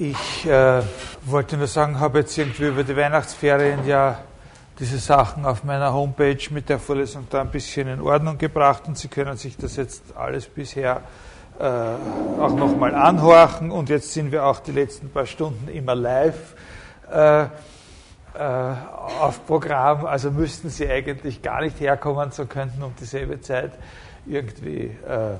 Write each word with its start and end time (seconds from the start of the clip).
Ich 0.00 0.46
äh, 0.46 0.80
wollte 1.24 1.56
nur 1.56 1.66
sagen, 1.66 1.98
habe 1.98 2.20
jetzt 2.20 2.38
irgendwie 2.38 2.68
über 2.68 2.84
die 2.84 2.96
Weihnachtsferien 2.96 3.84
ja 3.84 4.20
diese 4.78 4.96
Sachen 4.98 5.44
auf 5.44 5.64
meiner 5.64 5.92
Homepage 5.92 6.38
mit 6.50 6.68
der 6.68 6.78
Vorlesung 6.78 7.26
da 7.30 7.40
ein 7.40 7.50
bisschen 7.50 7.88
in 7.88 8.00
Ordnung 8.00 8.38
gebracht 8.38 8.84
und 8.86 8.96
Sie 8.96 9.08
können 9.08 9.36
sich 9.36 9.56
das 9.56 9.74
jetzt 9.74 10.16
alles 10.16 10.46
bisher 10.46 11.02
äh, 11.58 11.64
auch 11.64 12.54
nochmal 12.54 12.94
anhorchen. 12.94 13.72
Und 13.72 13.88
jetzt 13.88 14.12
sind 14.12 14.30
wir 14.30 14.46
auch 14.46 14.60
die 14.60 14.70
letzten 14.70 15.10
paar 15.10 15.26
Stunden 15.26 15.66
immer 15.66 15.96
live 15.96 16.54
äh, 17.10 17.42
äh, 17.42 17.48
auf 19.18 19.44
Programm, 19.48 20.06
also 20.06 20.30
müssten 20.30 20.70
Sie 20.70 20.88
eigentlich 20.88 21.42
gar 21.42 21.60
nicht 21.60 21.80
herkommen, 21.80 22.30
so 22.30 22.46
könnten 22.46 22.84
um 22.84 22.94
dieselbe 23.00 23.40
Zeit 23.40 23.72
irgendwie 24.26 24.96
äh, 25.08 25.34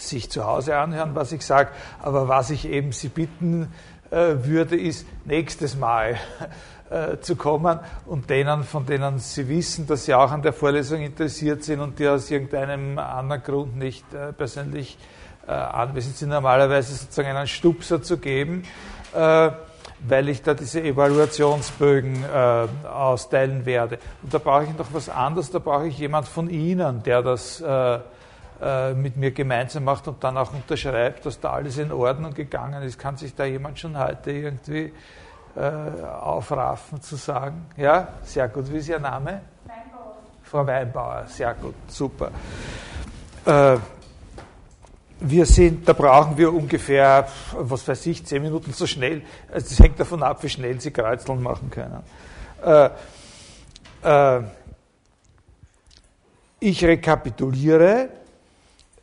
sich 0.00 0.30
zu 0.30 0.44
Hause 0.44 0.76
anhören, 0.76 1.14
was 1.14 1.32
ich 1.32 1.44
sage. 1.44 1.70
Aber 2.00 2.28
was 2.28 2.50
ich 2.50 2.68
eben 2.68 2.92
Sie 2.92 3.08
bitten 3.08 3.68
äh, 4.10 4.44
würde, 4.44 4.76
ist 4.76 5.06
nächstes 5.24 5.76
Mal 5.76 6.16
äh, 6.90 7.18
zu 7.20 7.36
kommen 7.36 7.78
und 8.06 8.28
denen, 8.28 8.64
von 8.64 8.84
denen 8.84 9.20
Sie 9.20 9.48
wissen, 9.48 9.86
dass 9.86 10.04
Sie 10.04 10.14
auch 10.14 10.32
an 10.32 10.42
der 10.42 10.52
Vorlesung 10.52 11.00
interessiert 11.00 11.62
sind 11.62 11.78
und 11.78 12.00
die 12.00 12.08
aus 12.08 12.28
irgendeinem 12.28 12.98
anderen 12.98 13.42
Grund 13.42 13.76
nicht 13.76 14.12
äh, 14.12 14.32
persönlich 14.32 14.98
anwesend 15.46 16.16
sind, 16.16 16.28
normalerweise 16.28 16.94
sozusagen 16.94 17.34
einen 17.34 17.48
Stupser 17.48 18.00
zu 18.00 18.18
geben, 18.18 18.62
weil 19.12 20.28
ich 20.28 20.42
da 20.42 20.54
diese 20.54 20.80
Evaluationsbögen 20.80 22.24
austeilen 22.84 23.66
werde. 23.66 23.98
Und 24.22 24.32
da 24.32 24.38
brauche 24.38 24.64
ich 24.64 24.78
noch 24.78 24.86
was 24.92 25.08
anderes, 25.08 25.50
da 25.50 25.58
brauche 25.58 25.88
ich 25.88 25.98
jemand 25.98 26.28
von 26.28 26.50
Ihnen, 26.50 27.02
der 27.02 27.22
das 27.22 27.64
mit 28.94 29.16
mir 29.16 29.30
gemeinsam 29.30 29.84
macht 29.84 30.06
und 30.06 30.22
dann 30.22 30.36
auch 30.36 30.52
unterschreibt, 30.52 31.24
dass 31.24 31.40
da 31.40 31.52
alles 31.52 31.78
in 31.78 31.90
Ordnung 31.92 32.34
gegangen 32.34 32.82
ist, 32.82 32.98
kann 32.98 33.16
sich 33.16 33.34
da 33.34 33.44
jemand 33.46 33.78
schon 33.78 33.98
heute 33.98 34.32
irgendwie 34.32 34.92
äh, 35.56 36.02
aufraffen 36.20 37.00
zu 37.00 37.16
sagen. 37.16 37.66
Ja, 37.76 38.08
sehr 38.22 38.48
gut. 38.48 38.70
Wie 38.72 38.76
ist 38.76 38.88
Ihr 38.88 38.98
Name? 38.98 39.40
Weinbauer. 39.64 40.16
Frau 40.42 40.66
Weinbauer, 40.66 41.24
sehr 41.26 41.54
gut, 41.54 41.74
super. 41.88 42.30
Äh, 43.44 43.78
wir 45.22 45.46
sind, 45.46 45.86
da 45.88 45.92
brauchen 45.92 46.38
wir 46.38 46.52
ungefähr, 46.52 47.26
was 47.52 47.86
weiß 47.86 48.06
ich, 48.06 48.24
zehn 48.24 48.42
Minuten 48.42 48.72
so 48.72 48.86
schnell. 48.86 49.22
Also 49.52 49.68
das 49.68 49.78
hängt 49.80 49.98
davon 50.00 50.22
ab, 50.22 50.42
wie 50.42 50.48
schnell 50.48 50.80
Sie 50.80 50.90
Kreuzeln 50.90 51.42
machen 51.42 51.70
können. 51.70 52.02
Äh, 52.64 52.90
äh, 54.02 54.42
ich 56.60 56.84
rekapituliere 56.84 58.08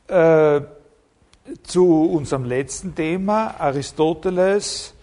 äh, 0.07 0.61
zu 1.63 2.03
unserem 2.11 2.45
letzten 2.45 2.95
Thema, 2.95 3.55
Aristoteles 3.59 4.93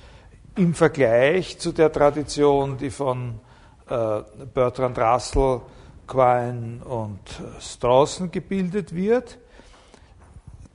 im 0.56 0.74
Vergleich 0.74 1.58
zu 1.58 1.72
der 1.72 1.90
Tradition, 1.90 2.76
die 2.76 2.90
von 2.90 3.40
äh, 3.88 4.22
Bertrand 4.52 4.98
Russell, 4.98 5.60
Quine 6.06 6.84
und 6.84 7.20
Strawson 7.60 8.30
gebildet 8.30 8.94
wird. 8.94 9.38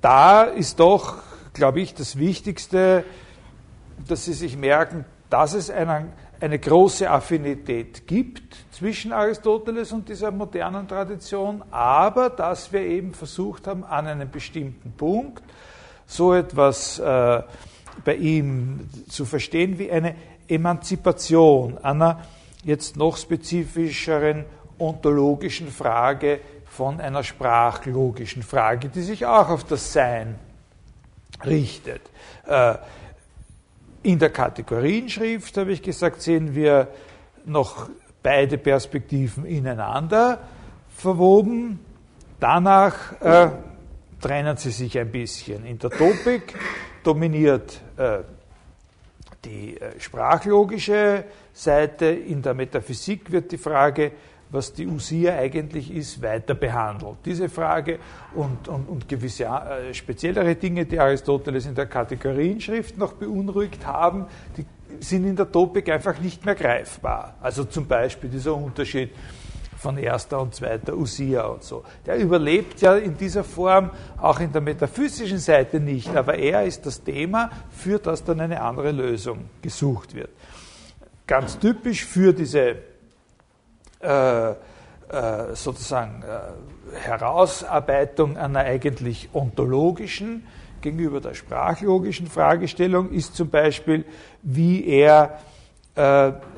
Da 0.01 0.43
ist 0.43 0.79
doch, 0.79 1.17
glaube 1.53 1.81
ich, 1.81 1.93
das 1.93 2.17
Wichtigste, 2.17 3.03
dass 4.07 4.25
Sie 4.25 4.33
sich 4.33 4.57
merken, 4.57 5.05
dass 5.29 5.53
es 5.53 5.69
einen 5.69 6.11
eine 6.39 6.59
große 6.59 7.09
Affinität 7.09 8.07
gibt 8.07 8.55
zwischen 8.71 9.11
Aristoteles 9.11 9.91
und 9.91 10.07
dieser 10.07 10.31
modernen 10.31 10.87
Tradition, 10.87 11.63
aber 11.71 12.29
dass 12.29 12.71
wir 12.71 12.81
eben 12.81 13.13
versucht 13.13 13.67
haben, 13.67 13.83
an 13.83 14.07
einem 14.07 14.29
bestimmten 14.29 14.91
Punkt 14.91 15.43
so 16.05 16.33
etwas 16.33 16.99
äh, 16.99 17.43
bei 18.05 18.15
ihm 18.15 18.89
zu 19.09 19.25
verstehen 19.25 19.77
wie 19.77 19.91
eine 19.91 20.15
Emanzipation 20.47 21.77
einer 21.77 22.21
jetzt 22.63 22.97
noch 22.97 23.17
spezifischeren 23.17 24.45
ontologischen 24.77 25.67
Frage 25.67 26.39
von 26.65 27.01
einer 27.01 27.23
sprachlogischen 27.23 28.43
Frage, 28.43 28.89
die 28.89 29.01
sich 29.01 29.25
auch 29.25 29.49
auf 29.49 29.65
das 29.65 29.91
Sein 29.91 30.35
richtet. 31.45 32.01
Äh, 32.47 32.75
in 34.09 34.17
der 34.17 34.31
Kategorienschrift, 34.31 35.55
habe 35.57 35.71
ich 35.71 35.83
gesagt, 35.83 36.23
sehen 36.23 36.55
wir 36.55 36.87
noch 37.45 37.89
beide 38.23 38.57
Perspektiven 38.57 39.45
ineinander 39.45 40.39
verwoben. 40.89 41.79
Danach 42.39 43.21
äh, 43.21 43.51
trennen 44.19 44.57
sie 44.57 44.71
sich 44.71 44.97
ein 44.97 45.11
bisschen. 45.11 45.63
In 45.63 45.77
der 45.77 45.91
Topik 45.91 46.55
dominiert 47.03 47.81
äh, 47.97 48.19
die 49.45 49.79
äh, 49.79 49.99
sprachlogische 49.99 51.25
Seite, 51.53 52.07
in 52.07 52.41
der 52.41 52.55
Metaphysik 52.55 53.31
wird 53.31 53.51
die 53.51 53.59
Frage 53.59 54.13
was 54.51 54.73
die 54.73 54.87
Usia 54.87 55.35
eigentlich 55.35 55.93
ist, 55.93 56.21
weiter 56.21 56.55
behandelt. 56.55 57.17
Diese 57.25 57.49
Frage 57.49 57.99
und, 58.33 58.67
und, 58.67 58.89
und 58.89 59.07
gewisse 59.07 59.45
äh, 59.45 59.93
speziellere 59.93 60.55
Dinge, 60.55 60.85
die 60.85 60.99
Aristoteles 60.99 61.65
in 61.65 61.75
der 61.75 61.85
Kategorienschrift 61.85 62.97
noch 62.97 63.13
beunruhigt 63.13 63.85
haben, 63.85 64.25
die 64.57 64.65
sind 64.99 65.25
in 65.25 65.35
der 65.35 65.51
Topik 65.51 65.89
einfach 65.89 66.19
nicht 66.19 66.45
mehr 66.45 66.55
greifbar. 66.55 67.35
Also 67.41 67.63
zum 67.65 67.87
Beispiel 67.87 68.29
dieser 68.29 68.55
Unterschied 68.55 69.11
von 69.77 69.97
erster 69.97 70.41
und 70.41 70.53
zweiter 70.53 70.95
Usia 70.97 71.43
und 71.45 71.63
so. 71.63 71.83
Der 72.05 72.17
überlebt 72.17 72.81
ja 72.81 72.95
in 72.95 73.15
dieser 73.15 73.43
Form 73.43 73.91
auch 74.17 74.39
in 74.39 74.51
der 74.51 74.61
metaphysischen 74.61 75.37
Seite 75.37 75.79
nicht, 75.79 76.13
aber 76.15 76.37
er 76.37 76.65
ist 76.65 76.85
das 76.85 77.01
Thema, 77.01 77.49
für 77.69 77.97
das 77.97 78.23
dann 78.23 78.41
eine 78.41 78.61
andere 78.61 78.91
Lösung 78.91 79.49
gesucht 79.61 80.15
wird. 80.15 80.31
Ganz 81.25 81.57
typisch 81.59 82.03
für 82.03 82.33
diese 82.33 82.75
äh, 83.99 84.51
äh, 84.51 85.55
sozusagen 85.55 86.21
äh, 86.21 86.97
Herausarbeitung 86.99 88.37
einer 88.37 88.59
eigentlich 88.59 89.29
ontologischen 89.33 90.45
gegenüber 90.81 91.19
der 91.19 91.33
sprachlogischen 91.33 92.27
Fragestellung 92.27 93.11
ist 93.11 93.35
zum 93.35 93.49
Beispiel, 93.49 94.05
wie 94.43 94.85
er 94.87 95.39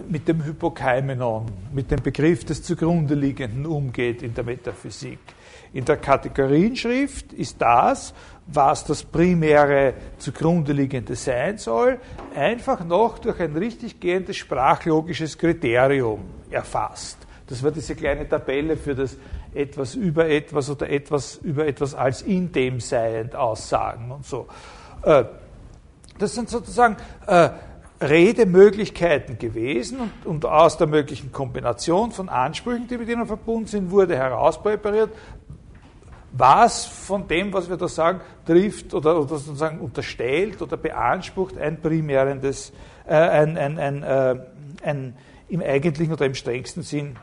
mit 0.07 0.27
dem 0.27 0.43
Hypokeimenon, 0.43 1.45
mit 1.73 1.89
dem 1.89 2.03
Begriff 2.03 2.45
des 2.45 2.61
zugrunde 2.61 3.15
liegenden 3.15 3.65
umgeht 3.65 4.21
in 4.21 4.35
der 4.35 4.43
Metaphysik. 4.43 5.17
In 5.73 5.83
der 5.83 5.97
Kategorienschrift 5.97 7.33
ist 7.33 7.59
das, 7.59 8.13
was 8.45 8.85
das 8.85 9.03
primäre 9.03 9.95
zugrunde 10.19 10.73
liegende 10.73 11.15
sein 11.15 11.57
soll, 11.57 11.99
einfach 12.35 12.85
noch 12.85 13.17
durch 13.17 13.39
ein 13.39 13.55
richtig 13.55 13.99
gehendes 13.99 14.37
sprachlogisches 14.37 15.35
Kriterium 15.35 16.19
erfasst. 16.51 17.17
Das 17.51 17.61
war 17.63 17.71
diese 17.71 17.95
kleine 17.95 18.29
Tabelle 18.29 18.77
für 18.77 18.95
das 18.95 19.17
etwas 19.53 19.95
über 19.95 20.29
etwas 20.29 20.69
oder 20.69 20.89
etwas 20.89 21.35
über 21.35 21.67
etwas 21.67 21.93
als 21.93 22.21
in 22.21 22.53
dem 22.53 22.79
seiend 22.79 23.35
Aussagen 23.35 24.09
und 24.09 24.25
so. 24.25 24.47
Äh, 25.03 25.25
das 26.17 26.33
sind 26.33 26.49
sozusagen 26.49 26.95
äh, 27.27 27.49
Redemöglichkeiten 27.99 29.37
gewesen 29.37 30.11
und, 30.23 30.45
aus 30.45 30.77
der 30.77 30.87
möglichen 30.87 31.33
Kombination 31.33 32.11
von 32.11 32.29
Ansprüchen, 32.29 32.87
die 32.87 32.97
mit 32.97 33.09
ihnen 33.09 33.25
verbunden 33.25 33.67
sind, 33.67 33.91
wurde 33.91 34.15
herauspräpariert, 34.15 35.09
was 36.31 36.85
von 36.85 37.27
dem, 37.27 37.51
was 37.51 37.69
wir 37.69 37.75
da 37.75 37.89
sagen, 37.89 38.21
trifft 38.45 38.93
oder, 38.93 39.19
oder 39.19 39.35
sozusagen 39.35 39.81
unterstellt 39.81 40.61
oder 40.61 40.77
beansprucht 40.77 41.57
ein 41.57 41.81
primärendes, 41.81 42.71
äh, 43.05 43.13
ein, 43.13 43.57
ein, 43.57 43.77
ein, 43.77 44.03
äh, 44.03 44.39
ein 44.83 45.17
im 45.49 45.61
eigentlichen 45.61 46.13
oder 46.13 46.25
im 46.25 46.33
strengsten 46.33 46.83
Sinn 46.83 47.17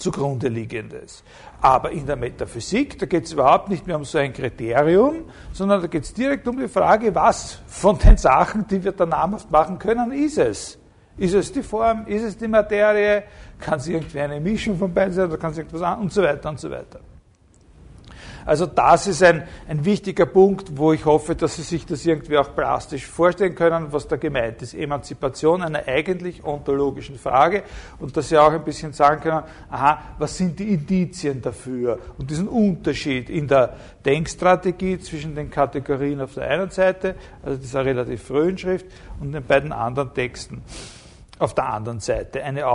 zugrunde 0.00 0.48
liegendes. 0.48 1.22
Aber 1.60 1.90
in 1.90 2.06
der 2.06 2.16
Metaphysik, 2.16 2.98
da 2.98 3.06
geht 3.06 3.24
es 3.24 3.32
überhaupt 3.32 3.68
nicht 3.68 3.86
mehr 3.86 3.96
um 3.96 4.04
so 4.04 4.18
ein 4.18 4.32
Kriterium, 4.32 5.24
sondern 5.52 5.82
da 5.82 5.86
geht 5.86 6.04
es 6.04 6.14
direkt 6.14 6.48
um 6.48 6.58
die 6.58 6.68
Frage, 6.68 7.14
was 7.14 7.60
von 7.66 7.98
den 7.98 8.16
Sachen, 8.16 8.66
die 8.66 8.82
wir 8.82 8.92
da 8.92 9.06
namhaft 9.06 9.50
machen 9.50 9.78
können, 9.78 10.12
ist 10.12 10.38
es? 10.38 10.78
Ist 11.16 11.34
es 11.34 11.52
die 11.52 11.62
Form? 11.62 12.06
Ist 12.06 12.22
es 12.22 12.36
die 12.36 12.48
Materie? 12.48 13.24
Kann 13.58 13.78
es 13.78 13.88
irgendwie 13.88 14.20
eine 14.20 14.40
Mischung 14.40 14.78
von 14.78 14.92
beiden 14.92 15.12
sein 15.12 15.26
oder 15.26 15.36
kann 15.36 15.52
es 15.52 15.58
irgendwas 15.58 15.82
an 15.82 16.00
und 16.00 16.12
so 16.12 16.22
weiter 16.22 16.48
und 16.48 16.58
so 16.58 16.70
weiter. 16.70 17.00
Also 18.44 18.66
das 18.66 19.06
ist 19.06 19.22
ein, 19.22 19.46
ein 19.68 19.84
wichtiger 19.84 20.26
Punkt, 20.26 20.76
wo 20.76 20.92
ich 20.92 21.04
hoffe, 21.04 21.34
dass 21.34 21.56
Sie 21.56 21.62
sich 21.62 21.86
das 21.86 22.04
irgendwie 22.06 22.38
auch 22.38 22.54
plastisch 22.54 23.06
vorstellen 23.06 23.54
können, 23.54 23.92
was 23.92 24.08
da 24.08 24.16
gemeint 24.16 24.62
ist. 24.62 24.74
Emanzipation 24.74 25.62
einer 25.62 25.86
eigentlich 25.86 26.44
ontologischen 26.44 27.18
Frage 27.18 27.62
und 27.98 28.16
dass 28.16 28.28
Sie 28.28 28.38
auch 28.38 28.52
ein 28.52 28.64
bisschen 28.64 28.92
sagen 28.92 29.20
können, 29.20 29.42
aha, 29.70 30.02
was 30.18 30.36
sind 30.36 30.58
die 30.58 30.74
Indizien 30.74 31.40
dafür 31.42 31.98
und 32.18 32.30
diesen 32.30 32.48
Unterschied 32.48 33.30
in 33.30 33.48
der 33.48 33.74
Denkstrategie 34.04 34.98
zwischen 34.98 35.34
den 35.34 35.50
Kategorien 35.50 36.20
auf 36.20 36.34
der 36.34 36.48
einen 36.48 36.70
Seite, 36.70 37.14
also 37.42 37.58
dieser 37.58 37.84
relativ 37.84 38.22
frühen 38.22 38.56
Schrift, 38.56 38.86
und 39.20 39.32
den 39.32 39.44
beiden 39.44 39.72
anderen 39.72 40.14
Texten 40.14 40.62
auf 41.38 41.54
der 41.54 41.68
anderen 41.68 42.00
Seite. 42.00 42.42
Eine 42.42 42.66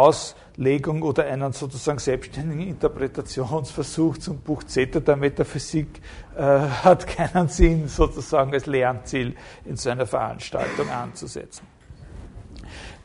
Auslegung 0.55 1.01
oder 1.01 1.25
einen 1.25 1.51
sozusagen 1.51 1.99
selbstständigen 1.99 2.67
Interpretationsversuch 2.67 4.17
zum 4.17 4.37
Buch 4.37 4.63
Zeta 4.63 5.01
der 5.01 5.17
Metaphysik 5.17 6.01
äh, 6.37 6.41
hat 6.41 7.05
keinen 7.07 7.49
Sinn, 7.49 7.89
sozusagen 7.89 8.53
als 8.53 8.65
Lernziel 8.65 9.35
in 9.65 9.75
so 9.75 9.89
einer 9.89 10.05
Veranstaltung 10.05 10.89
anzusetzen. 10.89 11.67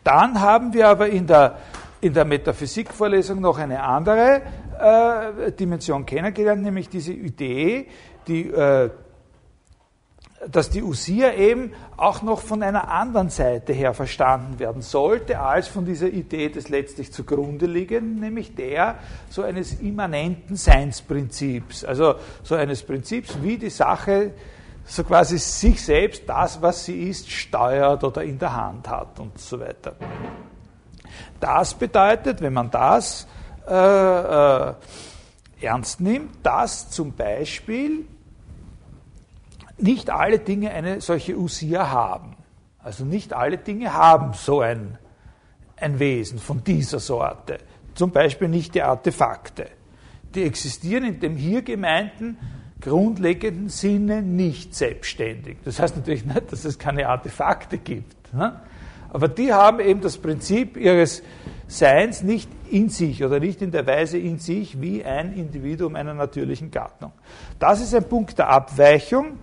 Dann 0.05 0.41
haben 0.41 0.73
wir 0.73 0.88
aber 0.88 1.08
in 1.08 1.26
der, 1.26 1.58
in 2.00 2.14
der 2.14 2.25
Metaphysikvorlesung 2.25 3.41
noch 3.41 3.58
eine 3.58 3.82
andere 3.82 4.43
äh, 4.79 5.50
Dimension 5.50 6.06
kennengelernt, 6.06 6.62
nämlich 6.62 6.88
diese 6.88 7.12
Idee, 7.12 7.88
die 8.29 8.49
äh, 8.49 8.91
dass 10.48 10.70
die 10.70 10.82
Usia 10.82 11.34
eben 11.34 11.72
auch 11.96 12.22
noch 12.22 12.40
von 12.40 12.62
einer 12.62 12.90
anderen 12.90 13.28
Seite 13.28 13.75
her 13.75 13.92
verstanden 13.92 14.58
werden 14.58 14.81
sollte, 14.81 15.38
als 15.38 15.69
von 15.69 15.84
dieser 15.84 16.08
Idee 16.08 16.48
des 16.48 16.70
letztlich 16.70 17.12
zugrunde 17.12 17.66
liegenden, 17.66 18.20
nämlich 18.20 18.54
der 18.54 18.98
so 19.28 19.42
eines 19.42 19.81
immanenten 19.81 20.56
Seinsprinzips, 20.56 21.84
also 21.84 22.14
so 22.42 22.54
eines 22.54 22.82
Prinzips, 22.82 23.42
wie 23.42 23.58
die 23.58 23.70
Sache 23.70 24.32
so 24.84 25.04
quasi 25.04 25.38
sich 25.38 25.84
selbst, 25.84 26.22
das, 26.26 26.60
was 26.62 26.87
sie 26.87 27.08
ist, 27.08 27.31
steuert 27.31 28.02
oder 28.02 28.22
in 28.22 28.38
der 28.38 28.56
Hand 28.56 28.88
hat 28.88 29.20
und 29.20 29.38
so 29.38 29.60
weiter. 29.60 29.94
Das 31.38 31.75
bedeutet, 31.75 32.40
wenn 32.40 32.54
man 32.54 32.70
das 32.70 33.26
äh, 33.69 33.75
äh, 33.75 34.75
ernst 35.60 36.00
nimmt, 36.00 36.44
dass 36.44 36.90
zum 36.90 37.12
Beispiel 37.12 38.06
nicht 39.82 40.10
alle 40.10 40.38
Dinge 40.38 40.70
eine 40.70 41.00
solche 41.00 41.36
Usia 41.36 41.90
haben. 41.90 42.36
Also 42.78 43.04
nicht 43.04 43.32
alle 43.32 43.58
Dinge 43.58 43.92
haben 43.92 44.32
so 44.32 44.60
ein, 44.60 44.98
ein 45.76 45.98
Wesen 45.98 46.38
von 46.38 46.64
dieser 46.64 46.98
Sorte. 46.98 47.58
Zum 47.94 48.10
Beispiel 48.10 48.48
nicht 48.48 48.74
die 48.74 48.82
Artefakte. 48.82 49.66
Die 50.34 50.44
existieren 50.44 51.04
in 51.04 51.20
dem 51.20 51.36
hier 51.36 51.62
gemeinten 51.62 52.38
grundlegenden 52.80 53.68
Sinne 53.68 54.22
nicht 54.22 54.74
selbstständig. 54.74 55.58
Das 55.64 55.80
heißt 55.80 55.96
natürlich 55.96 56.24
nicht, 56.24 56.50
dass 56.50 56.64
es 56.64 56.78
keine 56.78 57.08
Artefakte 57.08 57.76
gibt. 57.76 58.32
Ne? 58.32 58.60
Aber 59.10 59.28
die 59.28 59.52
haben 59.52 59.80
eben 59.80 60.00
das 60.00 60.16
Prinzip 60.16 60.76
ihres 60.76 61.22
Seins 61.66 62.22
nicht 62.22 62.48
in 62.70 62.88
sich 62.88 63.22
oder 63.24 63.40
nicht 63.40 63.60
in 63.60 63.70
der 63.70 63.86
Weise 63.86 64.18
in 64.18 64.38
sich 64.38 64.80
wie 64.80 65.04
ein 65.04 65.34
Individuum 65.34 65.96
einer 65.96 66.14
natürlichen 66.14 66.70
Gattung. 66.70 67.12
Das 67.58 67.80
ist 67.80 67.94
ein 67.94 68.08
Punkt 68.08 68.38
der 68.38 68.48
Abweichung 68.48 69.38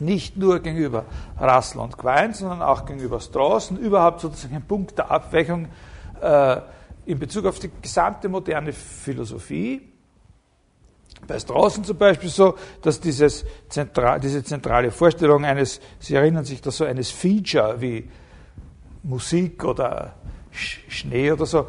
nicht 0.00 0.36
nur 0.36 0.60
gegenüber 0.60 1.04
Russell 1.40 1.80
und 1.80 1.96
Quine, 1.96 2.34
sondern 2.34 2.62
auch 2.62 2.84
gegenüber 2.84 3.20
Strauss 3.20 3.70
und 3.70 3.78
überhaupt 3.78 4.20
sozusagen 4.20 4.56
ein 4.56 4.66
Punkt 4.66 4.98
der 4.98 5.10
Abweichung 5.10 5.68
äh, 6.20 6.56
in 7.06 7.18
Bezug 7.18 7.46
auf 7.46 7.58
die 7.58 7.70
gesamte 7.82 8.28
moderne 8.28 8.72
Philosophie. 8.72 9.82
Bei 11.26 11.38
Straußen 11.38 11.84
zum 11.84 11.98
Beispiel 11.98 12.30
so, 12.30 12.56
dass 12.82 13.00
dieses 13.00 13.44
zentral, 13.68 14.20
diese 14.20 14.42
zentrale 14.42 14.90
Vorstellung 14.90 15.44
eines, 15.44 15.80
Sie 15.98 16.14
erinnern 16.14 16.44
sich 16.44 16.62
da 16.62 16.70
so 16.70 16.84
eines 16.84 17.10
Feature 17.10 17.80
wie 17.80 18.08
Musik 19.02 19.64
oder 19.64 20.14
Schnee 20.50 21.32
oder 21.32 21.46
so, 21.46 21.66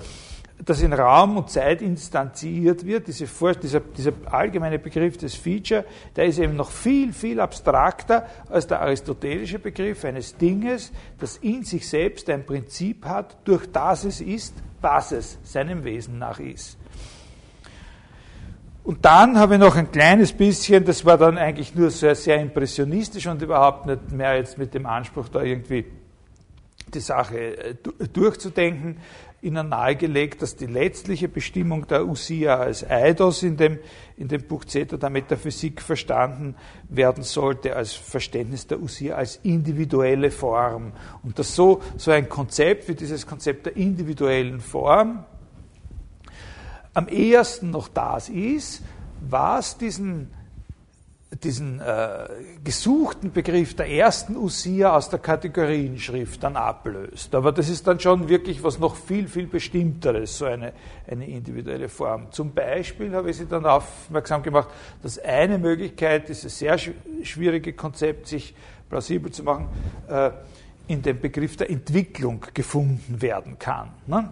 das 0.66 0.82
in 0.82 0.94
Raum 0.94 1.38
und 1.38 1.50
Zeit 1.50 1.82
instanziert 1.82 2.86
wird, 2.86 3.08
diese 3.08 3.26
dieser, 3.62 3.80
dieser 3.80 4.14
allgemeine 4.26 4.80
Begriff 4.80 5.18
des 5.18 5.36
Feature, 5.36 5.86
der 6.16 6.26
ist 6.26 6.40
eben 6.40 6.56
noch 6.56 6.70
viel, 6.70 7.14
viel 7.14 7.40
abstrakter 7.40 8.28
als 8.50 8.68
der 8.68 8.82
aristotelische 8.82 9.60
Begriff 9.60 10.06
eines 10.06 10.38
Dinges, 10.38 10.92
das 11.20 11.38
in 11.38 11.64
sich 11.64 11.88
selbst 11.88 12.30
ein 12.30 12.46
Prinzip 12.46 13.06
hat, 13.06 13.38
durch 13.46 13.72
das 13.72 14.04
es 14.06 14.22
ist, 14.22 14.54
was 14.82 15.12
es 15.12 15.40
seinem 15.44 15.84
Wesen 15.84 16.20
nach 16.20 16.40
ist. 16.40 16.78
Und 18.84 19.06
dann 19.06 19.38
habe 19.38 19.56
ich 19.56 19.60
noch 19.60 19.76
ein 19.76 19.92
kleines 19.92 20.34
bisschen, 20.34 20.84
das 20.86 21.06
war 21.06 21.18
dann 21.18 21.38
eigentlich 21.38 21.76
nur 21.76 21.92
sehr, 21.92 22.16
sehr 22.16 22.42
impressionistisch 22.42 23.28
und 23.28 23.42
überhaupt 23.42 23.86
nicht 23.86 24.12
mehr 24.12 24.36
jetzt 24.38 24.58
mit 24.58 24.74
dem 24.74 24.88
Anspruch, 24.88 25.30
da 25.30 25.44
irgendwie 25.44 25.86
die 26.94 27.00
Sache 27.00 27.58
äh, 27.58 27.76
durchzudenken, 28.14 28.98
ihnen 29.42 29.70
nahegelegt, 29.70 30.42
dass 30.42 30.56
die 30.56 30.68
letztliche 30.68 31.28
Bestimmung 31.28 31.88
der 31.88 32.06
Usia 32.08 32.58
als 32.58 32.88
Eidos 32.88 33.42
in 33.42 33.58
dem, 33.58 33.80
in 34.18 34.28
dem 34.28 34.44
Buch 34.44 34.66
Zeta 34.66 34.98
der 34.98 35.10
Metaphysik 35.10 35.82
verstanden 35.82 36.56
werden 36.90 37.24
sollte, 37.24 37.76
als 37.76 37.94
Verständnis 37.94 38.68
der 38.68 38.80
Usia 38.80 39.16
als 39.16 39.40
individuelle 39.44 40.30
Form. 40.30 40.92
Und 41.24 41.40
dass 41.40 41.56
so, 41.56 41.82
so 41.98 42.12
ein 42.12 42.30
Konzept 42.30 42.88
wie 42.88 42.96
dieses 42.96 43.26
Konzept 43.26 43.66
der 43.66 43.76
individuellen 43.78 44.60
Form 44.60 45.26
am 46.94 47.08
ehesten 47.08 47.72
noch 47.72 47.88
das 47.88 48.30
ist, 48.30 48.84
was 49.22 49.78
diesen 49.78 50.32
diesen 51.40 51.80
äh, 51.80 52.28
gesuchten 52.64 53.32
Begriff 53.32 53.74
der 53.76 53.90
ersten 53.90 54.36
Usia 54.36 54.96
aus 54.96 55.10
der 55.10 55.20
Kategorienschrift 55.20 56.44
dann 56.44 56.58
ablöst. 56.58 57.34
Aber 57.34 57.54
das 57.54 57.70
ist 57.70 57.88
dann 57.88 58.00
schon 58.00 58.28
wirklich 58.28 58.62
was 58.64 58.80
noch 58.80 58.96
viel, 58.96 59.28
viel 59.28 59.48
Bestimmteres, 59.48 60.38
so 60.38 60.46
eine, 60.46 60.74
eine 61.08 61.28
individuelle 61.28 61.88
Form. 61.88 62.32
Zum 62.32 62.54
Beispiel 62.54 63.16
habe 63.16 63.30
ich 63.30 63.38
Sie 63.38 63.46
dann 63.46 63.66
aufmerksam 63.66 64.44
gemacht, 64.44 64.70
dass 65.04 65.20
eine 65.20 65.58
Möglichkeit, 65.58 66.28
dieses 66.28 66.60
sehr 66.60 66.78
schwierige 66.78 67.74
Konzept, 67.74 68.28
sich 68.28 68.54
plausibel 68.90 69.32
zu 69.32 69.44
machen, 69.44 69.70
äh, 70.10 70.32
in 70.88 71.02
dem 71.02 71.22
Begriff 71.22 71.56
der 71.56 71.70
Entwicklung 71.70 72.46
gefunden 72.54 73.22
werden 73.22 73.58
kann. 73.58 73.94
Ne? 74.06 74.30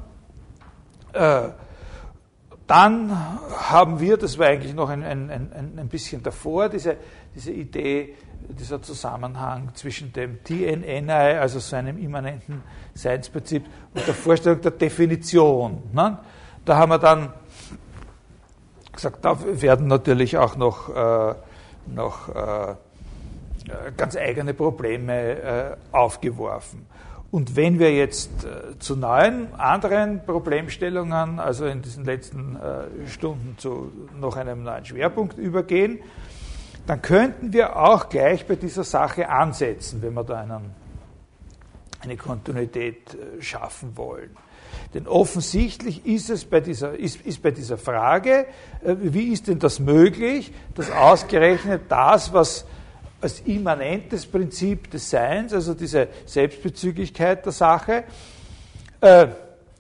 Äh, 1.13 1.49
dann 2.69 3.10
haben 3.57 4.00
wir, 4.00 4.16
das 4.18 4.38
war 4.38 4.45
eigentlich 4.45 4.75
noch 4.75 4.89
ein, 4.89 5.04
ein, 5.04 5.31
ein, 5.31 5.74
ein 5.75 5.88
bisschen 5.88 6.21
davor, 6.21 6.69
diese, 6.69 6.98
diese 7.33 7.51
Idee, 7.51 8.16
dieser 8.48 8.80
Zusammenhang 8.80 9.71
zwischen 9.74 10.13
dem 10.13 10.44
TNNI, 10.44 11.39
also 11.39 11.57
so 11.57 11.75
einem 11.75 11.98
immanenten 11.98 12.62
Seinsprinzip, 12.94 13.66
und 13.95 14.06
der 14.06 14.13
Vorstellung 14.13 14.62
der 14.62 14.69
Definition. 14.69 15.81
Ne? 15.94 16.19
Da 16.63 16.77
haben 16.77 16.92
wir 16.92 17.00
dann 17.00 17.33
gesagt, 18.92 19.25
da 19.25 19.36
werden 19.44 19.88
natürlich 19.88 20.38
auch 20.38 20.56
noch, 20.56 20.89
äh, 20.95 21.33
noch 21.88 22.30
äh, 22.30 22.75
ganz 23.98 24.16
eigene 24.16 24.54
Probleme 24.54 25.42
äh, 25.42 25.75
aufgeworfen. 25.92 26.86
Und 27.31 27.55
wenn 27.55 27.77
wir 27.77 27.93
jetzt 27.93 28.43
äh, 28.43 28.79
zu 28.79 28.95
neuen 28.95 29.53
anderen 29.53 30.25
Problemstellungen, 30.25 31.39
also 31.39 31.65
in 31.65 31.83
diesen 31.83 32.03
letzten 32.03 32.55
äh, 32.55 33.07
Stunden 33.07 33.55
zu 33.57 33.91
noch 34.19 34.35
einem 34.35 34.63
neuen 34.63 34.83
Schwerpunkt 34.83 35.37
übergehen, 35.37 35.99
dann 36.87 37.03
könnten 37.03 37.53
wir 37.53 37.75
auch 37.75 38.09
gleich 38.09 38.47
bei 38.47 38.55
dieser 38.55 38.83
Sache 38.83 39.29
ansetzen, 39.29 40.01
wenn 40.01 40.15
wir 40.15 40.23
da 40.23 40.39
einen, 40.39 40.73
eine 42.01 42.17
Kontinuität 42.17 43.13
äh, 43.13 43.41
schaffen 43.43 43.95
wollen. 43.95 44.35
Denn 44.95 45.07
offensichtlich 45.07 46.07
ist 46.07 46.31
es 46.31 46.45
bei 46.45 46.61
dieser, 46.61 46.97
ist, 46.97 47.21
ist 47.21 47.44
bei 47.44 47.51
dieser 47.51 47.77
Frage, 47.77 48.47
wie 48.81 49.31
ist 49.31 49.47
denn 49.47 49.59
das 49.59 49.80
möglich, 49.80 50.51
dass 50.73 50.89
ausgerechnet 50.89 51.83
das, 51.89 52.33
was 52.33 52.65
als 53.21 53.42
immanentes 53.42 54.26
Prinzip 54.26 54.90
des 54.92 55.09
Seins, 55.09 55.54
also 55.54 55.73
diese 55.73 56.07
Selbstbezüglichkeit 56.26 57.45
der 57.45 57.52
Sache, 57.52 58.04
äh, 59.02 59.28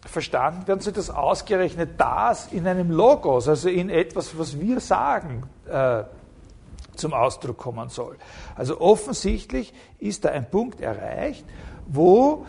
verstanden 0.05 0.67
werden 0.67 0.79
soll, 0.79 0.93
dass 0.93 1.09
ausgerechnet 1.09 1.91
das 1.97 2.51
in 2.51 2.67
einem 2.67 2.91
Logos, 2.91 3.47
also 3.47 3.69
in 3.69 3.89
etwas, 3.89 4.37
was 4.37 4.59
wir 4.59 4.79
sagen, 4.79 5.43
äh, 5.69 6.03
zum 6.95 7.13
Ausdruck 7.13 7.57
kommen 7.57 7.89
soll. 7.89 8.17
Also 8.55 8.81
offensichtlich 8.81 9.73
ist 9.99 10.25
da 10.25 10.29
ein 10.29 10.49
Punkt 10.49 10.81
erreicht, 10.81 11.45
wo 11.87 12.45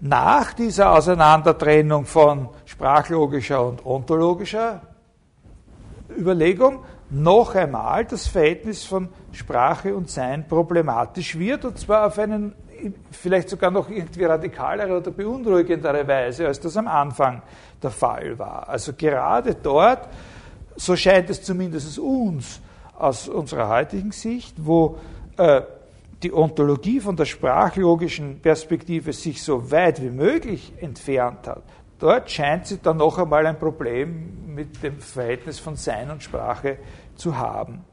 nach 0.00 0.52
dieser 0.52 0.92
Auseinandertrennung 0.92 2.04
von 2.04 2.50
sprachlogischer 2.66 3.66
und 3.66 3.84
ontologischer 3.86 4.82
Überlegung 6.16 6.84
noch 7.14 7.54
einmal 7.54 8.04
das 8.04 8.26
Verhältnis 8.26 8.84
von 8.84 9.08
Sprache 9.32 9.94
und 9.94 10.10
Sein 10.10 10.46
problematisch 10.46 11.38
wird, 11.38 11.64
und 11.64 11.78
zwar 11.78 12.06
auf 12.06 12.18
einen 12.18 12.54
vielleicht 13.10 13.48
sogar 13.48 13.70
noch 13.70 13.88
irgendwie 13.88 14.24
radikalere 14.24 14.98
oder 14.98 15.10
beunruhigendere 15.10 16.06
Weise, 16.06 16.46
als 16.46 16.60
das 16.60 16.76
am 16.76 16.88
Anfang 16.88 17.42
der 17.82 17.90
Fall 17.90 18.38
war. 18.38 18.68
Also 18.68 18.92
gerade 18.92 19.54
dort, 19.54 20.08
so 20.76 20.96
scheint 20.96 21.30
es 21.30 21.42
zumindest 21.42 21.98
uns 21.98 22.60
aus 22.96 23.28
unserer 23.28 23.68
heutigen 23.68 24.12
Sicht, 24.12 24.54
wo 24.58 24.98
äh, 25.36 25.62
die 26.22 26.32
Ontologie 26.32 27.00
von 27.00 27.16
der 27.16 27.26
sprachlogischen 27.26 28.40
Perspektive 28.40 29.12
sich 29.12 29.42
so 29.42 29.70
weit 29.70 30.02
wie 30.02 30.10
möglich 30.10 30.72
entfernt 30.80 31.46
hat, 31.46 31.62
dort 31.98 32.30
scheint 32.30 32.66
sie 32.66 32.78
dann 32.78 32.96
noch 32.96 33.18
einmal 33.18 33.46
ein 33.46 33.58
Problem 33.58 34.54
mit 34.54 34.82
dem 34.82 34.98
Verhältnis 35.00 35.58
von 35.58 35.76
Sein 35.76 36.10
und 36.10 36.22
Sprache 36.22 36.78
zu 37.16 37.36
haben. 37.36 37.84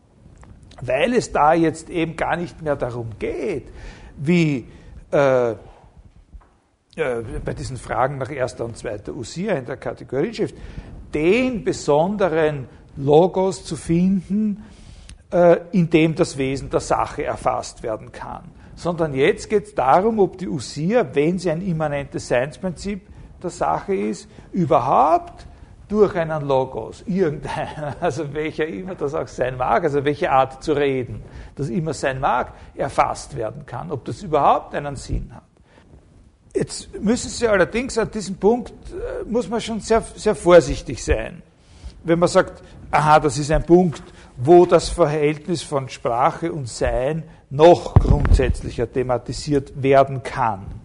Weil 0.81 1.13
es 1.13 1.31
da 1.31 1.53
jetzt 1.53 1.89
eben 1.89 2.15
gar 2.15 2.37
nicht 2.37 2.61
mehr 2.61 2.75
darum 2.75 3.11
geht, 3.19 3.67
wie, 4.17 4.67
äh, 5.11 5.51
äh, 5.51 5.55
bei 7.43 7.53
diesen 7.53 7.77
Fragen 7.77 8.17
nach 8.17 8.31
erster 8.31 8.65
und 8.65 8.77
zweiter 8.77 9.13
Usia 9.13 9.53
in 9.55 9.65
der 9.65 9.77
Kategorieschrift, 9.77 10.55
den 11.13 11.63
besonderen 11.63 12.67
Logos 12.97 13.63
zu 13.63 13.75
finden, 13.75 14.63
äh, 15.31 15.57
in 15.71 15.89
dem 15.89 16.15
das 16.15 16.37
Wesen 16.37 16.69
der 16.69 16.79
Sache 16.79 17.23
erfasst 17.23 17.83
werden 17.83 18.11
kann. 18.11 18.43
Sondern 18.75 19.13
jetzt 19.13 19.49
geht 19.49 19.65
es 19.65 19.75
darum, 19.75 20.19
ob 20.19 20.37
die 20.37 20.47
Usia, 20.47 21.05
wenn 21.13 21.39
sie 21.39 21.51
ein 21.51 21.61
immanentes 21.61 22.27
Seinsprinzip 22.27 23.07
der 23.41 23.49
Sache 23.49 23.95
ist, 23.95 24.27
überhaupt 24.51 25.47
durch 25.91 26.15
einen 26.15 26.47
Logos, 26.47 27.03
irgendeinen, 27.05 27.95
also 27.99 28.33
welcher 28.33 28.65
immer 28.65 28.95
das 28.95 29.13
auch 29.13 29.27
sein 29.27 29.57
mag, 29.57 29.83
also 29.83 30.05
welche 30.05 30.31
Art 30.31 30.63
zu 30.63 30.71
reden, 30.71 31.21
das 31.55 31.67
immer 31.67 31.93
sein 31.93 32.21
mag, 32.21 32.53
erfasst 32.75 33.35
werden 33.35 33.65
kann, 33.65 33.91
ob 33.91 34.05
das 34.05 34.23
überhaupt 34.23 34.73
einen 34.73 34.95
Sinn 34.95 35.31
hat. 35.35 35.43
Jetzt 36.55 36.97
müssen 36.99 37.29
Sie 37.29 37.47
allerdings 37.47 37.97
an 37.97 38.09
diesem 38.09 38.37
Punkt, 38.37 38.71
äh, 38.71 39.29
muss 39.29 39.49
man 39.49 39.59
schon 39.59 39.81
sehr, 39.81 40.01
sehr 40.15 40.35
vorsichtig 40.35 41.03
sein. 41.03 41.41
Wenn 42.03 42.19
man 42.19 42.29
sagt, 42.29 42.63
aha, 42.89 43.19
das 43.19 43.37
ist 43.37 43.51
ein 43.51 43.63
Punkt, 43.63 44.03
wo 44.37 44.65
das 44.65 44.89
Verhältnis 44.89 45.61
von 45.61 45.89
Sprache 45.89 46.51
und 46.51 46.67
Sein 46.67 47.23
noch 47.49 47.93
grundsätzlicher 47.95 48.91
thematisiert 48.91 49.81
werden 49.81 50.23
kann. 50.23 50.80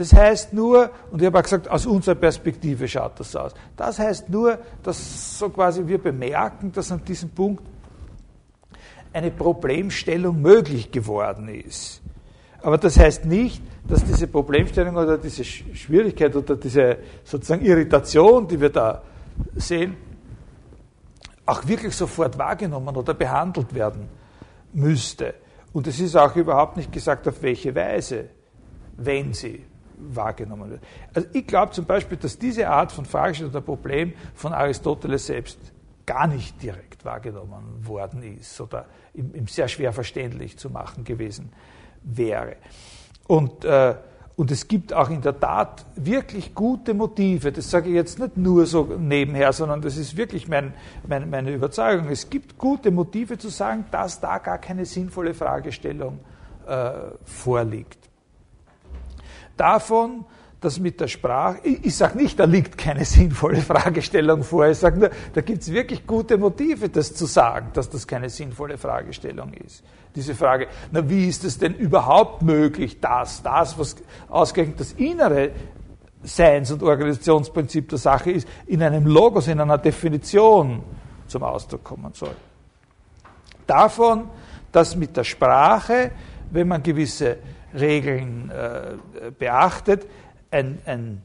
Das 0.00 0.14
heißt 0.14 0.54
nur, 0.54 0.88
und 1.10 1.20
ich 1.20 1.26
habe 1.26 1.38
auch 1.38 1.42
gesagt, 1.42 1.68
aus 1.68 1.84
unserer 1.84 2.14
Perspektive 2.14 2.88
schaut 2.88 3.20
das 3.20 3.36
aus. 3.36 3.52
Das 3.76 3.98
heißt 3.98 4.30
nur, 4.30 4.58
dass 4.82 5.38
so 5.38 5.50
quasi 5.50 5.86
wir 5.86 5.98
bemerken, 5.98 6.72
dass 6.72 6.90
an 6.90 7.04
diesem 7.04 7.28
Punkt 7.28 7.62
eine 9.12 9.30
Problemstellung 9.30 10.40
möglich 10.40 10.90
geworden 10.90 11.48
ist. 11.48 12.00
Aber 12.62 12.78
das 12.78 12.98
heißt 12.98 13.26
nicht, 13.26 13.62
dass 13.86 14.02
diese 14.02 14.26
Problemstellung 14.26 14.96
oder 14.96 15.18
diese 15.18 15.44
Schwierigkeit 15.44 16.34
oder 16.34 16.56
diese 16.56 16.96
sozusagen 17.22 17.62
Irritation, 17.62 18.48
die 18.48 18.58
wir 18.58 18.70
da 18.70 19.02
sehen, 19.54 19.98
auch 21.44 21.68
wirklich 21.68 21.94
sofort 21.94 22.38
wahrgenommen 22.38 22.96
oder 22.96 23.12
behandelt 23.12 23.74
werden 23.74 24.08
müsste. 24.72 25.34
Und 25.74 25.86
es 25.86 26.00
ist 26.00 26.16
auch 26.16 26.34
überhaupt 26.36 26.78
nicht 26.78 26.90
gesagt, 26.90 27.28
auf 27.28 27.42
welche 27.42 27.74
Weise, 27.74 28.30
wenn 28.96 29.34
sie 29.34 29.66
wahrgenommen 30.02 30.70
wird. 30.70 30.82
Also 31.14 31.28
ich 31.32 31.46
glaube 31.46 31.72
zum 31.72 31.84
Beispiel, 31.84 32.18
dass 32.18 32.38
diese 32.38 32.68
Art 32.68 32.92
von 32.92 33.04
Fragestellung 33.04 33.52
oder 33.52 33.60
Problem 33.60 34.12
von 34.34 34.52
Aristoteles 34.52 35.26
selbst 35.26 35.58
gar 36.06 36.26
nicht 36.26 36.60
direkt 36.62 37.04
wahrgenommen 37.04 37.86
worden 37.86 38.22
ist 38.22 38.60
oder 38.60 38.86
ihm, 39.14 39.32
ihm 39.34 39.46
sehr 39.46 39.68
schwer 39.68 39.92
verständlich 39.92 40.58
zu 40.58 40.68
machen 40.68 41.04
gewesen 41.04 41.52
wäre. 42.02 42.56
Und, 43.28 43.64
äh, 43.64 43.94
und 44.34 44.50
es 44.50 44.66
gibt 44.66 44.92
auch 44.92 45.08
in 45.08 45.20
der 45.20 45.38
Tat 45.38 45.84
wirklich 45.94 46.54
gute 46.54 46.94
Motive. 46.94 47.52
Das 47.52 47.70
sage 47.70 47.90
ich 47.90 47.94
jetzt 47.94 48.18
nicht 48.18 48.36
nur 48.36 48.66
so 48.66 48.84
nebenher, 48.98 49.52
sondern 49.52 49.82
das 49.82 49.96
ist 49.96 50.16
wirklich 50.16 50.48
mein, 50.48 50.74
mein, 51.06 51.30
meine 51.30 51.52
Überzeugung. 51.52 52.08
Es 52.08 52.28
gibt 52.28 52.58
gute 52.58 52.90
Motive 52.90 53.38
zu 53.38 53.48
sagen, 53.48 53.84
dass 53.92 54.18
da 54.18 54.38
gar 54.38 54.58
keine 54.58 54.86
sinnvolle 54.86 55.34
Fragestellung 55.34 56.18
äh, 56.66 56.90
vorliegt. 57.24 57.99
Davon 59.60 60.24
dass 60.60 60.78
mit 60.78 61.00
der 61.00 61.08
Sprache, 61.08 61.58
ich, 61.62 61.86
ich 61.86 61.96
sage 61.96 62.18
nicht, 62.18 62.38
da 62.38 62.44
liegt 62.44 62.76
keine 62.76 63.04
sinnvolle 63.06 63.62
Fragestellung 63.62 64.42
vor, 64.42 64.66
ich 64.68 64.78
sage 64.78 64.98
nur, 64.98 65.10
da 65.32 65.40
gibt 65.40 65.62
es 65.62 65.72
wirklich 65.72 66.06
gute 66.06 66.36
Motive, 66.38 66.88
das 66.88 67.14
zu 67.14 67.26
sagen, 67.26 67.70
dass 67.72 67.88
das 67.88 68.06
keine 68.06 68.28
sinnvolle 68.28 68.76
Fragestellung 68.76 69.52
ist. 69.54 69.82
Diese 70.14 70.34
Frage, 70.34 70.66
na 70.90 71.08
wie 71.08 71.28
ist 71.28 71.44
es 71.44 71.58
denn 71.58 71.74
überhaupt 71.74 72.42
möglich, 72.42 73.00
dass 73.00 73.42
das, 73.42 73.78
was 73.78 73.96
ausgerechnet 74.28 74.80
das 74.80 74.92
innere 74.92 75.50
Seins- 76.22 76.70
und 76.70 76.82
Organisationsprinzip 76.82 77.88
der 77.88 77.98
Sache 77.98 78.30
ist, 78.30 78.46
in 78.66 78.82
einem 78.82 79.06
Logos, 79.06 79.48
in 79.48 79.60
einer 79.60 79.78
Definition 79.78 80.82
zum 81.26 81.42
Ausdruck 81.42 81.84
kommen 81.84 82.12
soll. 82.12 82.34
Davon, 83.66 84.28
dass 84.72 84.96
mit 84.96 85.16
der 85.16 85.24
Sprache, 85.24 86.10
wenn 86.50 86.68
man 86.68 86.82
gewisse 86.82 87.38
Regeln 87.74 88.50
äh, 88.50 89.30
beachtet, 89.30 90.06
ein, 90.50 90.78
ein, 90.84 91.22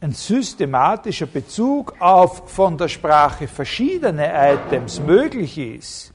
ein 0.00 0.12
systematischer 0.12 1.26
Bezug 1.26 1.94
auf 2.00 2.50
von 2.50 2.78
der 2.78 2.88
Sprache 2.88 3.48
verschiedene 3.48 4.30
Items 4.32 5.00
möglich 5.00 5.58
ist, 5.58 6.12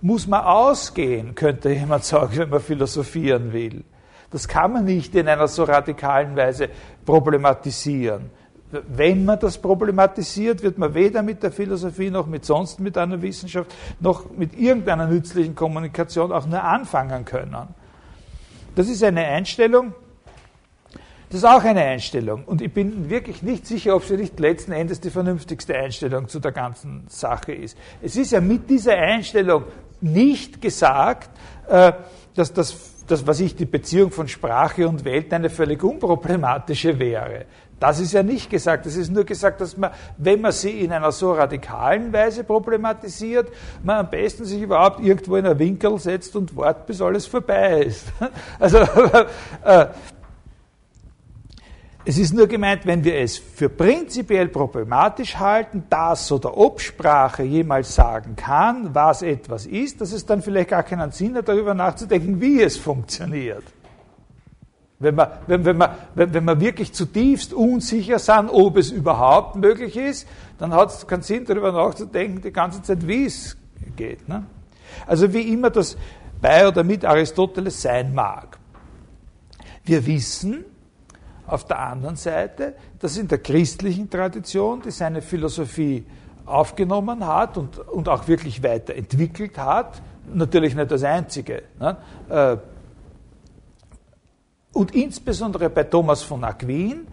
muss 0.00 0.26
man 0.26 0.42
ausgehen, 0.42 1.34
könnte 1.34 1.70
jemand 1.70 2.04
sagen, 2.04 2.36
wenn 2.36 2.50
man 2.50 2.60
philosophieren 2.60 3.52
will. 3.52 3.84
Das 4.30 4.48
kann 4.48 4.72
man 4.72 4.84
nicht 4.84 5.14
in 5.14 5.28
einer 5.28 5.46
so 5.46 5.64
radikalen 5.64 6.34
Weise 6.34 6.68
problematisieren. 7.04 8.30
Wenn 8.70 9.26
man 9.26 9.38
das 9.38 9.58
problematisiert, 9.58 10.62
wird 10.62 10.78
man 10.78 10.94
weder 10.94 11.22
mit 11.22 11.42
der 11.42 11.52
Philosophie 11.52 12.10
noch 12.10 12.26
mit 12.26 12.46
sonst 12.46 12.80
mit 12.80 12.96
einer 12.96 13.20
Wissenschaft 13.20 13.70
noch 14.00 14.30
mit 14.30 14.58
irgendeiner 14.58 15.06
nützlichen 15.06 15.54
Kommunikation 15.54 16.32
auch 16.32 16.46
nur 16.46 16.64
anfangen 16.64 17.26
können. 17.26 17.68
Das 18.74 18.88
ist 18.88 19.02
eine 19.02 19.24
Einstellung, 19.24 19.94
das 21.28 21.38
ist 21.38 21.44
auch 21.44 21.64
eine 21.64 21.80
Einstellung. 21.80 22.44
Und 22.44 22.60
ich 22.60 22.72
bin 22.72 23.08
wirklich 23.08 23.42
nicht 23.42 23.66
sicher, 23.66 23.96
ob 23.96 24.04
sie 24.04 24.16
nicht 24.16 24.38
letzten 24.38 24.72
Endes 24.72 25.00
die 25.00 25.10
vernünftigste 25.10 25.74
Einstellung 25.74 26.28
zu 26.28 26.40
der 26.40 26.52
ganzen 26.52 27.04
Sache 27.08 27.52
ist. 27.52 27.76
Es 28.02 28.16
ist 28.16 28.32
ja 28.32 28.40
mit 28.40 28.68
dieser 28.68 28.96
Einstellung 28.96 29.64
nicht 30.02 30.60
gesagt, 30.60 31.30
äh, 31.68 31.92
dass 32.34 32.52
das, 32.52 33.04
das, 33.06 33.26
was 33.26 33.40
ich, 33.40 33.56
die 33.56 33.64
Beziehung 33.64 34.10
von 34.10 34.28
Sprache 34.28 34.86
und 34.86 35.04
Welt 35.04 35.32
eine 35.32 35.48
völlig 35.48 35.82
unproblematische 35.82 36.98
wäre. 36.98 37.46
Das 37.82 37.98
ist 37.98 38.12
ja 38.12 38.22
nicht 38.22 38.48
gesagt. 38.48 38.86
Es 38.86 38.94
ist 38.94 39.10
nur 39.10 39.24
gesagt, 39.24 39.60
dass 39.60 39.76
man, 39.76 39.90
wenn 40.16 40.40
man 40.40 40.52
sie 40.52 40.82
in 40.82 40.92
einer 40.92 41.10
so 41.10 41.32
radikalen 41.32 42.12
Weise 42.12 42.44
problematisiert, 42.44 43.50
man 43.82 43.96
am 43.96 44.08
besten 44.08 44.44
sich 44.44 44.62
überhaupt 44.62 45.00
irgendwo 45.00 45.34
in 45.34 45.46
einen 45.46 45.58
Winkel 45.58 45.98
setzt 45.98 46.36
und 46.36 46.56
wartet, 46.56 46.86
bis 46.86 47.02
alles 47.02 47.26
vorbei 47.26 47.82
ist. 47.82 48.06
Also, 48.60 48.78
äh, 49.64 49.86
es 52.04 52.18
ist 52.18 52.32
nur 52.32 52.46
gemeint, 52.46 52.86
wenn 52.86 53.02
wir 53.02 53.16
es 53.16 53.36
für 53.38 53.68
prinzipiell 53.68 54.46
problematisch 54.46 55.36
halten, 55.36 55.82
dass 55.90 56.30
oder 56.30 56.56
ob 56.56 56.80
Sprache 56.80 57.42
jemals 57.42 57.96
sagen 57.96 58.36
kann, 58.36 58.94
was 58.94 59.22
etwas 59.22 59.66
ist, 59.66 60.00
dass 60.00 60.12
es 60.12 60.24
dann 60.24 60.40
vielleicht 60.40 60.70
gar 60.70 60.84
keinen 60.84 61.10
Sinn 61.10 61.34
hat, 61.34 61.48
darüber 61.48 61.74
nachzudenken, 61.74 62.40
wie 62.40 62.62
es 62.62 62.76
funktioniert. 62.76 63.64
Wenn 65.02 65.16
wir, 65.16 65.40
wenn, 65.46 65.64
wenn, 65.64 65.78
wir, 65.78 65.96
wenn, 66.14 66.44
wir 66.44 66.60
wirklich 66.60 66.92
zutiefst 66.92 67.52
unsicher 67.52 68.18
sind, 68.18 68.48
ob 68.48 68.76
es 68.76 68.90
überhaupt 68.90 69.56
möglich 69.56 69.96
ist, 69.96 70.28
dann 70.58 70.72
hat 70.72 70.90
es 70.90 71.06
keinen 71.06 71.22
Sinn, 71.22 71.44
darüber 71.44 71.72
nachzudenken, 71.72 72.40
die 72.40 72.52
ganze 72.52 72.82
Zeit, 72.82 73.06
wie 73.06 73.26
es 73.26 73.56
geht. 73.96 74.28
Ne? 74.28 74.44
Also 75.06 75.32
wie 75.32 75.52
immer 75.52 75.70
das 75.70 75.96
bei 76.40 76.66
oder 76.66 76.84
mit 76.84 77.04
Aristoteles 77.04 77.82
sein 77.82 78.14
mag. 78.14 78.58
Wir 79.84 80.06
wissen, 80.06 80.64
auf 81.46 81.66
der 81.66 81.80
anderen 81.80 82.16
Seite, 82.16 82.74
dass 82.98 83.16
in 83.16 83.28
der 83.28 83.38
christlichen 83.38 84.08
Tradition, 84.08 84.80
die 84.82 84.90
seine 84.90 85.20
Philosophie 85.20 86.04
aufgenommen 86.46 87.26
hat 87.26 87.58
und, 87.58 87.78
und 87.78 88.08
auch 88.08 88.26
wirklich 88.28 88.62
weiterentwickelt 88.62 89.58
hat, 89.58 90.00
natürlich 90.32 90.74
nicht 90.74 90.90
das 90.90 91.02
einzige, 91.02 91.62
ne? 91.78 91.96
Und 94.72 94.94
insbesondere 94.94 95.68
bei 95.70 95.84
Thomas 95.84 96.22
von 96.22 96.44
Aquin, 96.44 97.06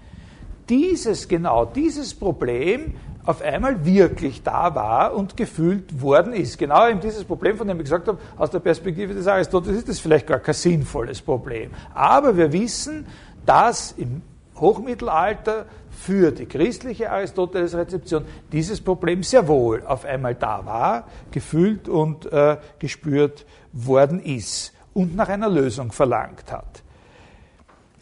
dieses, 0.70 1.28
genau 1.28 1.66
dieses 1.66 2.14
Problem 2.14 2.94
auf 3.26 3.42
einmal 3.42 3.86
wirklich 3.86 4.42
da 4.44 4.74
war 4.74 5.14
und 5.14 5.36
gefühlt 5.36 6.02
worden 6.02 6.34
ist. 6.34 6.58
Genau 6.58 6.88
eben 6.88 7.00
dieses 7.00 7.24
Problem, 7.24 7.58
von 7.58 7.68
dem 7.68 7.78
ich 7.78 7.84
gesagt 7.84 8.08
habe, 8.08 8.18
aus 8.38 8.50
der 8.50 8.60
Perspektive 8.60 9.14
des 9.14 9.28
Aristoteles 9.28 9.80
ist 9.80 9.90
das 9.90 10.00
vielleicht 10.00 10.26
gar 10.26 10.40
kein 10.40 10.54
sinnvolles 10.54 11.22
Problem. 11.22 11.72
Aber 11.94 12.36
wir 12.36 12.52
wissen, 12.52 13.06
dass 13.46 13.92
im 13.92 14.22
Hochmittelalter 14.56 15.66
für 15.92 16.32
die 16.32 16.46
christliche 16.46 17.12
Aristoteles-Rezeption 17.12 18.26
dieses 18.52 18.82
Problem 18.82 19.22
sehr 19.22 19.48
wohl 19.48 19.84
auf 19.86 20.06
einmal 20.06 20.36
da 20.36 20.66
war, 20.66 21.08
gefühlt 21.32 21.90
und 21.90 22.32
äh, 22.32 22.58
gespürt 22.80 23.46
worden 23.74 24.20
ist 24.22 24.74
und 24.94 25.16
nach 25.16 25.30
einer 25.30 25.50
Lösung 25.50 25.92
verlangt 25.92 26.52
hat. 26.52 26.84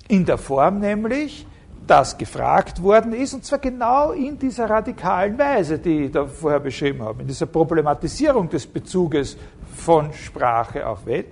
In 0.08 0.26
der 0.26 0.38
Form 0.38 0.80
nämlich, 0.80 1.46
dass 1.86 2.18
gefragt 2.18 2.82
worden 2.82 3.14
ist, 3.14 3.34
und 3.34 3.46
zwar 3.46 3.60
genau 3.60 4.12
in 4.12 4.38
dieser 4.38 4.70
radikalen 4.70 5.38
Weise, 5.38 5.80
die 5.80 6.06
ich 6.06 6.12
da 6.12 6.26
vorher 6.26 6.60
beschrieben 6.60 7.02
habe, 7.02 7.22
in 7.22 7.28
dieser 7.28 7.46
Problematisierung 7.46 8.50
des 8.50 8.68
Bezuges 8.68 9.38
von 9.76 10.12
Sprache 10.14 10.86
auf 10.86 11.06
Welt, 11.06 11.28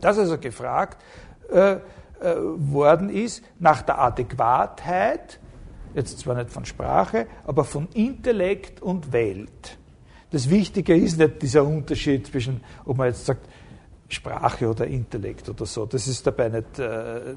dass 0.00 0.18
also 0.18 0.38
gefragt 0.38 0.98
äh, 1.50 1.72
äh, 1.72 1.78
worden 2.18 3.08
ist 3.10 3.42
nach 3.58 3.82
der 3.82 3.98
Adäquatheit, 3.98 5.38
jetzt 5.94 6.18
zwar 6.18 6.34
nicht 6.34 6.50
von 6.50 6.64
Sprache, 6.64 7.26
aber 7.46 7.64
von 7.64 7.88
Intellekt 7.94 8.82
und 8.82 9.12
Welt. 9.12 9.78
Das 10.30 10.50
Wichtige 10.50 10.96
ist 10.96 11.18
nicht 11.18 11.40
dieser 11.40 11.64
Unterschied 11.64 12.26
zwischen, 12.26 12.60
ob 12.84 12.98
man 12.98 13.08
jetzt 13.08 13.24
sagt, 13.24 13.48
Sprache 14.08 14.68
oder 14.68 14.86
Intellekt 14.86 15.48
oder 15.48 15.66
so. 15.66 15.84
Das 15.84 16.06
ist 16.06 16.26
dabei 16.26 16.48
nicht, 16.48 16.78
äh, 16.78 17.34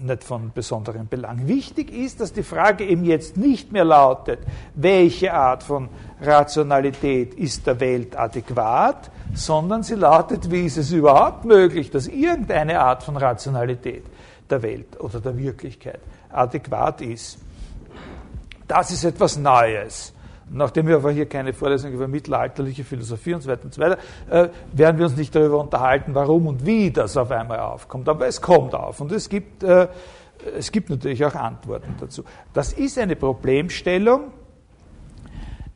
nicht 0.00 0.22
von 0.22 0.52
besonderem 0.54 1.08
Belang. 1.08 1.48
Wichtig 1.48 1.92
ist, 1.92 2.20
dass 2.20 2.32
die 2.32 2.44
Frage 2.44 2.84
eben 2.84 3.04
jetzt 3.04 3.36
nicht 3.36 3.72
mehr 3.72 3.84
lautet, 3.84 4.38
welche 4.74 5.34
Art 5.34 5.64
von 5.64 5.88
Rationalität 6.20 7.34
ist 7.34 7.66
der 7.66 7.80
Welt 7.80 8.16
adäquat, 8.16 9.10
sondern 9.34 9.82
sie 9.82 9.96
lautet, 9.96 10.48
wie 10.50 10.66
ist 10.66 10.76
es 10.76 10.92
überhaupt 10.92 11.44
möglich, 11.44 11.90
dass 11.90 12.06
irgendeine 12.06 12.80
Art 12.80 13.02
von 13.02 13.16
Rationalität 13.16 14.04
der 14.48 14.62
Welt 14.62 15.00
oder 15.00 15.20
der 15.20 15.36
Wirklichkeit 15.36 16.00
adäquat 16.30 17.00
ist. 17.00 17.38
Das 18.68 18.92
ist 18.92 19.02
etwas 19.02 19.36
Neues. 19.36 20.12
Nachdem 20.54 20.86
wir 20.86 20.96
aber 20.96 21.10
hier 21.10 21.26
keine 21.26 21.52
Vorlesung 21.52 21.92
über 21.92 22.06
mittelalterliche 22.06 22.84
Philosophie 22.84 23.34
und 23.34 23.40
so 23.40 23.50
weiter 23.50 23.64
und 23.64 23.74
so 23.74 23.80
weiter, 23.80 23.98
äh, 24.30 24.48
werden 24.72 24.98
wir 24.98 25.06
uns 25.06 25.16
nicht 25.16 25.34
darüber 25.34 25.60
unterhalten, 25.60 26.14
warum 26.14 26.46
und 26.46 26.66
wie 26.66 26.90
das 26.90 27.16
auf 27.16 27.30
einmal 27.30 27.60
aufkommt. 27.60 28.08
Aber 28.08 28.26
es 28.26 28.40
kommt 28.40 28.74
auf 28.74 29.00
und 29.00 29.12
es 29.12 29.28
gibt, 29.28 29.62
äh, 29.62 29.88
es 30.56 30.70
gibt 30.70 30.90
natürlich 30.90 31.24
auch 31.24 31.34
Antworten 31.34 31.94
dazu. 31.98 32.24
Das 32.52 32.72
ist 32.72 32.98
eine 32.98 33.16
Problemstellung, 33.16 34.32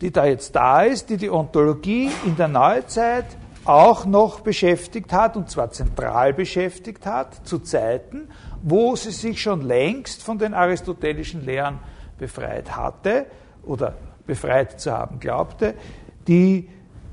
die 0.01 0.11
da 0.11 0.27
jetzt 0.27 0.55
da 0.55 0.83
ist, 0.83 1.09
die 1.09 1.17
die 1.17 1.31
Ontologie 1.31 2.11
in 2.27 2.37
der 2.37 2.49
Neuzeit 2.49 3.25
auch 3.65 4.05
noch 4.05 4.41
beschäftigt 4.41 5.13
hat, 5.13 5.37
und 5.37 5.51
zwar 5.51 5.71
zentral 5.71 6.33
beschäftigt 6.33 7.07
hat, 7.07 7.47
zu 7.47 7.59
Zeiten, 7.59 8.29
wo 8.63 8.95
sie 8.95 9.11
sich 9.11 9.41
schon 9.41 9.63
längst 9.63 10.23
von 10.23 10.39
den 10.39 10.55
aristotelischen 10.55 11.45
Lehren 11.45 11.79
befreit 12.19 12.77
hatte 12.77 13.27
oder 13.65 13.95
befreit 14.27 14.81
zu 14.81 14.93
haben 14.93 15.21
glaubte, 15.21 15.75
die 16.27 16.69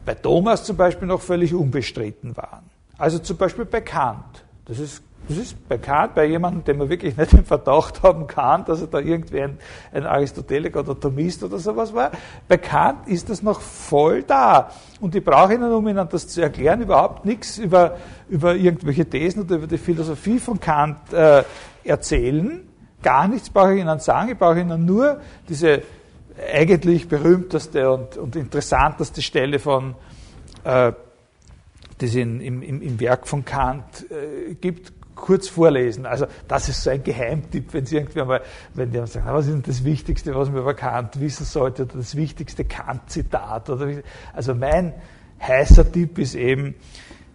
bei 0.06 0.16
Thomas 0.16 0.64
zum 0.64 0.76
Beispiel 0.76 1.08
noch 1.08 1.22
völlig 1.22 1.54
unbestritten 1.54 2.36
waren. 2.36 2.70
Also 2.98 3.20
zum 3.20 3.38
Beispiel 3.38 3.66
bei 3.66 3.82
Kant. 3.82 4.44
Das 4.66 4.80
ist, 4.80 5.02
das 5.28 5.38
ist 5.38 5.68
bei 5.68 5.78
Kant, 5.78 6.16
bei 6.16 6.26
jemandem, 6.26 6.64
den 6.64 6.78
man 6.78 6.90
wirklich 6.90 7.16
nicht 7.18 7.34
im 7.34 7.46
Verdacht 7.46 8.04
haben 8.04 8.28
kann, 8.28 8.66
dass 8.66 8.82
er 8.82 8.88
da 8.88 9.00
irgendwie 9.00 9.42
ein, 9.42 9.58
ein 9.94 10.06
Aristoteliker 10.06 10.82
oder 10.82 11.00
Thomist 11.00 11.44
oder 11.44 11.58
sowas 11.58 11.94
war. 11.94 12.12
Bei 12.48 12.58
Kant 12.58 13.08
ist 13.08 13.30
das 13.30 13.42
noch 13.42 13.62
voll 13.62 14.24
da. 14.24 14.72
Und 15.00 15.16
ich 15.16 15.24
brauche 15.24 15.54
Ihnen, 15.54 15.72
um 15.72 15.88
Ihnen 15.88 16.08
das 16.10 16.28
zu 16.28 16.42
erklären, 16.42 16.82
überhaupt 16.82 17.26
nichts 17.26 17.58
über, 17.58 17.98
über 18.30 18.56
irgendwelche 18.56 19.06
Thesen 19.06 19.44
oder 19.44 19.56
über 19.56 19.68
die 19.68 19.78
Philosophie 19.78 20.40
von 20.40 20.60
Kant 20.60 21.14
äh, 21.14 21.44
erzählen. 21.84 22.68
Gar 23.02 23.28
nichts 23.28 23.50
brauche 23.50 23.74
ich 23.74 23.82
Ihnen 23.82 24.00
sagen. 24.00 24.32
Ich 24.32 24.38
brauche 24.38 24.60
Ihnen 24.60 24.86
nur 24.86 25.20
diese 25.50 25.82
eigentlich 26.54 27.08
berühmteste 27.08 27.90
und, 27.92 28.18
und 28.18 28.36
interessanteste 28.36 29.22
Stelle 29.22 29.60
von, 29.60 29.96
äh, 30.64 30.92
die 32.02 32.06
es 32.06 32.16
in, 32.16 32.42
im, 32.42 32.62
im, 32.62 33.00
Werk 33.00 33.28
von 33.28 33.46
Kant 33.46 34.06
äh, 34.10 34.56
gibt, 34.56 34.94
kurz 35.16 35.48
vorlesen. 35.48 36.06
Also 36.06 36.26
das 36.48 36.70
ist 36.70 36.82
so 36.82 36.90
ein 36.90 37.04
Geheimtipp, 37.04 37.74
wenn 37.74 37.86
Sie 37.86 37.98
irgendwie 37.98 38.24
mal, 38.24 38.42
wenn 38.74 38.92
die 38.92 39.06
sagen, 39.06 39.28
was 39.28 39.46
ist 39.46 39.54
denn 39.54 39.64
das 39.64 39.84
Wichtigste, 39.84 40.34
was 40.36 40.50
man 40.50 40.62
über 40.62 40.74
Kant 40.74 41.20
wissen 41.20 41.46
sollte, 41.46 41.84
oder 41.84 41.98
das 41.98 42.16
wichtigste 42.16 42.66
Kant-Zitat. 42.66 43.70
Also 44.34 44.56
mein 44.56 44.94
heißer 45.40 45.92
Tipp 45.92 46.18
ist 46.18 46.36
eben 46.36 46.76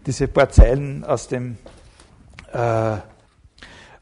diese 0.06 0.26
paar 0.28 0.48
Zeilen 0.48 1.04
aus 1.04 1.28
dem 1.28 1.56
äh, 2.52 2.96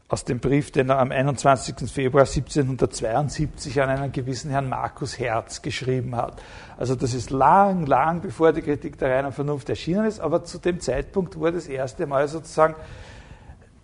aus 0.09 0.23
dem 0.23 0.39
Brief, 0.39 0.71
den 0.71 0.89
er 0.89 0.99
am 0.99 1.11
21. 1.11 1.91
Februar 1.91 2.23
1772 2.23 3.81
an 3.81 3.89
einen 3.89 4.11
gewissen 4.13 4.49
Herrn 4.49 4.69
Markus 4.69 5.19
Herz 5.19 5.61
geschrieben 5.61 6.15
hat. 6.15 6.41
Also 6.77 6.95
das 6.95 7.13
ist 7.13 7.29
lang, 7.29 7.85
lang 7.85 8.21
bevor 8.21 8.53
die 8.53 8.61
Kritik 8.61 8.97
der 8.97 9.13
reinen 9.13 9.33
Vernunft 9.33 9.69
erschienen 9.69 10.05
ist, 10.05 10.21
aber 10.21 10.45
zu 10.45 10.59
dem 10.59 10.79
Zeitpunkt, 10.79 11.35
er 11.35 11.51
das 11.51 11.67
erste 11.67 12.07
Mal 12.07 12.27
sozusagen 12.29 12.75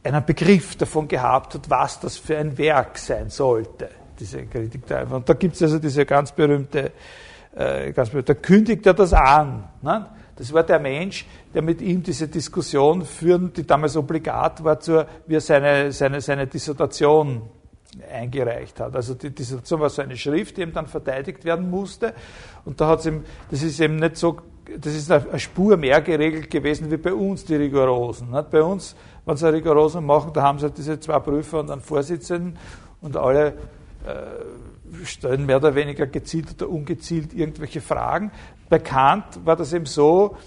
einen 0.01 0.25
Begriff 0.25 0.77
davon 0.77 1.09
gehabt 1.09 1.55
hat, 1.55 1.69
was 1.69 1.99
das 1.99 2.17
für 2.17 2.37
ein 2.37 2.57
Werk 2.57 2.97
sein 2.97 3.29
sollte, 3.29 3.89
diese 4.17 4.45
Kritik 4.45 4.87
der 4.87 4.99
Vernunft. 4.99 5.15
Und 5.15 5.29
da 5.29 5.33
gibt 5.33 5.55
es 5.55 5.61
also 5.61 5.77
diese 5.77 6.05
ganz 6.05 6.31
berühmte, 6.31 6.93
äh, 7.53 7.91
ganz 7.91 8.09
berühmte, 8.09 8.33
da 8.33 8.39
kündigt 8.39 8.85
er 8.85 8.93
das 8.93 9.11
an. 9.11 9.65
Ne? 9.81 10.05
Das 10.35 10.51
war 10.51 10.63
der 10.63 10.79
Mensch, 10.79 11.25
der 11.53 11.61
mit 11.61 11.81
ihm 11.81 12.01
diese 12.01 12.27
Diskussion 12.27 13.05
führen, 13.05 13.53
die 13.53 13.65
damals 13.65 13.95
obligat 13.95 14.63
war, 14.63 14.79
zur, 14.79 15.05
wie 15.27 15.35
er 15.35 15.41
seine, 15.41 15.91
seine, 15.91 16.21
seine 16.21 16.47
Dissertation 16.47 17.43
eingereicht 18.11 18.79
hat. 18.79 18.95
Also 18.95 19.13
die 19.13 19.29
Dissertation 19.29 19.79
war 19.79 19.89
so 19.89 20.01
eine 20.01 20.17
Schrift, 20.17 20.57
die 20.57 20.61
ihm 20.61 20.73
dann 20.73 20.87
verteidigt 20.87 21.45
werden 21.45 21.69
musste. 21.69 22.13
Und 22.65 22.81
da 22.81 22.87
hat 22.87 22.99
es 22.99 23.05
ihm, 23.05 23.23
das 23.51 23.61
ist 23.61 23.79
eben 23.79 23.97
nicht 23.97 24.17
so, 24.17 24.37
das 24.79 24.95
ist 24.95 25.11
eine 25.11 25.39
Spur 25.39 25.77
mehr 25.77 26.01
geregelt 26.01 26.49
gewesen 26.49 26.89
wie 26.89 26.97
bei 26.97 27.13
uns 27.13 27.45
die 27.45 27.55
Rigorosen. 27.55 28.29
Bei 28.49 28.63
uns, 28.63 28.95
wenn 29.25 29.37
sie 29.37 29.51
Rigorosen 29.51 30.05
machen, 30.05 30.31
da 30.33 30.41
haben 30.41 30.57
sie 30.57 30.65
halt 30.65 30.77
diese 30.77 30.99
zwei 30.99 31.19
Prüfer 31.19 31.59
und 31.59 31.69
einen 31.69 31.81
Vorsitzenden 31.81 32.57
und 33.01 33.17
alle 33.17 33.47
äh, 33.47 33.53
stellen 35.05 35.45
mehr 35.45 35.57
oder 35.57 35.75
weniger 35.75 36.07
gezielt 36.07 36.61
oder 36.61 36.69
ungezielt 36.69 37.33
irgendwelche 37.33 37.81
Fragen. 37.81 38.31
Bei 38.69 38.79
Kant 38.79 39.45
war 39.45 39.55
das 39.55 39.73
eben 39.73 39.85
so, 39.85 40.37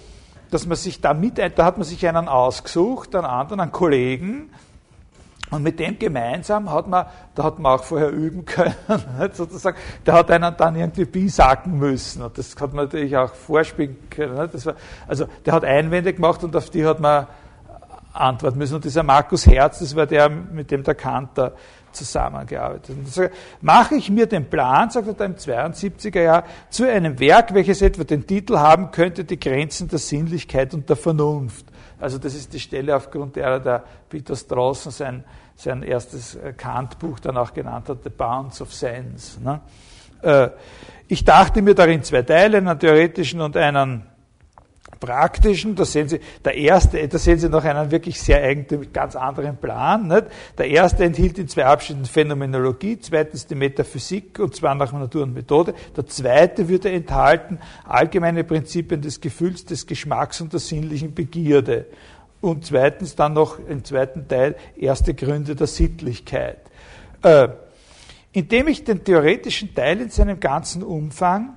dass 0.51 0.67
man 0.67 0.77
sich 0.77 1.01
da 1.01 1.15
mit, 1.15 1.39
da 1.39 1.65
hat 1.65 1.77
man 1.77 1.85
sich 1.85 2.07
einen 2.07 2.29
ausgesucht, 2.29 3.15
einen 3.15 3.27
anderen, 3.27 3.61
einen 3.61 3.73
Kollegen, 3.73 4.51
und 5.51 5.63
mit 5.63 5.79
dem 5.79 5.97
gemeinsam 5.99 6.73
hat 6.73 6.89
man, 6.89 7.07
da 7.37 7.45
hat 7.45 7.59
man 7.61 7.79
auch 7.79 7.85
vorher 7.85 8.11
üben 8.11 8.45
können, 8.45 8.75
sozusagen, 9.33 9.77
der 10.05 10.15
hat 10.15 10.31
einen 10.31 10.57
dann 10.57 10.75
irgendwie 10.75 11.05
bisacken 11.05 11.79
müssen. 11.79 12.23
Und 12.23 12.37
das 12.37 12.57
hat 12.61 12.75
man 12.75 12.87
natürlich 12.87 13.17
auch 13.17 13.33
vorspielen 13.33 13.97
können. 14.11 14.37
War, 14.37 14.49
also 15.07 15.27
der 15.45 15.53
hat 15.53 15.65
Einwände 15.65 16.13
gemacht 16.13 16.43
und 16.43 16.57
auf 16.57 16.71
die 16.71 16.85
hat 16.85 16.99
man 16.99 17.29
antworten 18.13 18.59
müssen. 18.59 18.75
Und 18.75 18.85
dieser 18.85 19.05
Markus 19.05 19.47
Herz, 19.47 19.79
das 19.79 19.95
war 19.95 20.07
der, 20.07 20.29
mit 20.29 20.73
dem 20.73 20.83
der 20.83 20.97
Kanter 20.97 21.53
zusammengearbeitet. 21.97 22.97
So 23.09 23.27
mache 23.61 23.97
ich 23.97 24.11
mir 24.11 24.27
den 24.27 24.49
Plan, 24.49 24.91
sagt 24.91 25.09
er 25.09 25.15
da 25.15 25.25
im 25.25 25.35
72er 25.35 26.21
Jahr, 26.21 26.45
zu 26.71 26.89
einem 26.89 27.19
Werk, 27.19 27.55
welches 27.55 27.83
etwa 27.83 28.05
den 28.05 28.27
Titel 28.27 28.59
haben 28.59 28.91
könnte, 28.91 29.25
die 29.25 29.41
Grenzen 29.41 29.89
der 29.89 29.99
Sinnlichkeit 29.99 30.75
und 30.75 30.89
der 30.89 30.97
Vernunft. 30.97 31.67
Also 31.99 32.19
das 32.19 32.35
ist 32.35 32.53
die 32.53 32.61
Stelle, 32.61 32.95
aufgrund 32.95 33.37
derer 33.37 33.59
der 33.59 33.85
Peter 34.09 34.37
Strawson 34.37 34.93
sein, 34.93 35.25
sein 35.55 35.83
erstes 35.83 36.39
Kant-Buch 36.57 37.21
dann 37.21 37.37
auch 37.37 37.55
genannt 37.55 37.89
hat, 37.89 38.05
The 38.05 38.11
Bounds 38.11 38.61
of 38.61 38.73
Sense. 38.73 39.43
Ne? 39.43 39.61
Äh, 40.23 40.51
ich 41.09 41.25
dachte 41.25 41.63
mir 41.63 41.75
darin 41.75 42.03
zwei 42.03 42.23
Teile, 42.23 42.59
einen 42.59 42.79
theoretischen 42.79 43.41
und 43.41 43.57
einen 43.57 44.05
praktischen, 44.99 45.75
da 45.75 45.85
sehen 45.85 46.09
Sie, 46.09 46.21
der 46.45 46.55
erste, 46.55 47.07
da 47.07 47.19
sehen 47.19 47.39
Sie 47.39 47.49
noch 47.49 47.65
einen 47.65 47.91
wirklich 47.91 48.21
sehr 48.21 48.43
eigentümlich 48.43 48.93
ganz 48.93 49.17
anderen 49.17 49.57
Plan. 49.57 50.09
Nicht? 50.09 50.27
Der 50.59 50.69
erste 50.69 51.05
enthielt 51.05 51.39
in 51.39 51.49
zwei 51.49 51.67
Abschnitten 51.67 52.05
Phänomenologie, 52.05 52.99
zweitens 52.99 53.47
die 53.47 53.55
Metaphysik 53.55 54.39
und 54.39 54.55
zwar 54.55 54.75
nach 54.75 54.93
Natur 54.93 55.25
und 55.25 55.35
Methode. 55.35 55.75
Der 55.97 56.07
zweite 56.07 56.69
würde 56.69 56.91
enthalten 56.91 57.59
allgemeine 57.85 58.45
Prinzipien 58.45 59.01
des 59.01 59.21
Gefühls, 59.21 59.65
des 59.65 59.87
Geschmacks 59.87 60.41
und 60.41 60.53
der 60.53 60.61
sinnlichen 60.61 61.15
Begierde. 61.15 61.87
Und 62.41 62.67
zweitens 62.67 63.17
dann 63.17 63.33
noch 63.33 63.59
im 63.59 63.85
zweiten 63.85 64.29
Teil 64.29 64.57
erste 64.77 65.15
Gründe 65.15 65.57
der 65.57 65.67
Sittlichkeit. 65.67 66.59
Äh, 67.23 67.49
indem 68.33 68.69
ich 68.69 68.85
den 68.85 69.03
theoretischen 69.03 69.75
Teil 69.75 70.01
in 70.01 70.11
seinem 70.11 70.39
ganzen 70.39 70.83
Umfang 70.83 71.57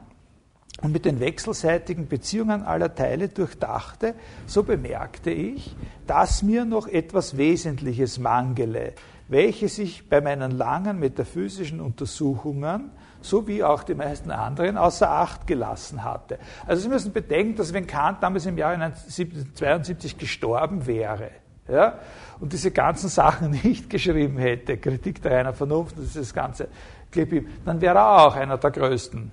und 0.81 0.91
mit 0.91 1.05
den 1.05 1.19
wechselseitigen 1.19 2.07
Beziehungen 2.07 2.63
aller 2.63 2.93
Teile 2.93 3.27
durchdachte, 3.27 4.15
so 4.45 4.63
bemerkte 4.63 5.31
ich, 5.31 5.75
dass 6.07 6.43
mir 6.43 6.65
noch 6.65 6.87
etwas 6.87 7.37
Wesentliches 7.37 8.19
mangele, 8.19 8.93
welches 9.27 9.77
ich 9.77 10.09
bei 10.09 10.21
meinen 10.21 10.51
langen 10.51 10.99
metaphysischen 10.99 11.81
Untersuchungen 11.81 12.91
sowie 13.21 13.63
auch 13.63 13.83
die 13.83 13.95
meisten 13.95 14.31
anderen 14.31 14.77
außer 14.77 15.09
Acht 15.09 15.45
gelassen 15.45 16.03
hatte. 16.03 16.39
Also 16.65 16.83
Sie 16.83 16.89
müssen 16.89 17.11
bedenken, 17.11 17.55
dass 17.57 17.73
wenn 17.73 17.85
Kant 17.85 18.23
damals 18.23 18.45
im 18.45 18.57
Jahre 18.57 18.75
1772 18.75 20.17
gestorben 20.17 20.87
wäre, 20.87 21.31
ja, 21.67 21.99
und 22.39 22.53
diese 22.53 22.71
ganzen 22.71 23.09
Sachen 23.09 23.51
nicht 23.63 23.89
geschrieben 23.89 24.37
hätte, 24.37 24.77
Kritik 24.77 25.21
der 25.21 25.33
reinen 25.33 25.53
Vernunft, 25.53 25.95
das 25.97 26.33
ganze 26.33 26.69
Clip, 27.11 27.47
dann 27.65 27.81
wäre 27.81 27.97
er 27.97 28.25
auch 28.25 28.35
einer 28.35 28.57
der 28.57 28.71
größten 28.71 29.31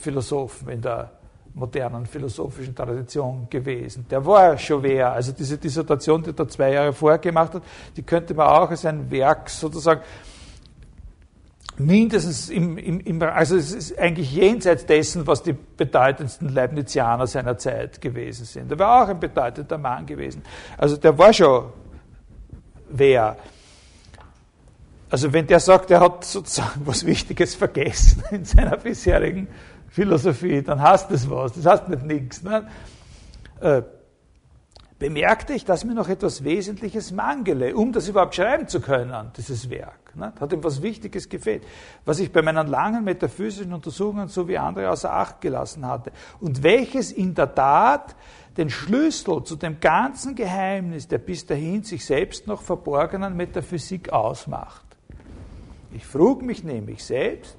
Philosophen 0.00 0.68
in 0.68 0.80
der 0.80 1.10
modernen 1.54 2.04
philosophischen 2.04 2.74
Tradition 2.74 3.46
gewesen. 3.48 4.06
Der 4.10 4.24
war 4.26 4.58
schon 4.58 4.82
wer. 4.82 5.12
Also 5.12 5.32
diese 5.32 5.56
Dissertation, 5.56 6.22
die 6.22 6.36
er 6.36 6.48
zwei 6.48 6.72
Jahre 6.72 6.92
vorher 6.92 7.18
gemacht 7.18 7.54
hat, 7.54 7.62
die 7.96 8.02
könnte 8.02 8.34
man 8.34 8.48
auch 8.48 8.70
als 8.70 8.84
ein 8.84 9.10
Werk 9.10 9.48
sozusagen 9.48 10.02
mindestens 11.76 12.50
im, 12.50 12.78
im, 12.78 13.00
im, 13.00 13.22
also 13.22 13.56
es 13.56 13.72
ist 13.72 13.98
eigentlich 13.98 14.32
jenseits 14.32 14.86
dessen, 14.86 15.26
was 15.26 15.42
die 15.42 15.52
bedeutendsten 15.52 16.48
Leibnizianer 16.48 17.26
seiner 17.26 17.58
Zeit 17.58 18.00
gewesen 18.00 18.44
sind. 18.44 18.70
Er 18.70 18.78
war 18.78 19.04
auch 19.04 19.08
ein 19.08 19.18
bedeutender 19.18 19.78
Mann 19.78 20.06
gewesen. 20.06 20.42
Also 20.76 20.96
der 20.96 21.16
war 21.16 21.32
schon 21.32 21.72
wer. 22.90 23.36
Also 25.10 25.32
wenn 25.32 25.46
der 25.46 25.60
sagt, 25.60 25.90
er 25.90 26.00
hat 26.00 26.24
sozusagen 26.24 26.82
was 26.84 27.06
Wichtiges 27.06 27.54
vergessen 27.54 28.22
in 28.30 28.44
seiner 28.44 28.76
bisherigen 28.76 29.48
Philosophie, 29.94 30.60
dann 30.60 30.82
heißt 30.82 31.08
das 31.08 31.30
was. 31.30 31.52
Das 31.52 31.66
heißt 31.66 31.88
nicht 31.88 32.02
nichts. 32.02 32.42
Ne? 32.42 32.66
Äh, 33.60 33.82
bemerkte 34.98 35.52
ich, 35.52 35.64
dass 35.64 35.84
mir 35.84 35.94
noch 35.94 36.08
etwas 36.08 36.42
Wesentliches 36.42 37.12
mangele, 37.12 37.76
um 37.76 37.92
das 37.92 38.08
überhaupt 38.08 38.34
schreiben 38.34 38.66
zu 38.66 38.80
können, 38.80 39.30
dieses 39.36 39.70
Werk. 39.70 40.16
Ne? 40.16 40.32
Hat 40.40 40.52
ihm 40.52 40.64
was 40.64 40.82
Wichtiges 40.82 41.28
gefehlt, 41.28 41.62
was 42.04 42.18
ich 42.18 42.32
bei 42.32 42.42
meinen 42.42 42.66
langen 42.66 43.04
metaphysischen 43.04 43.72
Untersuchungen 43.72 44.26
so 44.26 44.48
wie 44.48 44.58
andere 44.58 44.90
außer 44.90 45.12
Acht 45.12 45.40
gelassen 45.40 45.86
hatte 45.86 46.10
und 46.40 46.64
welches 46.64 47.12
in 47.12 47.32
der 47.32 47.54
Tat 47.54 48.16
den 48.56 48.70
Schlüssel 48.70 49.44
zu 49.44 49.54
dem 49.54 49.78
ganzen 49.78 50.34
Geheimnis 50.34 51.06
der 51.06 51.18
bis 51.18 51.46
dahin 51.46 51.84
sich 51.84 52.04
selbst 52.04 52.48
noch 52.48 52.62
verborgenen 52.62 53.36
Metaphysik 53.36 54.12
ausmacht. 54.12 54.84
Ich 55.92 56.04
frug 56.04 56.42
mich 56.42 56.64
nämlich 56.64 57.04
selbst, 57.04 57.56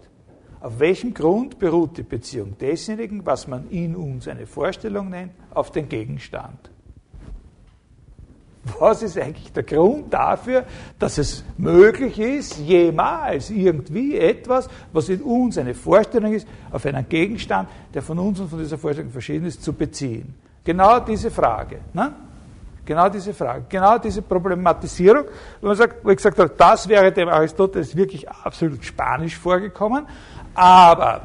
auf 0.59 0.79
welchem 0.79 1.13
Grund 1.13 1.59
beruht 1.59 1.97
die 1.97 2.03
Beziehung 2.03 2.57
desjenigen, 2.57 3.25
was 3.25 3.47
man 3.47 3.69
in 3.69 3.95
uns 3.95 4.27
eine 4.27 4.45
Vorstellung 4.45 5.09
nennt, 5.09 5.31
auf 5.53 5.71
den 5.71 5.87
Gegenstand? 5.87 6.69
Was 8.79 9.03
ist 9.03 9.17
eigentlich 9.17 9.51
der 9.53 9.63
Grund 9.63 10.11
dafür, 10.11 10.65
dass 10.97 11.19
es 11.19 11.43
möglich 11.57 12.17
ist, 12.19 12.57
jemals 12.57 13.51
irgendwie 13.51 14.17
etwas, 14.17 14.67
was 14.91 15.09
in 15.09 15.21
uns 15.21 15.57
eine 15.59 15.75
Vorstellung 15.75 16.33
ist, 16.33 16.47
auf 16.71 16.85
einen 16.85 17.07
Gegenstand, 17.07 17.69
der 17.93 18.01
von 18.01 18.17
uns 18.17 18.39
und 18.39 18.49
von 18.49 18.57
dieser 18.57 18.79
Vorstellung 18.79 19.11
verschieden 19.11 19.45
ist, 19.45 19.63
zu 19.63 19.71
beziehen? 19.71 20.33
Genau 20.63 20.99
diese 20.99 21.29
Frage. 21.29 21.81
Ne? 21.93 22.11
Genau 22.85 23.09
diese 23.09 23.33
Frage, 23.33 23.65
genau 23.67 23.97
diese 23.97 24.21
Problematisierung, 24.21 25.25
wo, 25.59 25.67
man 25.67 25.75
sagt, 25.75 26.05
wo 26.05 26.09
ich 26.11 26.17
gesagt 26.17 26.37
habe, 26.37 26.51
das 26.55 26.87
wäre 26.87 27.11
dem 27.11 27.27
Aristoteles 27.29 27.95
wirklich 27.95 28.29
absolut 28.29 28.85
spanisch 28.85 29.37
vorgekommen, 29.37 30.05
aber 30.53 31.21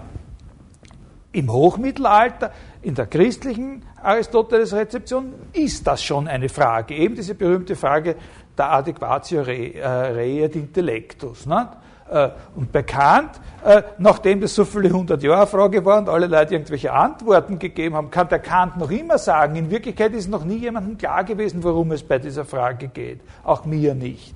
im 1.32 1.52
Hochmittelalter, 1.52 2.50
in 2.82 2.94
der 2.94 3.06
christlichen 3.06 3.84
Aristoteles-Rezeption, 4.02 5.34
ist 5.52 5.86
das 5.86 6.02
schon 6.02 6.26
eine 6.26 6.48
Frage. 6.48 6.94
Eben 6.94 7.14
diese 7.14 7.34
berühmte 7.34 7.76
Frage 7.76 8.16
der 8.56 8.72
Adequatio 8.72 9.42
äh, 9.42 9.80
Rei 9.84 10.42
et 10.42 10.56
Intellectus. 10.56 11.46
Nicht? 11.46 11.68
Äh, 12.10 12.30
und 12.56 12.72
bekannt, 12.72 13.40
äh, 13.64 13.82
nachdem 13.98 14.40
das 14.40 14.54
so 14.54 14.64
viele 14.64 14.90
hundert 14.90 15.22
Jahre 15.22 15.46
Frage 15.46 15.84
war 15.84 15.98
und 15.98 16.08
alle 16.08 16.26
Leute 16.26 16.54
irgendwelche 16.54 16.92
Antworten 16.92 17.60
gegeben 17.60 17.94
haben, 17.94 18.10
kann 18.10 18.28
der 18.28 18.40
Kant 18.40 18.76
noch 18.78 18.90
immer 18.90 19.16
sagen, 19.16 19.54
in 19.54 19.70
Wirklichkeit 19.70 20.12
ist 20.12 20.28
noch 20.28 20.44
nie 20.44 20.56
jemandem 20.56 20.98
klar 20.98 21.22
gewesen, 21.22 21.62
worum 21.62 21.92
es 21.92 22.02
bei 22.02 22.18
dieser 22.18 22.44
Frage 22.44 22.88
geht. 22.88 23.20
Auch 23.44 23.64
mir 23.64 23.94
nicht. 23.94 24.34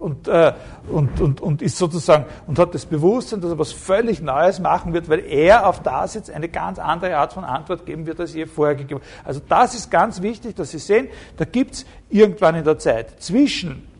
Und, 0.00 0.26
äh, 0.26 0.52
und, 0.90 1.20
und, 1.20 1.40
und 1.40 1.62
ist 1.62 1.78
sozusagen, 1.78 2.24
und 2.48 2.58
hat 2.58 2.74
das 2.74 2.86
Bewusstsein, 2.86 3.40
dass 3.40 3.52
er 3.52 3.58
was 3.58 3.72
völlig 3.72 4.20
Neues 4.20 4.58
machen 4.58 4.92
wird, 4.92 5.08
weil 5.08 5.20
er 5.20 5.68
auf 5.68 5.80
das 5.80 6.14
jetzt 6.14 6.28
eine 6.28 6.48
ganz 6.48 6.80
andere 6.80 7.16
Art 7.16 7.34
von 7.34 7.44
Antwort 7.44 7.86
geben 7.86 8.04
wird, 8.04 8.18
als 8.18 8.34
ihr 8.34 8.48
vorher 8.48 8.74
gegeben 8.74 9.00
habt. 9.00 9.28
Also 9.28 9.40
das 9.48 9.74
ist 9.74 9.92
ganz 9.92 10.20
wichtig, 10.22 10.56
dass 10.56 10.72
Sie 10.72 10.78
sehen, 10.78 11.06
da 11.36 11.44
gibt 11.44 11.74
es 11.74 11.86
irgendwann 12.10 12.56
in 12.56 12.64
der 12.64 12.78
Zeit 12.78 13.22
zwischen 13.22 13.94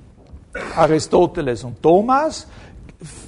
Aristoteles 0.77 1.65
und 1.65 1.83
Thomas 1.83 2.47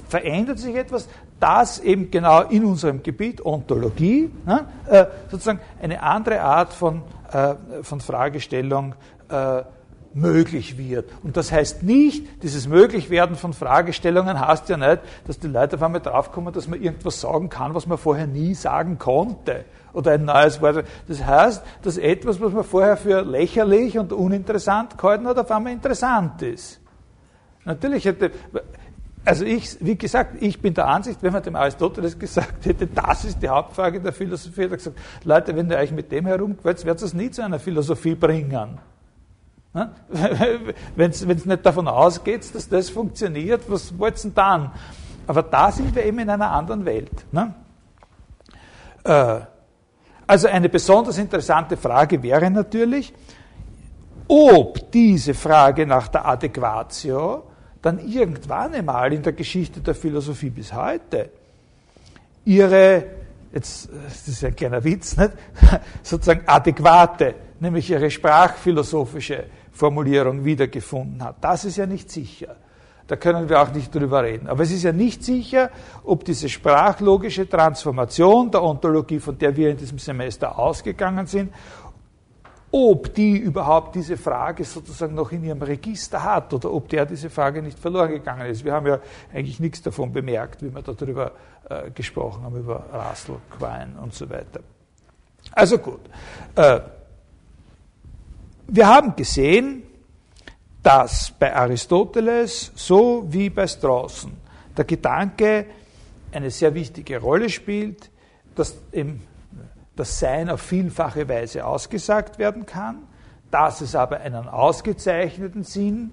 verändert 0.09 0.59
sich 0.59 0.75
etwas, 0.75 1.07
das 1.39 1.79
eben 1.79 2.09
genau 2.11 2.41
in 2.43 2.65
unserem 2.65 3.03
Gebiet 3.03 3.45
Ontologie 3.45 4.31
ne, 4.45 4.67
äh, 4.87 5.05
sozusagen 5.29 5.59
eine 5.81 6.01
andere 6.01 6.41
Art 6.41 6.73
von, 6.73 7.03
äh, 7.31 7.55
von 7.83 7.99
Fragestellung 7.99 8.95
äh, 9.29 9.63
möglich 10.13 10.77
wird. 10.77 11.11
Und 11.23 11.37
das 11.37 11.51
heißt 11.51 11.83
nicht, 11.83 12.43
dieses 12.43 12.67
Möglichwerden 12.67 13.35
von 13.35 13.53
Fragestellungen 13.53 14.39
heißt 14.39 14.67
ja 14.69 14.77
nicht, 14.77 15.01
dass 15.27 15.39
die 15.39 15.47
Leute 15.47 15.75
auf 15.75 15.83
einmal 15.83 16.01
draufkommen, 16.01 16.53
dass 16.53 16.67
man 16.67 16.81
irgendwas 16.81 17.21
sagen 17.21 17.49
kann, 17.49 17.75
was 17.75 17.85
man 17.85 17.97
vorher 17.97 18.27
nie 18.27 18.55
sagen 18.55 18.97
konnte. 18.97 19.65
Oder 19.93 20.13
ein 20.13 20.25
neues 20.25 20.61
Wort. 20.61 20.85
Das 21.07 21.23
heißt, 21.23 21.63
dass 21.83 21.97
etwas, 21.97 22.41
was 22.41 22.51
man 22.51 22.63
vorher 22.63 22.97
für 22.97 23.21
lächerlich 23.21 23.97
und 23.97 24.11
uninteressant 24.11 24.97
gehalten 24.97 25.27
hat, 25.27 25.37
auf 25.37 25.51
einmal 25.51 25.73
interessant 25.73 26.41
ist. 26.41 26.79
Natürlich 27.65 28.05
hätte, 28.05 28.31
also 29.27 29.43
ich, 29.43 29.77
wie 29.81 29.97
gesagt, 29.97 30.41
ich 30.41 30.61
bin 30.61 30.73
der 30.73 30.87
Ansicht, 30.87 31.21
wenn 31.21 31.33
man 31.33 31.43
dem 31.43 31.55
Aristoteles 31.55 32.17
gesagt 32.17 32.65
hätte, 32.65 32.87
das 32.87 33.25
ist 33.25 33.41
die 33.41 33.49
Hauptfrage 33.49 33.99
der 33.99 34.13
Philosophie, 34.13 34.63
hat 34.63 34.71
er 34.71 34.77
gesagt, 34.77 34.97
Leute, 35.25 35.55
wenn 35.55 35.69
ihr 35.69 35.77
euch 35.77 35.91
mit 35.91 36.11
dem 36.11 36.25
herumquält, 36.25 36.85
werdet 36.85 37.01
ihr 37.01 37.05
es 37.05 37.13
nie 37.13 37.29
zu 37.29 37.43
einer 37.43 37.59
Philosophie 37.59 38.15
bringen. 38.15 38.79
Wenn 40.95 41.11
es 41.11 41.25
nicht 41.25 41.65
davon 41.65 41.87
ausgeht, 41.87 42.55
dass 42.55 42.67
das 42.67 42.89
funktioniert, 42.89 43.61
was 43.67 43.95
wollt 43.99 44.23
ihr 44.25 44.31
dann? 44.31 44.71
Aber 45.27 45.43
da 45.43 45.71
sind 45.71 45.93
wir 45.93 46.03
eben 46.03 46.17
in 46.19 46.29
einer 46.29 46.49
anderen 46.49 46.83
Welt. 46.85 47.25
Ne? 47.31 47.53
Äh, 49.03 49.41
also 50.25 50.47
eine 50.47 50.69
besonders 50.69 51.17
interessante 51.17 51.77
Frage 51.77 52.23
wäre 52.23 52.49
natürlich, 52.49 53.13
ob 54.27 54.91
diese 54.91 55.33
Frage 55.33 55.85
nach 55.85 56.07
der 56.07 56.25
Adäquatio 56.25 57.43
dann 57.87 57.99
irgendwann 57.99 58.73
einmal 58.73 59.13
in 59.13 59.23
der 59.23 59.31
Geschichte 59.31 59.79
der 59.79 59.95
Philosophie 59.95 60.49
bis 60.49 60.73
heute 60.73 61.29
ihre, 62.43 63.05
jetzt, 63.53 63.89
das 64.05 64.27
ist 64.27 64.43
ein 64.43 64.55
kleiner 64.55 64.83
Witz, 64.83 65.15
nicht? 65.15 65.31
sozusagen 66.03 66.41
adäquate, 66.45 67.35
nämlich 67.61 67.89
ihre 67.89 68.11
sprachphilosophische 68.11 69.45
Formulierung 69.71 70.43
wiedergefunden 70.43 71.23
hat. 71.23 71.37
Das 71.39 71.63
ist 71.63 71.77
ja 71.77 71.85
nicht 71.85 72.11
sicher. 72.11 72.57
Da 73.07 73.15
können 73.15 73.47
wir 73.47 73.61
auch 73.61 73.71
nicht 73.71 73.95
drüber 73.95 74.21
reden. 74.21 74.49
Aber 74.49 74.63
es 74.63 74.71
ist 74.71 74.83
ja 74.83 74.91
nicht 74.91 75.23
sicher, 75.23 75.69
ob 76.03 76.25
diese 76.25 76.49
sprachlogische 76.49 77.47
Transformation 77.47 78.51
der 78.51 78.63
Ontologie, 78.63 79.19
von 79.19 79.37
der 79.37 79.55
wir 79.55 79.69
in 79.69 79.77
diesem 79.77 79.97
Semester 79.97 80.59
ausgegangen 80.59 81.25
sind, 81.25 81.53
ob 82.71 83.13
die 83.13 83.37
überhaupt 83.37 83.95
diese 83.95 84.17
Frage 84.17 84.63
sozusagen 84.63 85.15
noch 85.15 85.31
in 85.31 85.43
ihrem 85.43 85.61
Register 85.61 86.23
hat 86.23 86.53
oder 86.53 86.71
ob 86.71 86.89
der 86.89 87.05
diese 87.05 87.29
Frage 87.29 87.61
nicht 87.61 87.79
verloren 87.79 88.11
gegangen 88.11 88.47
ist. 88.47 88.65
Wir 88.65 88.73
haben 88.73 88.87
ja 88.87 88.99
eigentlich 89.33 89.59
nichts 89.59 89.81
davon 89.81 90.11
bemerkt, 90.11 90.61
wie 90.61 90.73
wir 90.73 90.81
darüber 90.81 91.31
äh, 91.69 91.89
gesprochen 91.91 92.43
haben, 92.43 92.57
über 92.57 92.83
Russell, 92.91 93.37
Quine 93.57 93.95
und 94.01 94.13
so 94.13 94.29
weiter. 94.29 94.59
Also 95.51 95.77
gut. 95.77 96.01
Äh, 96.55 96.81
wir 98.67 98.87
haben 98.87 99.15
gesehen, 99.15 99.83
dass 100.83 101.31
bei 101.39 101.55
Aristoteles 101.55 102.71
so 102.75 103.25
wie 103.29 103.49
bei 103.49 103.65
Strawson 103.65 104.33
der 104.75 104.85
Gedanke 104.85 105.65
eine 106.31 106.51
sehr 106.51 106.73
wichtige 106.73 107.19
Rolle 107.19 107.49
spielt, 107.49 108.09
dass 108.55 108.77
eben 108.91 109.21
das 109.99 110.19
Sein 110.19 110.49
auf 110.49 110.61
vielfache 110.61 111.27
Weise 111.27 111.65
ausgesagt 111.65 112.39
werden 112.39 112.65
kann, 112.65 113.03
dass 113.51 113.81
es 113.81 113.95
aber 113.95 114.21
einen 114.21 114.47
ausgezeichneten 114.47 115.63
Sinn 115.63 116.11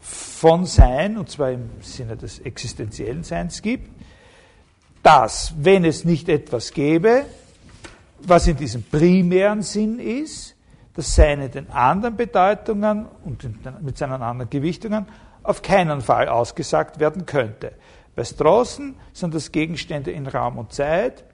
von 0.00 0.64
Sein, 0.66 1.18
und 1.18 1.30
zwar 1.30 1.50
im 1.52 1.70
Sinne 1.80 2.16
des 2.16 2.38
existenziellen 2.38 3.24
Seins 3.24 3.62
gibt, 3.62 3.90
dass, 5.02 5.54
wenn 5.58 5.84
es 5.84 6.04
nicht 6.04 6.28
etwas 6.28 6.72
gäbe, 6.72 7.24
was 8.20 8.46
in 8.46 8.56
diesem 8.56 8.82
primären 8.82 9.62
Sinn 9.62 9.98
ist, 9.98 10.54
das 10.94 11.14
Seine 11.14 11.48
den 11.48 11.70
anderen 11.70 12.16
Bedeutungen 12.16 13.06
und 13.24 13.48
mit 13.82 13.96
seinen 13.96 14.20
anderen 14.22 14.50
Gewichtungen 14.50 15.06
auf 15.44 15.62
keinen 15.62 16.00
Fall 16.00 16.28
ausgesagt 16.28 16.98
werden 16.98 17.24
könnte. 17.24 17.72
Bei 18.16 18.24
Strawson 18.24 18.96
sind 19.12 19.32
das 19.32 19.52
Gegenstände 19.52 20.10
in 20.10 20.26
Raum 20.26 20.58
und 20.58 20.72
Zeit, 20.72 21.24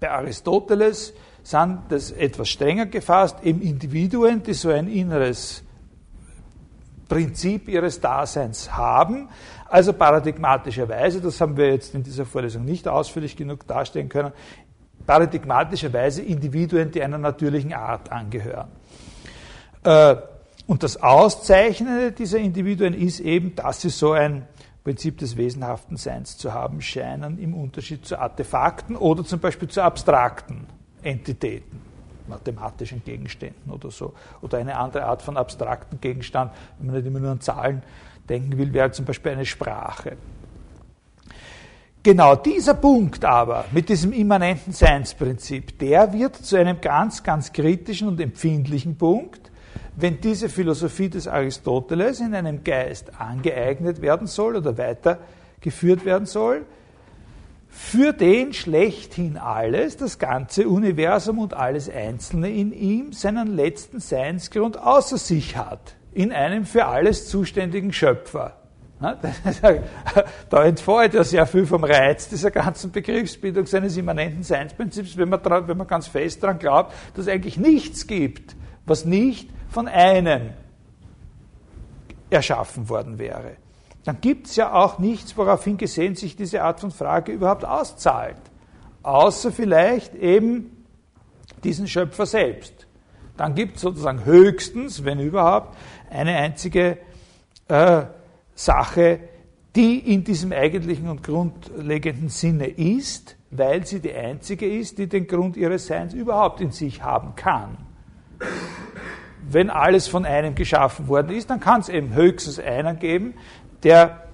bei 0.00 0.10
Aristoteles 0.10 1.12
sind 1.42 1.78
das 1.88 2.10
etwas 2.10 2.48
strenger 2.48 2.86
gefasst, 2.86 3.38
eben 3.42 3.60
Individuen, 3.62 4.42
die 4.42 4.54
so 4.54 4.70
ein 4.70 4.88
inneres 4.88 5.62
Prinzip 7.08 7.68
ihres 7.68 8.00
Daseins 8.00 8.76
haben. 8.76 9.28
Also 9.68 9.92
paradigmatischerweise, 9.92 11.20
das 11.20 11.40
haben 11.40 11.56
wir 11.56 11.70
jetzt 11.72 11.94
in 11.94 12.02
dieser 12.02 12.24
Vorlesung 12.24 12.64
nicht 12.64 12.88
ausführlich 12.88 13.36
genug 13.36 13.66
darstellen 13.66 14.08
können, 14.08 14.32
paradigmatischerweise 15.06 16.22
Individuen, 16.22 16.90
die 16.90 17.02
einer 17.02 17.18
natürlichen 17.18 17.72
Art 17.72 18.10
angehören. 18.10 18.68
Äh, 19.84 20.16
und 20.66 20.82
das 20.82 21.00
Auszeichnende 21.00 22.10
dieser 22.10 22.38
Individuen 22.38 22.92
ist 22.92 23.20
eben, 23.20 23.54
dass 23.54 23.80
sie 23.80 23.90
so 23.90 24.12
ein 24.12 24.48
Prinzip 24.86 25.18
des 25.18 25.36
wesenhaften 25.36 25.96
Seins 25.96 26.38
zu 26.38 26.54
haben 26.54 26.80
scheinen, 26.80 27.40
im 27.40 27.54
Unterschied 27.54 28.06
zu 28.06 28.20
Artefakten 28.20 28.94
oder 28.94 29.24
zum 29.24 29.40
Beispiel 29.40 29.66
zu 29.66 29.82
abstrakten 29.82 30.64
Entitäten, 31.02 31.80
mathematischen 32.28 33.02
Gegenständen 33.02 33.72
oder 33.72 33.90
so. 33.90 34.14
Oder 34.42 34.58
eine 34.58 34.76
andere 34.76 35.06
Art 35.06 35.22
von 35.22 35.36
abstrakten 35.36 36.00
Gegenstand, 36.00 36.52
wenn 36.78 36.86
man 36.86 36.94
nicht 36.94 37.06
immer 37.06 37.18
nur 37.18 37.32
an 37.32 37.40
Zahlen 37.40 37.82
denken 38.28 38.56
will, 38.56 38.72
wäre 38.72 38.92
zum 38.92 39.06
Beispiel 39.06 39.32
eine 39.32 39.44
Sprache. 39.44 40.16
Genau 42.04 42.36
dieser 42.36 42.74
Punkt 42.74 43.24
aber 43.24 43.64
mit 43.72 43.88
diesem 43.88 44.12
immanenten 44.12 44.70
Seinsprinzip, 44.70 45.80
der 45.80 46.12
wird 46.12 46.36
zu 46.36 46.54
einem 46.54 46.80
ganz, 46.80 47.24
ganz 47.24 47.52
kritischen 47.52 48.06
und 48.06 48.20
empfindlichen 48.20 48.96
Punkt, 48.96 49.50
wenn 49.96 50.20
diese 50.20 50.48
Philosophie 50.48 51.08
des 51.08 51.26
Aristoteles 51.26 52.20
in 52.20 52.34
einem 52.34 52.62
Geist 52.62 53.18
angeeignet 53.18 54.02
werden 54.02 54.26
soll 54.26 54.56
oder 54.56 54.76
weitergeführt 54.76 56.04
werden 56.04 56.26
soll, 56.26 56.66
für 57.68 58.12
den 58.12 58.52
schlechthin 58.52 59.36
alles, 59.36 59.96
das 59.96 60.18
ganze 60.18 60.68
Universum 60.68 61.38
und 61.38 61.54
alles 61.54 61.90
Einzelne 61.90 62.50
in 62.50 62.72
ihm, 62.72 63.12
seinen 63.12 63.54
letzten 63.54 64.00
Seinsgrund 64.00 64.78
außer 64.78 65.18
sich 65.18 65.56
hat, 65.56 65.94
in 66.12 66.32
einem 66.32 66.64
für 66.64 66.86
alles 66.86 67.28
zuständigen 67.28 67.92
Schöpfer. 67.92 68.56
Da 70.48 70.64
entfällt 70.64 71.12
ja 71.12 71.22
sehr 71.22 71.46
viel 71.46 71.66
vom 71.66 71.84
Reiz 71.84 72.30
dieser 72.30 72.50
ganzen 72.50 72.92
Begriffsbildung 72.92 73.66
seines 73.66 73.96
immanenten 73.98 74.42
Seinsprinzips, 74.42 75.18
wenn 75.18 75.28
man, 75.28 75.40
wenn 75.44 75.76
man 75.76 75.86
ganz 75.86 76.06
fest 76.06 76.42
daran 76.42 76.58
glaubt, 76.58 76.94
dass 77.14 77.26
es 77.26 77.32
eigentlich 77.32 77.58
nichts 77.58 78.06
gibt, 78.06 78.56
was 78.86 79.04
nicht 79.04 79.50
von 79.70 79.88
einem 79.88 80.50
erschaffen 82.30 82.88
worden 82.88 83.18
wäre 83.18 83.56
dann 84.06 84.20
gibt 84.20 84.46
es 84.46 84.54
ja 84.54 84.72
auch 84.72 85.00
nichts, 85.00 85.36
woraufhin 85.36 85.78
gesehen 85.78 86.14
sich 86.14 86.36
diese 86.36 86.62
Art 86.62 86.78
von 86.78 86.92
Frage 86.92 87.32
überhaupt 87.32 87.64
auszahlt. 87.64 88.36
Außer 89.02 89.50
vielleicht 89.50 90.14
eben 90.14 90.84
diesen 91.64 91.88
Schöpfer 91.88 92.24
selbst. 92.24 92.86
Dann 93.36 93.56
gibt 93.56 93.76
es 93.76 93.82
sozusagen 93.82 94.24
höchstens, 94.24 95.04
wenn 95.04 95.18
überhaupt, 95.18 95.76
eine 96.08 96.36
einzige 96.36 96.98
äh, 97.66 98.04
Sache, 98.54 99.18
die 99.74 99.98
in 100.14 100.22
diesem 100.22 100.52
eigentlichen 100.52 101.08
und 101.08 101.24
grundlegenden 101.24 102.28
Sinne 102.28 102.68
ist, 102.68 103.36
weil 103.50 103.84
sie 103.84 103.98
die 103.98 104.14
einzige 104.14 104.68
ist, 104.68 104.98
die 104.98 105.08
den 105.08 105.26
Grund 105.26 105.56
ihres 105.56 105.88
Seins 105.88 106.14
überhaupt 106.14 106.60
in 106.60 106.70
sich 106.70 107.02
haben 107.02 107.34
kann. 107.34 107.76
Wenn 109.48 109.70
alles 109.70 110.08
von 110.08 110.24
einem 110.24 110.54
geschaffen 110.54 111.08
worden 111.08 111.30
ist, 111.30 111.50
dann 111.50 111.60
kann 111.60 111.80
es 111.80 111.88
eben 111.88 112.14
höchstens 112.14 112.58
einen 112.58 112.98
geben, 112.98 113.34
der 113.82 114.24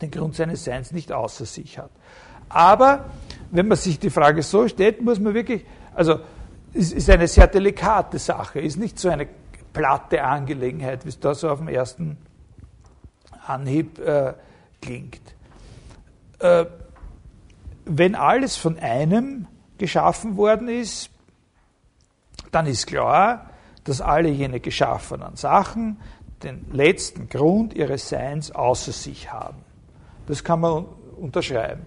den 0.00 0.10
Grund 0.10 0.34
seines 0.34 0.64
Seins 0.64 0.92
nicht 0.92 1.12
außer 1.12 1.46
sich 1.46 1.78
hat. 1.78 1.90
Aber 2.48 3.06
wenn 3.50 3.68
man 3.68 3.76
sich 3.76 3.98
die 3.98 4.10
Frage 4.10 4.42
so 4.42 4.68
stellt, 4.68 5.02
muss 5.02 5.18
man 5.18 5.34
wirklich, 5.34 5.64
also 5.94 6.20
es 6.72 6.92
ist 6.92 7.10
eine 7.10 7.26
sehr 7.26 7.46
delikate 7.46 8.18
Sache, 8.18 8.60
ist 8.60 8.76
nicht 8.76 8.98
so 8.98 9.08
eine 9.08 9.26
platte 9.72 10.22
Angelegenheit, 10.22 11.04
wie 11.04 11.08
es 11.08 11.18
da 11.18 11.34
so 11.34 11.50
auf 11.50 11.58
dem 11.58 11.68
ersten 11.68 12.18
Anhieb 13.46 13.98
äh, 13.98 14.34
klingt. 14.80 15.20
Äh, 16.38 16.66
wenn 17.84 18.14
alles 18.14 18.56
von 18.56 18.78
einem 18.78 19.46
geschaffen 19.78 20.36
worden 20.36 20.68
ist, 20.68 21.10
dann 22.52 22.66
ist 22.66 22.86
klar, 22.86 23.50
dass 23.86 24.00
alle 24.00 24.28
jene 24.28 24.60
geschaffenen 24.60 25.36
Sachen 25.36 25.98
den 26.42 26.66
letzten 26.72 27.28
Grund 27.28 27.72
ihres 27.72 28.08
Seins 28.08 28.50
außer 28.50 28.92
sich 28.92 29.32
haben. 29.32 29.58
Das 30.26 30.44
kann 30.44 30.60
man 30.60 30.84
unterschreiben. 31.16 31.86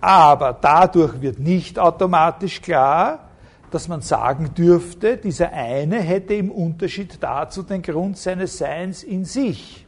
Aber 0.00 0.52
dadurch 0.52 1.20
wird 1.20 1.38
nicht 1.38 1.78
automatisch 1.78 2.60
klar, 2.60 3.30
dass 3.70 3.88
man 3.88 4.00
sagen 4.00 4.54
dürfte, 4.54 5.16
dieser 5.16 5.52
eine 5.52 6.00
hätte 6.00 6.34
im 6.34 6.50
Unterschied 6.50 7.22
dazu 7.22 7.62
den 7.62 7.82
Grund 7.82 8.18
seines 8.18 8.58
Seins 8.58 9.02
in 9.02 9.24
sich. 9.24 9.86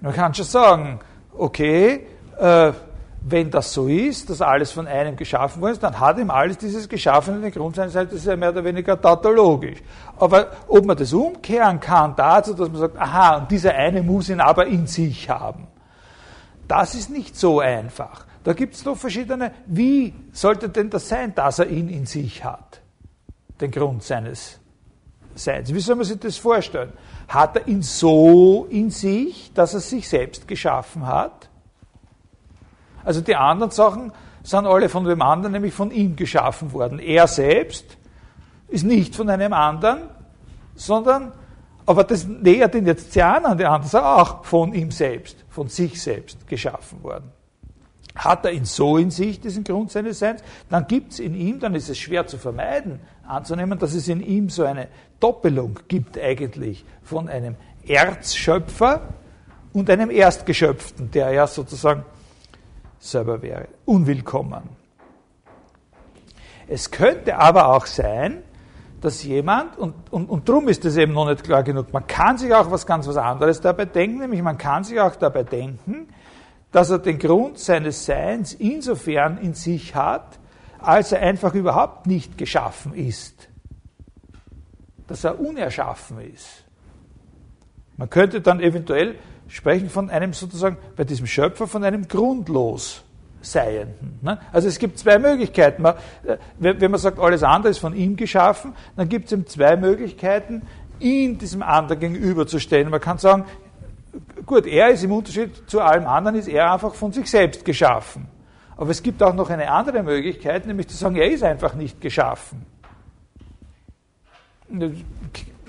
Man 0.00 0.14
kann 0.14 0.32
schon 0.32 0.44
sagen, 0.46 1.00
okay, 1.36 2.06
äh, 2.38 2.72
wenn 3.22 3.50
das 3.50 3.72
so 3.72 3.86
ist, 3.86 4.30
dass 4.30 4.40
alles 4.40 4.72
von 4.72 4.86
einem 4.86 5.14
geschaffen 5.14 5.60
worden 5.60 5.72
ist, 5.72 5.82
dann 5.82 5.98
hat 5.98 6.18
ihm 6.18 6.30
alles 6.30 6.56
dieses 6.56 6.88
Geschaffene 6.88 7.40
den 7.40 7.52
Grund 7.52 7.76
Seins, 7.76 7.92
das 7.92 8.12
ist 8.12 8.26
ja 8.26 8.36
mehr 8.36 8.50
oder 8.50 8.64
weniger 8.64 9.00
tautologisch. 9.00 9.78
Aber 10.18 10.50
ob 10.68 10.86
man 10.86 10.96
das 10.96 11.12
umkehren 11.12 11.80
kann 11.80 12.14
dazu, 12.16 12.54
dass 12.54 12.68
man 12.70 12.80
sagt, 12.80 12.96
aha, 12.96 13.36
und 13.36 13.50
dieser 13.50 13.74
eine 13.74 14.02
muss 14.02 14.30
ihn 14.30 14.40
aber 14.40 14.66
in 14.66 14.86
sich 14.86 15.28
haben, 15.28 15.66
das 16.66 16.94
ist 16.94 17.10
nicht 17.10 17.36
so 17.36 17.60
einfach. 17.60 18.26
Da 18.42 18.54
gibt 18.54 18.74
es 18.74 18.84
noch 18.84 18.96
verschiedene, 18.96 19.52
wie 19.66 20.14
sollte 20.32 20.70
denn 20.70 20.88
das 20.88 21.08
sein, 21.08 21.34
dass 21.34 21.58
er 21.58 21.66
ihn 21.66 21.90
in 21.90 22.06
sich 22.06 22.42
hat? 22.42 22.80
Den 23.60 23.70
Grund 23.70 24.02
seines 24.02 24.58
Seins. 25.34 25.74
Wie 25.74 25.80
soll 25.80 25.96
man 25.96 26.06
sich 26.06 26.18
das 26.18 26.38
vorstellen? 26.38 26.92
Hat 27.28 27.56
er 27.56 27.68
ihn 27.68 27.82
so 27.82 28.66
in 28.70 28.90
sich, 28.90 29.52
dass 29.52 29.74
er 29.74 29.80
sich 29.80 30.08
selbst 30.08 30.48
geschaffen 30.48 31.06
hat? 31.06 31.49
Also 33.04 33.20
die 33.20 33.36
anderen 33.36 33.70
Sachen 33.70 34.12
sind 34.42 34.66
alle 34.66 34.88
von 34.88 35.04
dem 35.04 35.22
anderen, 35.22 35.52
nämlich 35.52 35.74
von 35.74 35.90
ihm 35.90 36.16
geschaffen 36.16 36.72
worden. 36.72 36.98
Er 36.98 37.26
selbst 37.26 37.96
ist 38.68 38.84
nicht 38.84 39.14
von 39.16 39.28
einem 39.28 39.52
anderen, 39.52 40.02
sondern, 40.74 41.32
aber 41.86 42.04
das 42.04 42.26
nähert 42.26 42.74
ihn 42.74 42.86
jetzt 42.86 43.12
sehr 43.12 43.34
an 43.34 43.44
an 43.44 43.58
die 43.58 43.64
anderen, 43.64 43.88
sind 43.88 44.00
auch 44.00 44.44
von 44.44 44.72
ihm 44.72 44.90
selbst, 44.90 45.44
von 45.48 45.68
sich 45.68 46.00
selbst 46.00 46.46
geschaffen 46.46 47.02
worden. 47.02 47.32
Hat 48.14 48.44
er 48.44 48.52
ihn 48.52 48.64
so 48.64 48.96
in 48.96 49.10
sich, 49.10 49.40
diesen 49.40 49.64
Grund 49.64 49.90
seines 49.90 50.18
Seins, 50.18 50.42
dann 50.68 50.86
gibt 50.86 51.12
es 51.12 51.18
in 51.20 51.34
ihm, 51.34 51.60
dann 51.60 51.74
ist 51.74 51.88
es 51.88 51.98
schwer 51.98 52.26
zu 52.26 52.38
vermeiden, 52.38 53.00
anzunehmen, 53.26 53.78
dass 53.78 53.94
es 53.94 54.08
in 54.08 54.20
ihm 54.20 54.48
so 54.48 54.64
eine 54.64 54.88
Doppelung 55.20 55.78
gibt 55.88 56.18
eigentlich 56.18 56.84
von 57.02 57.28
einem 57.28 57.56
Erzschöpfer 57.86 59.02
und 59.72 59.88
einem 59.90 60.10
Erstgeschöpften, 60.10 61.10
der 61.10 61.30
ja 61.32 61.46
sozusagen 61.46 62.04
selber 63.00 63.42
wäre. 63.42 63.66
Unwillkommen. 63.86 64.62
Es 66.68 66.92
könnte 66.92 67.36
aber 67.36 67.74
auch 67.74 67.86
sein, 67.86 68.44
dass 69.00 69.24
jemand, 69.24 69.78
und, 69.78 69.94
und, 70.12 70.28
und 70.28 70.48
darum 70.48 70.68
ist 70.68 70.84
das 70.84 70.96
eben 70.96 71.14
noch 71.14 71.26
nicht 71.26 71.42
klar 71.42 71.62
genug, 71.62 71.92
man 71.92 72.06
kann 72.06 72.38
sich 72.38 72.54
auch 72.54 72.70
was 72.70 72.86
ganz 72.86 73.08
was 73.08 73.16
anderes 73.16 73.60
dabei 73.60 73.86
denken, 73.86 74.18
nämlich 74.18 74.42
man 74.42 74.58
kann 74.58 74.84
sich 74.84 75.00
auch 75.00 75.16
dabei 75.16 75.42
denken, 75.42 76.08
dass 76.70 76.90
er 76.90 76.98
den 76.98 77.18
Grund 77.18 77.58
seines 77.58 78.04
Seins 78.04 78.52
insofern 78.52 79.38
in 79.38 79.54
sich 79.54 79.94
hat, 79.94 80.38
als 80.78 81.12
er 81.12 81.22
einfach 81.22 81.54
überhaupt 81.54 82.06
nicht 82.06 82.38
geschaffen 82.38 82.94
ist. 82.94 83.48
Dass 85.08 85.24
er 85.24 85.40
unerschaffen 85.40 86.20
ist. 86.20 86.64
Man 87.96 88.08
könnte 88.08 88.40
dann 88.40 88.60
eventuell 88.60 89.16
sprechen 89.50 89.90
von 89.90 90.10
einem 90.10 90.32
sozusagen, 90.32 90.78
bei 90.96 91.04
diesem 91.04 91.26
Schöpfer 91.26 91.66
von 91.66 91.84
einem 91.84 92.08
grundlos 92.08 93.02
Seienden. 93.42 94.18
Ne? 94.22 94.38
Also 94.52 94.68
es 94.68 94.78
gibt 94.78 94.98
zwei 94.98 95.18
Möglichkeiten. 95.18 95.84
Äh, 95.84 95.94
wenn 96.58 96.90
man 96.90 97.00
sagt, 97.00 97.18
alles 97.18 97.42
andere 97.42 97.70
ist 97.70 97.78
von 97.78 97.94
ihm 97.94 98.16
geschaffen, 98.16 98.74
dann 98.96 99.08
gibt 99.08 99.26
es 99.26 99.32
eben 99.32 99.46
zwei 99.46 99.76
Möglichkeiten, 99.76 100.62
ihn 100.98 101.38
diesem 101.38 101.62
anderen 101.62 102.00
gegenüberzustellen. 102.00 102.90
Man 102.90 103.00
kann 103.00 103.18
sagen, 103.18 103.44
gut, 104.44 104.66
er 104.66 104.90
ist 104.90 105.02
im 105.04 105.12
Unterschied 105.12 105.68
zu 105.68 105.80
allem 105.80 106.06
anderen, 106.06 106.36
ist 106.36 106.48
er 106.48 106.72
einfach 106.72 106.94
von 106.94 107.12
sich 107.12 107.30
selbst 107.30 107.64
geschaffen. 107.64 108.28
Aber 108.76 108.90
es 108.90 109.02
gibt 109.02 109.22
auch 109.22 109.34
noch 109.34 109.50
eine 109.50 109.70
andere 109.70 110.02
Möglichkeit, 110.02 110.66
nämlich 110.66 110.88
zu 110.88 110.96
sagen, 110.96 111.16
er 111.16 111.30
ist 111.30 111.42
einfach 111.42 111.74
nicht 111.74 112.00
geschaffen 112.00 112.66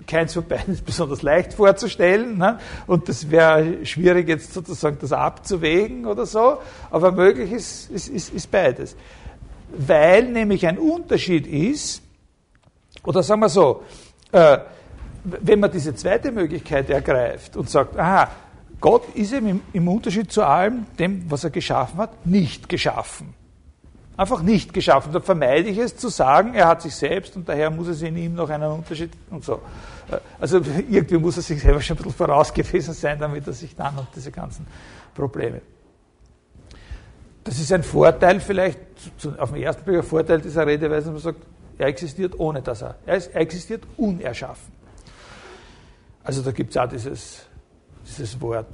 keins 0.08 0.34
von 0.34 0.48
beiden 0.48 0.74
ist 0.74 0.86
besonders 0.86 1.22
leicht 1.22 1.54
vorzustellen. 1.54 2.38
Ne? 2.38 2.60
Und 2.88 3.10
das 3.10 3.30
wäre 3.30 3.86
schwierig, 3.86 4.28
jetzt 4.28 4.54
sozusagen 4.54 4.98
das 5.00 5.12
abzuwägen 5.12 6.06
oder 6.06 6.26
so. 6.26 6.60
Aber 6.90 7.12
möglich 7.12 7.52
ist, 7.52 7.90
ist, 7.92 8.08
ist, 8.08 8.34
ist 8.34 8.52
beides. 8.52 8.96
Weil 9.78 10.24
nämlich 10.30 10.68
ein 10.68 10.78
Unterschied 10.78 11.48
ist, 11.48 12.02
oder 13.04 13.24
sagen 13.24 13.42
wir 13.42 13.50
so, 13.50 13.84
äh, 14.32 14.58
wenn 15.24 15.60
man 15.60 15.72
diese 15.72 15.94
zweite 15.96 16.32
Möglichkeit 16.32 16.90
ergreift 16.90 17.56
und 17.56 17.70
sagt, 17.70 17.98
aha, 17.98 18.30
Gott 18.80 19.04
ist 19.14 19.34
eben 19.34 19.48
im, 19.48 19.62
im 19.74 19.88
Unterschied 19.88 20.32
zu 20.32 20.44
allem, 20.44 20.88
dem, 20.98 21.30
was 21.30 21.44
er 21.44 21.52
geschaffen 21.52 22.00
hat, 22.00 22.26
nicht 22.26 22.68
geschaffen 22.68 23.41
einfach 24.18 24.42
nicht 24.42 24.74
geschaffen. 24.74 25.12
Da 25.12 25.20
vermeide 25.20 25.70
ich 25.70 25.78
es 25.78 25.96
zu 25.96 26.10
sagen, 26.10 26.54
er 26.54 26.68
hat 26.68 26.82
sich 26.82 26.96
selbst 26.96 27.36
und 27.36 27.48
daher 27.48 27.70
muss 27.70 27.88
es 27.88 28.02
in 28.02 28.18
ihm 28.18 28.36
noch 28.36 28.50
einen 28.50 28.72
Unterschied 28.72 29.12
und 29.30 29.44
so. 29.44 29.62
Also 30.40 30.62
irgendwie 30.90 31.18
muss 31.18 31.38
er 31.38 31.44
sich 31.44 31.62
selber 31.62 31.82
schon 31.82 31.96
ein 31.96 32.04
bisschen 32.04 32.14
voraus 32.14 32.54
gewesen 32.54 32.94
sein, 32.94 33.20
damit 33.20 33.48
er 33.48 33.54
sich 33.54 33.76
dann 33.76 33.98
und 33.98 34.08
diese 34.16 34.32
ganzen 34.32 34.68
Probleme. 35.14 35.62
Das 37.44 37.60
ist 37.60 37.72
ein 37.74 37.84
Vorteil 37.84 38.40
vielleicht, 38.40 38.80
auf 39.38 39.52
den 39.52 39.64
ersten 39.64 39.84
Blick 39.84 39.98
ein 39.98 40.04
Vorteil 40.04 40.42
dieser 40.42 40.68
Redeweise, 40.68 41.12
dass 41.12 41.24
man 41.24 41.34
sagt, 41.34 41.46
er 41.78 41.88
existiert 41.88 42.40
ohne 42.40 42.62
dass 42.62 42.84
er, 42.84 42.96
er, 43.06 43.18
ist, 43.18 43.34
er 43.34 43.42
existiert 43.42 43.84
unerschaffen. 43.98 44.72
Also 46.24 46.44
da 46.44 46.52
gibt 46.52 46.70
es 46.70 46.78
auch 46.78 46.88
dieses, 46.88 47.46
dieses 48.06 48.40
Wort 48.40 48.68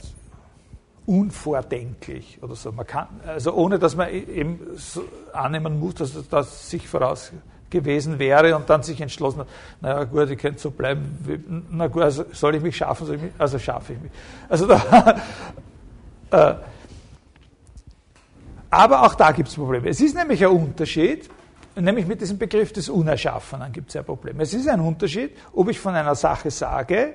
unvordenklich 1.07 2.37
oder 2.41 2.55
so. 2.55 2.71
Man 2.71 2.85
kann, 2.85 3.07
also 3.25 3.53
ohne 3.53 3.79
dass 3.79 3.95
man 3.95 4.09
e-, 4.09 4.19
eben 4.19 4.59
so 4.75 5.03
annehmen 5.33 5.79
muss, 5.79 5.95
dass 5.95 6.13
das 6.29 6.69
sich 6.69 6.87
voraus 6.87 7.31
gewesen 7.69 8.19
wäre 8.19 8.55
und 8.55 8.69
dann 8.69 8.83
sich 8.83 8.99
entschlossen 9.01 9.39
hat, 9.39 9.47
naja 9.81 10.03
gut, 10.03 10.29
ich 10.29 10.37
könnte 10.37 10.59
so 10.59 10.69
bleiben, 10.69 11.65
na 11.69 11.87
gut, 11.87 12.03
also 12.03 12.25
soll 12.31 12.55
ich 12.55 12.61
mich 12.61 12.77
schaffen, 12.77 13.13
ich 13.13 13.21
mich, 13.21 13.31
also 13.37 13.57
schaffe 13.57 13.93
ich 13.93 13.99
mich. 13.99 14.11
Also 14.47 14.67
da, 14.67 15.21
äh, 16.31 16.55
aber 18.69 19.03
auch 19.03 19.15
da 19.15 19.31
gibt 19.31 19.49
es 19.49 19.55
Probleme. 19.55 19.89
Es 19.89 20.01
ist 20.01 20.15
nämlich 20.15 20.45
ein 20.45 20.51
Unterschied, 20.51 21.29
nämlich 21.75 22.05
mit 22.05 22.19
diesem 22.21 22.37
Begriff 22.37 22.73
des 22.73 22.89
Unerschaffenen 22.89 23.71
gibt 23.71 23.89
es 23.89 23.95
ein 23.95 24.03
Problem. 24.03 24.39
Es 24.41 24.53
ist 24.53 24.67
ein 24.67 24.81
Unterschied, 24.81 25.31
ob 25.53 25.69
ich 25.69 25.79
von 25.79 25.95
einer 25.95 26.15
Sache 26.15 26.51
sage, 26.51 27.13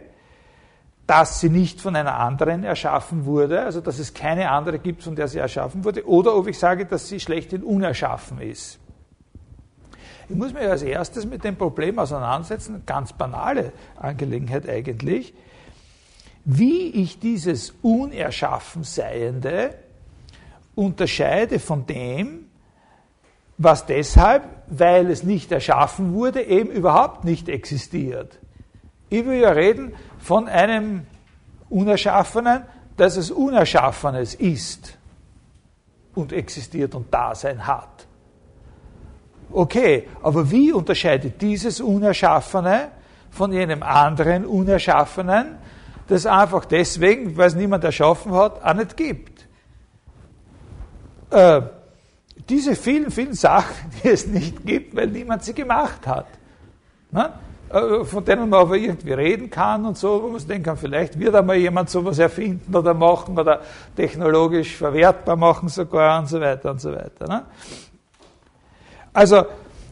dass 1.06 1.40
sie 1.40 1.50
nicht 1.50 1.80
von 1.80 1.96
einer 1.96 2.18
anderen 2.18 2.64
erschaffen 2.64 3.24
wurde, 3.24 3.62
also 3.62 3.80
dass 3.80 3.98
es 3.98 4.14
keine 4.14 4.50
andere 4.50 4.78
gibt, 4.78 5.02
von 5.02 5.16
der 5.16 5.28
sie 5.28 5.38
erschaffen 5.38 5.84
wurde, 5.84 6.06
oder 6.06 6.36
ob 6.36 6.46
ich 6.46 6.58
sage, 6.58 6.86
dass 6.86 7.08
sie 7.08 7.20
schlechthin 7.20 7.62
unerschaffen 7.62 8.40
ist. 8.40 8.78
Ich 10.28 10.36
muss 10.36 10.52
mich 10.52 10.62
als 10.62 10.82
erstes 10.82 11.26
mit 11.26 11.44
dem 11.44 11.56
Problem 11.56 11.98
auseinandersetzen, 11.98 12.84
ganz 12.86 13.12
banale 13.12 13.72
Angelegenheit 13.96 14.68
eigentlich, 14.68 15.34
wie 16.44 16.88
ich 16.90 17.18
dieses 17.18 17.74
Unerschaffenseiende 17.82 19.74
unterscheide 20.74 21.58
von 21.58 21.86
dem, 21.86 22.46
was 23.58 23.86
deshalb, 23.86 24.44
weil 24.68 25.10
es 25.10 25.22
nicht 25.22 25.52
erschaffen 25.52 26.14
wurde, 26.14 26.42
eben 26.42 26.70
überhaupt 26.70 27.24
nicht 27.24 27.48
existiert. 27.48 28.38
Ich 29.12 29.26
will 29.26 29.40
ja 29.40 29.50
reden 29.50 29.92
von 30.20 30.48
einem 30.48 31.06
Unerschaffenen, 31.68 32.62
dass 32.96 33.18
es 33.18 33.30
Unerschaffenes 33.30 34.34
ist 34.34 34.96
und 36.14 36.32
existiert 36.32 36.94
und 36.94 37.12
Dasein 37.12 37.66
hat. 37.66 38.06
Okay, 39.50 40.08
aber 40.22 40.50
wie 40.50 40.72
unterscheidet 40.72 41.42
dieses 41.42 41.82
Unerschaffene 41.82 42.88
von 43.30 43.52
jenem 43.52 43.82
anderen 43.82 44.46
Unerschaffenen, 44.46 45.58
das 46.08 46.24
einfach 46.24 46.64
deswegen, 46.64 47.36
weil 47.36 47.48
es 47.48 47.54
niemand 47.54 47.84
erschaffen 47.84 48.32
hat, 48.32 48.64
auch 48.64 48.74
nicht 48.74 48.96
gibt? 48.96 49.46
Äh, 51.28 51.60
diese 52.48 52.74
vielen, 52.74 53.10
vielen 53.10 53.34
Sachen, 53.34 53.90
die 54.02 54.08
es 54.08 54.26
nicht 54.26 54.64
gibt, 54.64 54.96
weil 54.96 55.08
niemand 55.08 55.44
sie 55.44 55.52
gemacht 55.52 56.06
hat. 56.06 56.28
Ne? 57.10 57.30
Äh, 57.72 58.04
von 58.04 58.22
denen 58.22 58.50
man 58.50 58.60
aber 58.60 58.76
irgendwie 58.76 59.14
reden 59.14 59.48
kann 59.48 59.86
und 59.86 59.96
so, 59.96 60.22
wo 60.22 60.28
man 60.28 60.38
sich 60.38 60.46
denken 60.46 60.64
kann, 60.64 60.76
vielleicht 60.76 61.18
wird 61.18 61.34
einmal 61.34 61.56
jemand 61.56 61.88
sowas 61.88 62.18
erfinden 62.18 62.76
oder 62.76 62.92
machen 62.92 63.38
oder 63.38 63.62
technologisch 63.96 64.76
verwertbar 64.76 65.36
machen 65.36 65.70
sogar 65.70 66.20
und 66.20 66.28
so 66.28 66.38
weiter 66.38 66.70
und 66.70 66.82
so 66.82 66.92
weiter. 66.92 67.26
Ne? 67.26 67.44
Also 69.14 69.46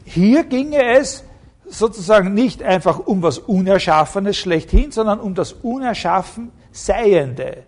hier 0.04 0.44
ginge 0.44 0.98
es 0.98 1.24
sozusagen 1.66 2.34
nicht 2.34 2.62
einfach 2.62 2.98
um 2.98 3.22
was 3.22 3.38
Unerschaffenes 3.38 4.36
schlechthin, 4.36 4.90
sondern 4.90 5.18
um 5.18 5.34
das 5.34 5.52
Unerschaffen 5.52 6.52
Seiende. 6.72 7.64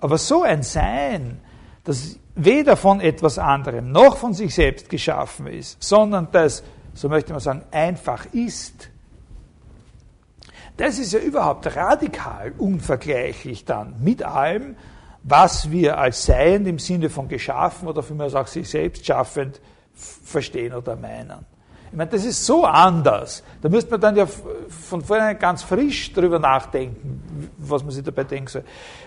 Aber 0.00 0.16
so 0.16 0.42
ein 0.42 0.62
Sein, 0.62 1.40
das 1.84 2.18
weder 2.34 2.76
von 2.76 3.00
etwas 3.00 3.38
anderem 3.38 3.92
noch 3.92 4.16
von 4.16 4.32
sich 4.32 4.54
selbst 4.54 4.88
geschaffen 4.88 5.46
ist, 5.48 5.82
sondern 5.82 6.28
das, 6.32 6.64
so 6.94 7.08
möchte 7.10 7.32
man 7.32 7.40
sagen, 7.40 7.62
einfach 7.70 8.26
ist, 8.32 8.90
das 10.76 10.98
ist 10.98 11.12
ja 11.12 11.20
überhaupt 11.20 11.74
radikal 11.76 12.52
unvergleichlich 12.58 13.64
dann 13.64 13.96
mit 14.02 14.22
allem, 14.22 14.76
was 15.22 15.70
wir 15.70 15.98
als 15.98 16.24
Seiend 16.26 16.66
im 16.68 16.78
Sinne 16.78 17.08
von 17.10 17.28
geschaffen 17.28 17.88
oder 17.88 18.02
mich 18.12 18.34
auch 18.34 18.46
sich 18.46 18.68
selbst 18.68 19.06
schaffend 19.06 19.60
verstehen 19.94 20.74
oder 20.74 20.96
meinen. 20.96 21.46
Ich 21.90 21.96
meine, 21.96 22.10
das 22.10 22.24
ist 22.24 22.44
so 22.44 22.64
anders. 22.64 23.44
Da 23.62 23.68
müsste 23.68 23.92
man 23.92 24.00
dann 24.00 24.16
ja 24.16 24.26
von 24.26 25.02
vornherein 25.02 25.38
ganz 25.38 25.62
frisch 25.62 26.12
darüber 26.12 26.40
nachdenken, 26.40 27.22
was 27.58 27.82
man 27.82 27.92
sich 27.92 28.04
dabei 28.04 28.24
denken 28.24 28.48
soll. 28.48 28.64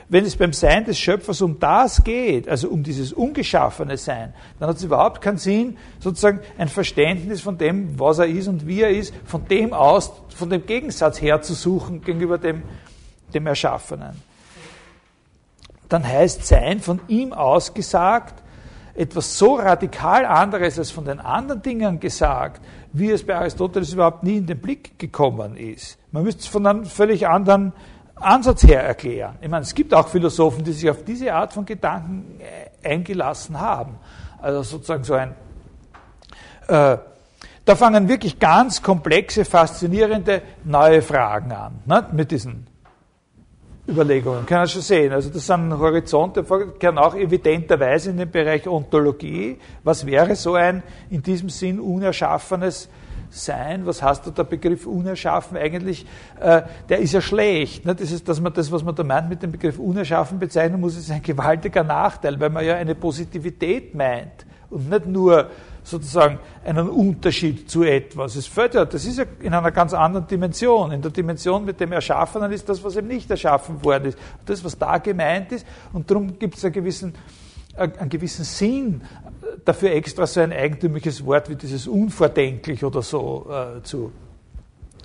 Wenn 0.09 0.25
es 0.25 0.35
beim 0.35 0.53
Sein 0.53 0.85
des 0.85 0.99
Schöpfers 0.99 1.41
um 1.41 1.59
das 1.59 2.03
geht, 2.03 2.47
also 2.47 2.69
um 2.69 2.83
dieses 2.83 3.13
ungeschaffene 3.13 3.97
Sein, 3.97 4.33
dann 4.59 4.69
hat 4.69 4.77
es 4.77 4.83
überhaupt 4.83 5.21
keinen 5.21 5.37
Sinn, 5.37 5.77
sozusagen 5.99 6.39
ein 6.57 6.67
Verständnis 6.67 7.41
von 7.41 7.57
dem, 7.57 7.99
was 7.99 8.19
er 8.19 8.27
ist 8.27 8.47
und 8.47 8.67
wie 8.67 8.81
er 8.81 8.91
ist, 8.91 9.13
von 9.25 9.45
dem 9.47 9.73
aus, 9.73 10.11
von 10.35 10.49
dem 10.49 10.65
Gegensatz 10.65 11.21
herzusuchen 11.21 12.01
gegenüber 12.01 12.37
dem, 12.37 12.63
dem 13.33 13.47
Erschaffenen. 13.47 14.21
Dann 15.89 16.05
heißt 16.05 16.45
Sein 16.45 16.79
von 16.79 16.99
ihm 17.07 17.33
aus 17.33 17.73
gesagt, 17.73 18.43
etwas 18.97 19.37
so 19.37 19.55
radikal 19.55 20.25
anderes 20.25 20.79
als 20.79 20.89
von 20.89 21.05
den 21.05 21.19
anderen 21.19 21.61
Dingen 21.61 21.99
gesagt, 21.99 22.61
wie 22.93 23.11
es 23.11 23.23
bei 23.23 23.35
Aristoteles 23.35 23.93
überhaupt 23.93 24.23
nie 24.23 24.37
in 24.37 24.47
den 24.47 24.59
Blick 24.59 24.97
gekommen 24.97 25.55
ist. 25.55 25.99
Man 26.11 26.23
müsste 26.23 26.41
es 26.41 26.47
von 26.47 26.65
einem 26.65 26.85
völlig 26.85 27.27
anderen 27.27 27.73
Ansatz 28.19 28.63
her 28.63 28.83
erklären. 28.83 29.37
Ich 29.41 29.49
meine, 29.49 29.63
es 29.63 29.73
gibt 29.73 29.93
auch 29.93 30.07
Philosophen, 30.07 30.63
die 30.63 30.71
sich 30.71 30.89
auf 30.89 31.03
diese 31.03 31.33
Art 31.33 31.53
von 31.53 31.65
Gedanken 31.65 32.39
äh, 32.39 32.87
eingelassen 32.87 33.59
haben. 33.59 33.95
Also 34.41 34.63
sozusagen 34.63 35.03
so 35.03 35.13
ein, 35.13 35.35
äh, 36.67 36.97
da 37.65 37.75
fangen 37.75 38.07
wirklich 38.07 38.39
ganz 38.39 38.81
komplexe, 38.81 39.45
faszinierende 39.45 40.41
neue 40.63 41.01
Fragen 41.01 41.51
an, 41.51 41.79
ne, 41.85 42.05
mit 42.13 42.31
diesen 42.31 42.67
Überlegungen. 43.87 44.45
Kann 44.45 44.59
man 44.59 44.67
schon 44.67 44.81
sehen. 44.81 45.13
Also 45.13 45.29
das 45.29 45.45
sind 45.45 45.77
Horizonte, 45.77 46.43
gehören 46.43 46.97
auch 46.97 47.15
evidenterweise 47.15 48.09
in 48.09 48.17
den 48.17 48.29
Bereich 48.29 48.67
Ontologie. 48.67 49.59
Was 49.83 50.05
wäre 50.05 50.35
so 50.35 50.55
ein 50.55 50.83
in 51.09 51.23
diesem 51.23 51.49
Sinn 51.49 51.79
unerschaffenes 51.79 52.89
Sein? 53.29 53.85
Was 53.85 54.01
heißt 54.01 54.25
da 54.27 54.31
der 54.31 54.43
Begriff 54.43 54.85
unerschaffen 54.85 55.57
eigentlich? 55.57 56.05
Äh, 56.39 56.63
der 56.89 56.99
ist 56.99 57.13
ja 57.13 57.21
schlecht. 57.21 57.85
Ne? 57.85 57.95
Das 57.95 58.11
ist, 58.11 58.27
dass 58.27 58.39
man 58.39 58.53
das, 58.53 58.71
was 58.71 58.83
man 58.83 58.95
da 58.95 59.03
meint 59.03 59.29
mit 59.29 59.43
dem 59.43 59.51
Begriff 59.51 59.79
unerschaffen 59.79 60.39
bezeichnen 60.39 60.79
muss, 60.79 60.97
ist 60.97 61.11
ein 61.11 61.21
gewaltiger 61.21 61.83
Nachteil, 61.83 62.39
weil 62.39 62.49
man 62.49 62.65
ja 62.65 62.75
eine 62.75 62.95
Positivität 62.95 63.95
meint 63.95 64.45
und 64.69 64.89
nicht 64.89 65.05
nur 65.05 65.49
sozusagen 65.87 66.39
einen 66.65 66.89
Unterschied 66.89 67.69
zu 67.69 67.83
etwas. 67.83 68.35
Es 68.35 68.45
fällt 68.45 68.75
das 68.75 69.05
ist 69.05 69.17
ja 69.17 69.25
in 69.39 69.53
einer 69.53 69.71
ganz 69.71 69.93
anderen 69.93 70.27
Dimension. 70.27 70.91
In 70.91 71.01
der 71.01 71.11
Dimension 71.11 71.63
mit 71.63 71.79
dem 71.79 71.93
Erschaffenen 71.93 72.51
ist 72.51 72.67
das, 72.67 72.83
was 72.83 72.97
eben 72.97 73.07
nicht 73.07 73.31
erschaffen 73.31 73.83
worden 73.83 74.09
ist. 74.09 74.17
Das, 74.45 74.63
was 74.63 74.77
da 74.77 74.97
gemeint 74.97 75.53
ist. 75.53 75.65
Und 75.93 76.11
darum 76.11 76.37
gibt 76.37 76.57
es 76.57 76.65
einen 76.65 76.73
gewissen, 76.73 77.13
einen 77.77 78.09
gewissen 78.09 78.43
Sinn, 78.43 79.01
dafür 79.67 79.91
extra 79.91 80.25
so 80.25 80.39
ein 80.39 80.53
eigentümliches 80.53 81.25
Wort 81.25 81.49
wie 81.49 81.55
dieses 81.55 81.87
unvordenklich 81.87 82.83
oder 82.83 83.01
so 83.01 83.47
äh, 83.49 83.83
zu, 83.83 84.11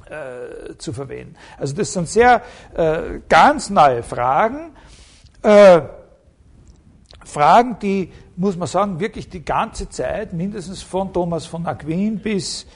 äh, 0.06 0.76
zu 0.78 0.92
verwenden. 0.92 1.34
Also 1.58 1.74
das 1.74 1.92
sind 1.92 2.08
sehr 2.08 2.42
äh, 2.74 3.20
ganz 3.28 3.70
neue 3.70 4.02
Fragen. 4.02 4.70
Äh, 5.42 5.82
Fragen, 7.24 7.78
die 7.80 8.12
muss 8.36 8.56
man 8.56 8.68
sagen, 8.68 9.00
wirklich 9.00 9.28
die 9.28 9.44
ganze 9.44 9.88
Zeit, 9.88 10.32
mindestens 10.32 10.82
von 10.82 11.12
Thomas 11.12 11.46
von 11.46 11.66
Aquin 11.66 12.18
bis 12.18 12.66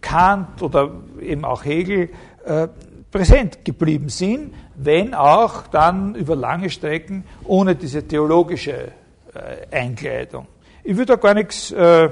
Kant 0.00 0.62
oder 0.62 0.90
eben 1.20 1.44
auch 1.44 1.64
Hegel, 1.64 2.10
äh, 2.44 2.68
präsent 3.10 3.64
geblieben 3.64 4.08
sind, 4.08 4.52
wenn 4.74 5.14
auch 5.14 5.68
dann 5.68 6.14
über 6.14 6.36
lange 6.36 6.70
Strecken 6.70 7.24
ohne 7.44 7.76
diese 7.76 8.06
theologische 8.06 8.92
äh, 9.34 9.66
Einkleidung. 9.70 10.46
Ich 10.88 10.96
würde 10.96 11.14
da 11.14 11.16
gar 11.16 11.34
nichts 11.34 11.72
äh, 11.72 12.08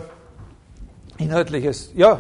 Inhaltliches, 1.19 1.93
ja. 1.95 2.19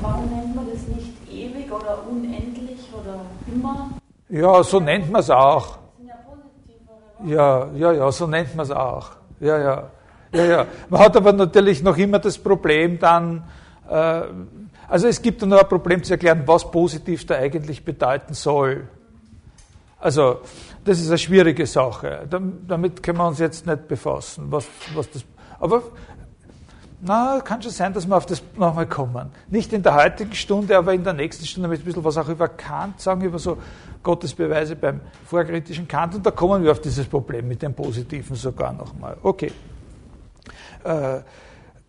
Warum 0.00 0.30
nennt 0.30 0.54
man 0.54 0.64
das 0.70 0.86
nicht 0.86 1.10
ewig 1.28 1.72
oder 1.72 1.98
unendlich 2.08 2.78
oder 2.92 3.22
immer? 3.52 3.90
Ja, 4.28 4.62
so 4.62 4.78
nennt 4.78 5.10
man 5.10 5.20
es 5.20 5.30
auch. 5.30 5.78
Ja, 7.26 7.68
ja, 7.74 7.92
ja, 7.92 8.12
so 8.12 8.28
nennt 8.28 8.54
man 8.54 8.62
es 8.62 8.70
auch. 8.70 9.10
Ja, 9.40 9.58
ja. 9.58 9.90
Ja, 10.32 10.44
ja. 10.44 10.66
Man 10.88 11.00
hat 11.00 11.16
aber 11.16 11.32
natürlich 11.32 11.82
noch 11.82 11.98
immer 11.98 12.20
das 12.20 12.38
Problem 12.38 13.00
dann, 13.00 13.42
äh, 13.90 14.22
also 14.88 15.08
es 15.08 15.20
gibt 15.20 15.42
dann 15.42 15.48
noch 15.48 15.62
ein 15.62 15.68
Problem 15.68 16.04
zu 16.04 16.12
erklären, 16.12 16.44
was 16.46 16.70
positiv 16.70 17.26
da 17.26 17.34
eigentlich 17.34 17.84
bedeuten 17.84 18.34
soll. 18.34 18.86
Also, 19.98 20.40
das 20.84 21.00
ist 21.00 21.08
eine 21.08 21.18
schwierige 21.18 21.66
Sache. 21.66 22.28
Damit 22.28 23.02
können 23.02 23.18
wir 23.18 23.26
uns 23.26 23.38
jetzt 23.38 23.66
nicht 23.66 23.88
befassen, 23.88 24.46
was, 24.50 24.66
was 24.94 25.10
das, 25.10 25.24
aber, 25.62 25.82
na, 27.00 27.40
kann 27.40 27.62
schon 27.62 27.70
sein, 27.70 27.92
dass 27.92 28.04
wir 28.06 28.16
auf 28.16 28.26
das 28.26 28.42
nochmal 28.56 28.86
kommen. 28.86 29.30
Nicht 29.48 29.72
in 29.72 29.84
der 29.84 29.94
heutigen 29.94 30.34
Stunde, 30.34 30.76
aber 30.76 30.92
in 30.92 31.04
der 31.04 31.12
nächsten 31.12 31.46
Stunde 31.46 31.68
mit 31.68 31.80
ein 31.80 31.84
bisschen 31.84 32.02
was 32.02 32.16
auch 32.18 32.28
über 32.28 32.48
Kant 32.48 33.00
sagen, 33.00 33.22
über 33.22 33.38
so 33.38 33.58
Gottesbeweise 34.02 34.74
beim 34.74 35.00
vorkritischen 35.24 35.86
Kant 35.86 36.16
und 36.16 36.26
da 36.26 36.32
kommen 36.32 36.64
wir 36.64 36.72
auf 36.72 36.80
dieses 36.80 37.06
Problem 37.06 37.46
mit 37.46 37.62
dem 37.62 37.74
Positiven 37.74 38.34
sogar 38.34 38.72
nochmal. 38.72 39.16
Okay. 39.22 39.52
Äh, 40.84 41.18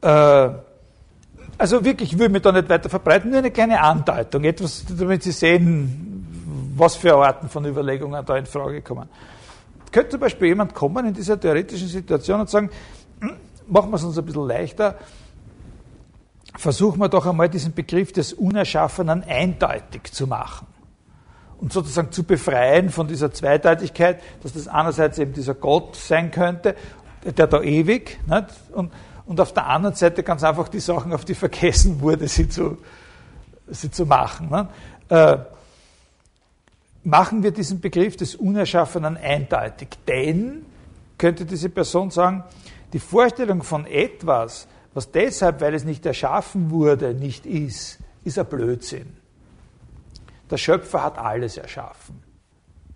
äh, 0.02 0.50
also 1.58 1.84
wirklich, 1.84 2.14
ich 2.14 2.20
will 2.20 2.30
mich 2.30 2.44
da 2.44 2.52
nicht 2.52 2.70
weiter 2.70 2.90
verbreiten, 2.90 3.32
nur 3.32 3.40
eine 3.40 3.50
kleine 3.50 3.82
Andeutung, 3.82 4.44
etwas, 4.44 4.86
damit 4.88 5.24
Sie 5.24 5.32
sehen, 5.32 6.74
was 6.76 6.96
für 6.96 7.16
Arten 7.16 7.50
von 7.50 7.66
Überlegungen 7.66 8.24
da 8.24 8.38
in 8.38 8.46
Frage 8.46 8.84
kommen. 8.84 9.10
Könnte 9.92 10.10
zum 10.10 10.20
Beispiel 10.20 10.48
jemand 10.48 10.74
kommen 10.74 11.06
in 11.06 11.14
dieser 11.14 11.40
theoretischen 11.40 11.88
Situation 11.88 12.42
und 12.42 12.50
sagen, 12.50 12.70
machen 13.68 13.92
wir 13.92 13.96
es 13.96 14.04
uns 14.04 14.18
ein 14.18 14.26
bisschen 14.26 14.48
leichter, 14.48 14.96
versuchen 16.56 17.00
wir 17.00 17.10
doch 17.10 17.26
einmal 17.26 17.50
diesen 17.50 17.74
Begriff 17.74 18.12
des 18.12 18.34
Unerschaffenen 18.34 19.24
eindeutig 19.24 20.12
zu 20.12 20.28
machen 20.28 20.68
und 21.60 21.72
sozusagen 21.74 22.12
zu 22.12 22.24
befreien 22.24 22.90
von 22.90 23.08
dieser 23.08 23.32
Zweideutigkeit, 23.32 24.22
dass 24.42 24.54
das 24.54 24.68
einerseits 24.68 25.18
eben 25.18 25.34
dieser 25.34 25.56
Gott 25.56 25.96
sein 25.96 26.30
könnte, 26.30 26.76
der 27.24 27.48
da 27.48 27.62
ewig, 27.62 28.20
nicht? 28.28 28.48
Und, 28.74 28.92
und 29.26 29.40
auf 29.40 29.54
der 29.54 29.68
anderen 29.68 29.96
Seite 29.96 30.24
ganz 30.24 30.44
einfach 30.44 30.68
die 30.68 30.82
Sachen, 30.82 31.14
auf 31.14 31.24
die 31.24 31.36
vergessen 31.36 32.02
wurde, 32.02 32.28
sie 32.28 32.50
zu, 32.50 32.78
sie 33.68 33.90
zu 33.90 34.06
machen. 34.06 34.68
Äh, 35.08 35.38
machen 37.04 37.44
wir 37.44 37.52
diesen 37.52 37.80
Begriff 37.80 38.18
des 38.18 38.36
Unerschaffenen 38.36 39.18
eindeutig. 39.18 39.88
Denn, 40.08 40.66
könnte 41.18 41.46
diese 41.46 41.70
Person 41.70 42.12
sagen, 42.12 42.44
die 42.94 43.00
Vorstellung 43.00 43.64
von 43.64 43.86
etwas, 43.86 44.68
was 44.94 45.12
deshalb, 45.12 45.62
weil 45.62 45.74
es 45.74 45.84
nicht 45.84 46.06
erschaffen 46.06 46.70
wurde, 46.70 47.14
nicht 47.14 47.46
ist, 47.46 48.00
ist 48.24 48.40
ein 48.40 48.46
Blödsinn. 48.46 49.18
Der 50.50 50.58
Schöpfer 50.58 51.04
hat 51.04 51.18
alles 51.18 51.58
erschaffen. 51.58 52.22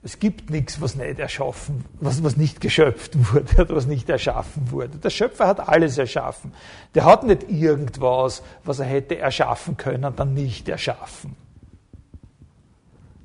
Es 0.04 0.20
gibt 0.20 0.52
nichts, 0.52 0.80
was 0.80 0.96
nicht 0.96 1.20
erschaffen, 1.20 1.84
was, 2.00 2.24
was 2.24 2.38
nicht 2.38 2.62
geschöpft 2.62 3.34
wurde, 3.34 3.68
was 3.76 3.88
nicht 3.88 4.08
erschaffen 4.10 4.72
wurde. 4.72 5.00
Der 5.00 5.10
Schöpfer 5.10 5.48
hat 5.48 5.68
alles 5.68 5.98
erschaffen. 5.98 6.54
Der 6.94 7.04
hat 7.04 7.24
nicht 7.24 7.50
irgendwas, 7.50 8.44
was 8.64 8.80
er 8.80 8.86
hätte 8.86 9.18
erschaffen 9.18 9.76
können, 9.76 10.16
dann 10.16 10.34
nicht 10.34 10.70
erschaffen. 10.70 11.36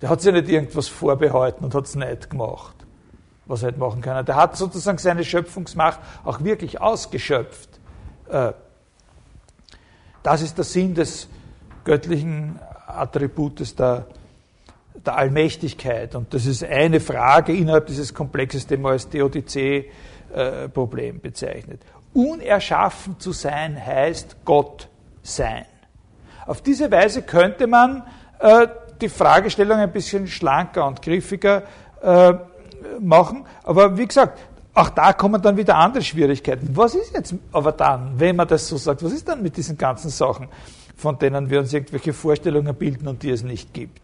Der 0.01 0.09
hat 0.09 0.23
sich 0.23 0.33
nicht 0.33 0.49
irgendwas 0.49 0.89
vorbehalten 0.89 1.65
und 1.65 1.75
hat 1.75 1.85
es 1.85 1.95
nicht 1.95 2.31
gemacht, 2.31 2.75
was 3.53 3.63
er 3.63 3.69
hätte 3.69 3.79
machen 3.79 4.01
können. 4.01 4.27
Der 4.27 4.35
hat 4.37 4.57
sozusagen 4.57 4.97
seine 4.99 5.25
Schöpfungsmacht 5.25 6.01
auch 6.25 6.43
wirklich 6.43 6.81
ausgeschöpft. 6.81 7.69
Äh, 8.29 8.53
das 10.23 10.43
ist 10.43 10.57
der 10.57 10.65
Sinn 10.65 10.95
des 10.95 11.29
göttlichen 11.85 12.59
Attributes 12.87 13.77
der, 13.77 14.07
der 15.05 15.17
Allmächtigkeit. 15.17 16.15
Und 16.15 16.33
das 16.33 16.47
ist 16.47 16.65
eine 16.65 17.01
Frage 17.01 17.53
innerhalb 17.53 17.87
dieses 17.87 18.15
Komplexes, 18.15 18.67
den 18.67 18.81
man 18.83 18.93
als 18.93 19.09
Theodizee-Problem 19.09 21.21
bezeichnet. 21.21 21.83
Unerschaffen 22.15 23.19
zu 23.21 23.33
sein 23.33 23.85
heißt 23.85 24.37
Gott 24.45 24.89
sein. 25.23 25.67
Auf 26.47 26.63
diese 26.63 26.91
Weise 26.91 27.23
könnte 27.23 27.67
man 27.67 28.05
äh, 28.39 28.67
die 29.01 29.11
Fragestellung 29.11 29.79
ein 29.79 29.93
bisschen 29.93 30.27
schlanker 30.27 30.87
und 30.87 31.03
griffiger 31.03 31.65
äh, 32.01 32.33
machen. 33.01 33.45
Aber 33.65 33.97
wie 33.97 34.07
gesagt, 34.07 34.39
auch 34.75 34.89
da 34.91 35.13
kommen 35.13 35.41
dann 35.43 35.57
wieder 35.57 35.77
andere 35.77 36.03
Schwierigkeiten. 36.03 36.71
Was 36.75 36.95
ist 36.95 37.15
jetzt 37.15 37.35
aber 37.53 37.73
dann, 37.73 38.19
wenn 38.19 38.37
man 38.37 38.49
das 38.49 38.67
so 38.69 38.77
sagt, 38.77 39.03
was 39.03 39.13
ist 39.13 39.29
dann 39.29 39.43
mit 39.43 39.57
diesen 39.57 39.77
ganzen 39.77 40.11
Sachen, 40.11 40.49
von 40.97 41.19
denen 41.19 41.51
wir 41.51 41.61
uns 41.61 41.73
irgendwelche 41.73 42.13
Vorstellungen 42.13 42.75
bilden 42.75 43.07
und 43.09 43.23
die 43.23 43.31
es 43.31 43.43
nicht 43.43 43.75
gibt? 43.75 44.01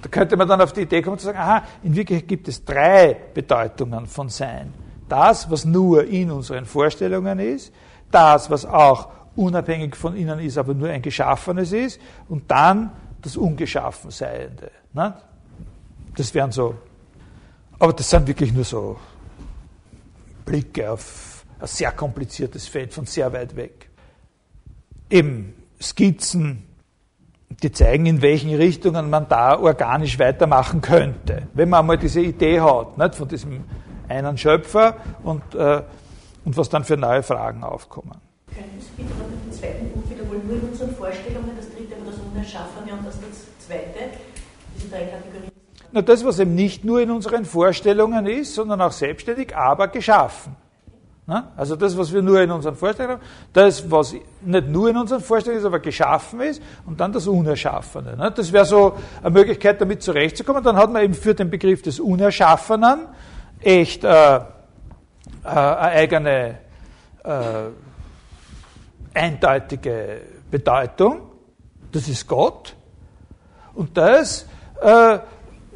Da 0.00 0.08
könnte 0.08 0.36
man 0.36 0.48
dann 0.48 0.60
auf 0.60 0.72
die 0.72 0.82
Idee 0.82 1.02
kommen 1.02 1.18
zu 1.18 1.26
sagen, 1.26 1.38
aha, 1.38 1.62
in 1.82 1.94
Wirklichkeit 1.94 2.28
gibt 2.28 2.48
es 2.48 2.64
drei 2.64 3.16
Bedeutungen 3.32 4.06
von 4.06 4.28
Sein. 4.28 4.72
Das, 5.08 5.50
was 5.50 5.64
nur 5.64 6.04
in 6.04 6.30
unseren 6.30 6.64
Vorstellungen 6.64 7.38
ist, 7.38 7.72
das, 8.10 8.50
was 8.50 8.64
auch 8.64 9.08
unabhängig 9.36 9.96
von 9.96 10.16
ihnen 10.16 10.38
ist, 10.40 10.58
aber 10.58 10.74
nur 10.74 10.88
ein 10.88 11.02
Geschaffenes 11.02 11.72
ist, 11.72 12.00
und 12.28 12.50
dann 12.50 12.92
das 13.22 13.36
Ungeschaffenseiende. 13.36 14.70
Ne? 14.92 15.14
Das 16.16 16.34
wären 16.34 16.52
so, 16.52 16.74
aber 17.78 17.92
das 17.92 18.08
sind 18.10 18.26
wirklich 18.26 18.52
nur 18.52 18.64
so 18.64 18.96
Blicke 20.44 20.90
auf 20.90 21.44
ein 21.58 21.66
sehr 21.66 21.92
kompliziertes 21.92 22.68
Feld 22.68 22.92
von 22.92 23.06
sehr 23.06 23.32
weit 23.32 23.56
weg. 23.56 23.90
Eben 25.10 25.54
Skizzen, 25.80 26.64
die 27.62 27.72
zeigen, 27.72 28.06
in 28.06 28.22
welchen 28.22 28.54
Richtungen 28.54 29.10
man 29.10 29.28
da 29.28 29.58
organisch 29.58 30.18
weitermachen 30.18 30.80
könnte. 30.80 31.48
Wenn 31.54 31.68
man 31.68 31.80
einmal 31.80 31.98
diese 31.98 32.20
Idee 32.20 32.60
hat, 32.60 32.98
nicht, 32.98 33.14
von 33.14 33.28
diesem 33.28 33.64
einen 34.08 34.36
Schöpfer 34.36 34.96
und, 35.22 35.54
äh, 35.54 35.82
und 36.44 36.56
was 36.56 36.68
dann 36.68 36.84
für 36.84 36.96
neue 36.96 37.22
Fragen 37.22 37.64
aufkommen. 37.64 38.20
Können 38.46 38.78
Sie 38.78 39.02
bitte 39.02 39.14
noch 39.18 39.26
den 39.26 39.52
zweiten 39.52 39.90
Punkt 39.90 40.10
wiederholen? 40.10 40.46
Nur 40.46 40.56
in 40.56 40.68
unseren 40.68 40.94
Vorstellungen, 40.94 41.50
das 41.56 41.70
dritte 41.70 41.92
war 41.98 42.12
das 42.12 42.20
Unerschaffene 42.20 42.92
und 42.92 43.06
das, 43.06 43.18
das 43.20 43.66
zweite, 43.66 44.10
diese 44.76 44.88
drei 44.88 45.06
Kategorien. 45.06 45.63
Na, 45.94 46.02
das, 46.02 46.24
was 46.24 46.40
eben 46.40 46.56
nicht 46.56 46.84
nur 46.84 47.00
in 47.00 47.12
unseren 47.12 47.44
Vorstellungen 47.44 48.26
ist, 48.26 48.56
sondern 48.56 48.80
auch 48.80 48.90
selbstständig, 48.90 49.54
aber 49.56 49.86
geschaffen. 49.86 50.56
Na? 51.24 51.52
Also 51.56 51.76
das, 51.76 51.96
was 51.96 52.12
wir 52.12 52.20
nur 52.20 52.42
in 52.42 52.50
unseren 52.50 52.74
Vorstellungen 52.74 53.20
haben, 53.20 53.26
das, 53.52 53.88
was 53.88 54.16
nicht 54.42 54.66
nur 54.66 54.90
in 54.90 54.96
unseren 54.96 55.20
Vorstellungen 55.20 55.60
ist, 55.60 55.66
aber 55.66 55.78
geschaffen 55.78 56.40
ist, 56.40 56.60
und 56.84 56.98
dann 56.98 57.12
das 57.12 57.28
Unerschaffene. 57.28 58.16
Na? 58.18 58.30
Das 58.30 58.52
wäre 58.52 58.64
so 58.64 58.94
eine 59.22 59.30
Möglichkeit, 59.30 59.80
damit 59.80 60.02
zurechtzukommen. 60.02 60.64
Dann 60.64 60.76
hat 60.76 60.92
man 60.92 61.04
eben 61.04 61.14
für 61.14 61.32
den 61.32 61.48
Begriff 61.48 61.80
des 61.82 62.00
Unerschaffenen 62.00 63.06
echt 63.60 64.02
äh, 64.02 64.08
äh, 64.08 64.40
eine 65.44 65.80
eigene 65.80 66.58
äh, 67.22 67.68
eindeutige 69.14 70.22
Bedeutung. 70.50 71.20
Das 71.92 72.08
ist 72.08 72.26
Gott. 72.26 72.74
Und 73.74 73.96
das 73.96 74.48
äh, 74.82 75.20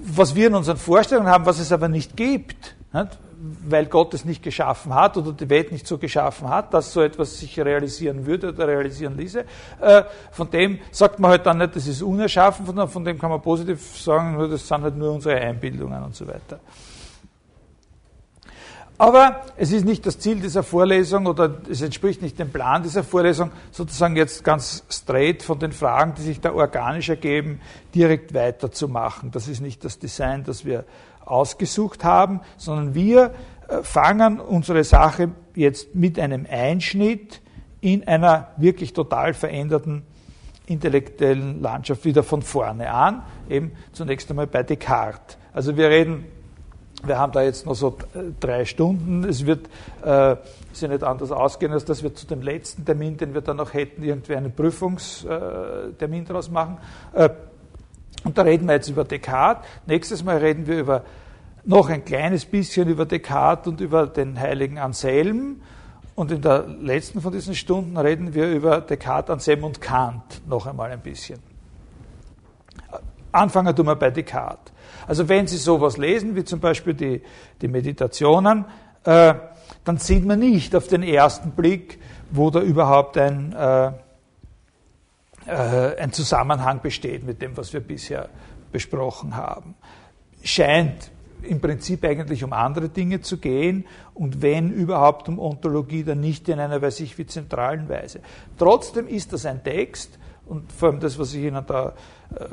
was 0.01 0.35
wir 0.35 0.49
in 0.49 0.55
unseren 0.55 0.77
Vorstellungen 0.77 1.29
haben, 1.29 1.47
was 1.47 1.59
es 1.59 1.73
aber 1.73 1.89
nicht 1.89 2.17
gibt, 2.17 2.77
weil 3.69 3.87
Gott 3.87 4.15
es 4.15 4.25
nicht 4.25 4.43
geschaffen 4.43 4.95
hat 4.95 5.17
oder 5.17 5.33
die 5.33 5.49
Welt 5.49 5.71
nicht 5.71 5.87
so 5.87 5.99
geschaffen 5.99 6.49
hat, 6.49 6.75
dass 6.75 6.93
so 6.93 7.03
etwas 7.03 7.39
sich 7.39 7.59
realisieren 7.61 8.27
würde 8.27 8.49
oder 8.49 8.67
realisieren 8.67 9.17
ließe, 9.17 9.45
äh, 9.81 10.03
von 10.33 10.51
dem 10.51 10.79
sagt 10.91 11.21
man 11.21 11.33
halt 11.33 11.47
dann 11.47 11.59
nicht, 11.59 11.77
das 11.77 11.87
ist 11.87 12.03
unerschaffen, 12.03 12.67
von, 12.67 12.89
von 12.89 13.05
dem 13.05 13.19
kann 13.19 13.31
man 13.31 13.41
positiv 13.41 13.81
sagen, 13.99 14.39
das 14.51 14.67
sind 14.67 14.83
halt 14.83 14.97
nur 14.97 15.13
unsere 15.13 15.37
Einbildungen 15.37 16.03
und 16.03 16.17
so 16.17 16.27
weiter. 16.27 16.59
Aber 19.01 19.43
es 19.57 19.71
ist 19.71 19.85
nicht 19.85 20.05
das 20.07 20.19
Ziel 20.19 20.41
dieser 20.41 20.65
Vorlesung 20.65 21.27
oder 21.27 21.59
es 21.71 21.81
entspricht 21.83 22.21
nicht 22.21 22.37
dem 22.37 22.51
Plan 22.51 22.83
dieser 22.83 23.05
Vorlesung, 23.05 23.53
sozusagen 23.71 24.17
jetzt 24.17 24.43
ganz 24.43 24.83
straight 24.91 25.45
von 25.45 25.61
den 25.61 25.71
Fragen, 25.71 26.15
die 26.19 26.23
sich 26.23 26.41
da 26.41 26.53
organisch 26.53 27.09
ergeben, 27.09 27.61
direkt 27.95 28.35
weiterzumachen. 28.35 29.31
Das 29.31 29.47
ist 29.47 29.61
nicht 29.61 29.85
das 29.85 30.01
Design, 30.01 30.43
das 30.43 30.65
wir 30.65 30.85
ausgesucht 31.25 32.03
haben, 32.03 32.41
sondern 32.57 32.95
wir 32.97 33.35
äh, 33.69 33.83
fangen 33.85 34.41
unsere 34.41 34.83
Sache 34.83 35.31
jetzt 35.55 35.95
mit 35.95 36.19
einem 36.19 36.45
Einschnitt 36.51 37.41
in 37.81 38.07
einer 38.09 38.49
wirklich 38.57 38.95
total 38.95 39.33
veränderten 39.33 40.03
intellektuellen 40.67 41.63
Landschaft 41.63 42.05
wieder 42.05 42.25
von 42.25 42.43
vorne 42.43 42.91
an, 42.91 43.23
eben 43.49 43.73
zunächst 43.93 44.29
einmal 44.29 44.49
bei 44.49 44.65
Descartes. 44.65 45.39
Also 45.53 45.77
wir 45.77 45.89
reden 45.89 46.25
wir 47.05 47.19
haben 47.19 47.33
da 47.33 47.43
jetzt 47.43 47.65
noch 47.65 47.75
so 47.75 47.97
drei 48.41 48.65
Stunden. 48.65 49.25
Es 49.25 49.47
wird 49.47 49.69
äh, 50.03 50.37
sich 50.73 50.89
nicht 50.89 51.03
anders 51.05 51.31
ausgehen, 51.31 51.73
als 51.73 51.85
dass 51.85 52.03
wir 52.03 52.15
zu 52.15 52.27
dem 52.27 52.43
letzten 52.43 52.85
Termin, 52.85 53.17
den 53.17 53.35
wir 53.35 53.41
dann 53.41 53.57
noch 53.59 53.73
hätten, 53.73 54.03
irgendwie 54.03 54.35
einen 54.35 54.53
Prüfungstermin 54.53 56.25
daraus 56.25 56.51
machen. 56.51 56.79
Äh, 57.13 57.31
und 58.25 58.37
da 58.37 58.43
reden 58.43 58.67
wir 58.67 58.75
jetzt 58.75 58.89
über 58.89 59.05
Descartes. 59.05 59.65
Nächstes 59.87 60.25
Mal 60.25 60.39
reden 60.39 60.67
wir 60.67 60.79
über 60.79 61.05
noch 61.65 61.89
ein 61.89 62.05
kleines 62.05 62.45
bisschen 62.45 62.89
über 62.89 63.05
Descartes 63.05 63.69
und 63.69 63.81
über 63.81 64.07
den 64.07 64.39
heiligen 64.39 64.79
Anselm. 64.79 65.61
Und 66.15 66.33
in 66.33 66.43
der 66.43 66.67
letzten 66.67 67.21
von 67.21 67.33
diesen 67.33 67.55
Stunden 67.55 67.97
reden 67.97 68.35
wir 68.35 68.51
über 68.51 68.81
Descartes, 68.81 69.31
Anselm 69.31 69.63
und 69.63 69.81
Kant 69.81 70.43
noch 70.49 70.67
einmal 70.67 70.91
ein 70.91 71.01
bisschen. 71.01 71.39
Anfangen 73.31 73.77
tun 73.77 73.87
wir 73.87 73.95
bei 73.95 74.11
Descartes. 74.11 74.73
Also 75.09 75.29
wenn 75.29 75.47
Sie 75.47 75.57
sowas 75.57 75.97
lesen, 75.97 76.37
wie 76.37 76.45
zum 76.45 76.61
Beispiel 76.61 76.93
die, 76.93 77.23
die 77.63 77.69
Meditationen, 77.69 78.67
äh, 79.05 79.35
dann 79.85 79.97
sieht 79.97 80.25
man 80.27 80.39
nicht 80.39 80.77
auf 80.77 80.87
den 80.87 81.03
ersten 81.03 81.53
Blick, 81.53 81.99
wo 82.31 82.51
da 82.51 82.61
überhaupt 82.61 83.17
ein, 83.17 83.55
äh, 83.55 83.93
äh, 85.47 85.99
ein 85.99 86.13
Zusammenhang 86.13 86.83
besteht 86.83 87.25
mit 87.25 87.41
dem, 87.41 87.57
was 87.57 87.73
wir 87.73 87.81
bisher 87.81 88.29
besprochen 88.71 89.35
haben. 89.35 89.75
Scheint 90.45 91.11
im 91.43 91.61
Prinzip 91.61 92.05
eigentlich 92.05 92.45
um 92.45 92.53
andere 92.53 92.91
Dinge 92.91 93.23
zu 93.23 93.39
gehen 93.39 93.87
und 94.13 94.43
wenn 94.43 94.71
überhaupt 94.71 95.29
um 95.31 95.39
Ontologie, 95.39 96.05
dann 96.05 96.21
nicht 96.21 96.49
in 96.51 96.61
einer, 96.61 96.83
weiß 96.83 97.01
ich, 97.01 97.17
wie 97.17 97.25
zentralen 97.25 97.89
Weise. 97.89 98.21
Trotzdem 98.59 99.09
ist 99.09 99.33
das 99.33 99.47
ein 99.47 99.65
Text 99.65 100.19
und 100.49 100.73
vor 100.73 100.89
allem 100.89 101.01
das, 101.01 101.19
was 101.19 101.35
ich 101.35 101.45
Ihnen 101.45 101.65
da 101.67 101.95
äh, 102.35 102.45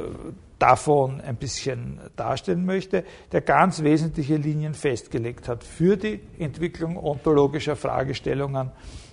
davon 0.59 1.21
ein 1.21 1.35
bisschen 1.35 1.99
darstellen 2.15 2.65
möchte, 2.65 3.03
der 3.31 3.41
ganz 3.41 3.83
wesentliche 3.83 4.37
Linien 4.37 4.73
festgelegt 4.73 5.47
hat 5.47 5.63
für 5.63 5.97
die 5.97 6.19
Entwicklung 6.39 6.97
ontologischer 6.97 7.75
Fragestellungen 7.75 8.71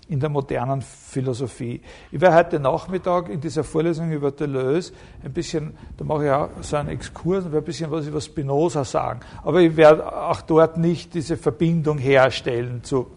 in 0.08 0.20
der 0.20 0.28
modernen 0.28 0.82
Philosophie. 0.82 1.80
Ich 2.10 2.20
werde 2.20 2.36
heute 2.36 2.60
Nachmittag 2.60 3.28
in 3.28 3.40
dieser 3.40 3.64
Vorlesung 3.64 4.10
über 4.12 4.30
Deleuze 4.30 4.92
ein 5.24 5.32
bisschen, 5.32 5.74
da 5.96 6.04
mache 6.04 6.26
ich 6.26 6.30
auch 6.30 6.48
so 6.60 6.76
einen 6.76 6.90
Exkurs 6.90 7.46
ein 7.46 7.64
bisschen 7.64 7.90
was 7.90 8.06
über 8.06 8.20
Spinoza 8.20 8.84
sagen. 8.84 9.20
Aber 9.42 9.60
ich 9.60 9.76
werde 9.76 10.12
auch 10.12 10.42
dort 10.42 10.76
nicht 10.76 11.14
diese 11.14 11.36
Verbindung 11.36 11.98
herstellen 11.98 12.82
zu, 12.82 13.10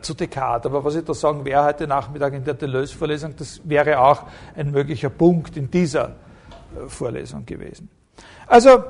zu 0.00 0.14
Descartes. 0.14 0.70
Aber 0.70 0.84
was 0.84 0.94
ich 0.94 1.04
da 1.04 1.14
sagen 1.14 1.44
werde 1.44 1.66
heute 1.66 1.86
Nachmittag 1.86 2.34
in 2.34 2.44
der 2.44 2.54
Deleuze-Vorlesung, 2.54 3.34
das 3.36 3.60
wäre 3.64 4.00
auch 4.00 4.24
ein 4.56 4.70
möglicher 4.70 5.10
Punkt 5.10 5.56
in 5.56 5.70
dieser 5.70 6.14
Vorlesung 6.88 7.44
gewesen. 7.44 7.88
Also, 8.46 8.84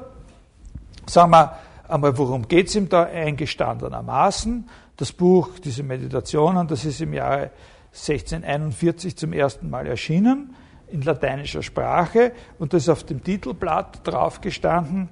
sagen 1.07 1.31
wir 1.31 1.57
einmal, 1.89 2.17
worum 2.17 2.47
geht 2.47 2.69
es 2.69 2.75
ihm 2.75 2.89
da 2.89 3.05
eingestandenermaßen? 3.05 4.69
Das 4.97 5.13
Buch, 5.13 5.59
diese 5.59 5.83
Meditationen, 5.83 6.67
das 6.67 6.85
ist 6.85 7.01
im 7.01 7.15
Jahre 7.15 7.51
1641 7.93 9.17
zum 9.17 9.33
ersten 9.33 9.69
Mal 9.69 9.87
erschienen 9.87 10.55
in 10.89 11.03
lateinischer 11.03 11.63
Sprache 11.63 12.33
und 12.59 12.73
das 12.73 12.85
ist 12.85 12.89
auf 12.89 13.05
dem 13.05 13.23
Titelblatt 13.23 14.07
draufgestanden. 14.07 15.09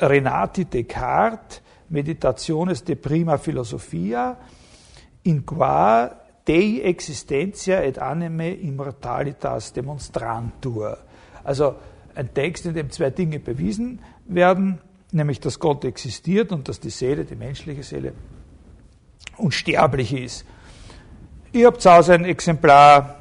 Renati 0.00 0.64
Descartes, 0.64 1.62
Meditationes 1.88 2.84
de 2.84 2.96
prima 2.96 3.38
philosophia, 3.38 4.36
in 5.22 5.44
qua 5.44 6.10
Dei 6.48 6.80
existentia 6.82 7.82
et 7.84 7.98
anime 7.98 8.54
immortalitas 8.54 9.72
demonstrantur. 9.72 10.96
Also 11.44 11.74
ein 12.14 12.32
Text, 12.32 12.64
in 12.64 12.74
dem 12.74 12.90
zwei 12.90 13.10
Dinge 13.10 13.38
bewiesen 13.38 14.00
werden, 14.24 14.78
nämlich 15.12 15.40
dass 15.40 15.58
Gott 15.58 15.84
existiert 15.84 16.50
und 16.50 16.68
dass 16.68 16.80
die 16.80 16.90
Seele, 16.90 17.26
die 17.26 17.36
menschliche 17.36 17.82
Seele, 17.82 18.14
unsterblich 19.36 20.14
ist. 20.14 20.46
Ihr 21.52 21.66
habt 21.66 21.82
zu 21.82 21.90
Hause 21.90 22.14
ein 22.14 22.24
Exemplar 22.24 23.16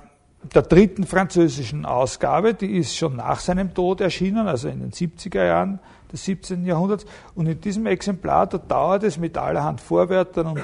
der 0.54 0.62
dritten 0.62 1.06
französischen 1.06 1.86
Ausgabe, 1.86 2.54
die 2.54 2.78
ist 2.78 2.96
schon 2.96 3.18
nach 3.18 3.40
seinem 3.40 3.74
Tod 3.74 4.00
erschienen, 4.00 4.48
also 4.48 4.70
in 4.70 4.80
den 4.80 4.92
70er 4.92 5.46
Jahren 5.46 5.80
des 6.12 6.24
17. 6.26 6.66
Jahrhunderts. 6.66 7.06
Und 7.36 7.48
in 7.48 7.60
diesem 7.60 7.86
Exemplar, 7.86 8.48
da 8.48 8.58
dauert 8.58 9.04
es 9.04 9.18
mit 9.18 9.38
allerhand 9.38 9.82
Vorwörtern 9.82 10.48
und 10.48 10.62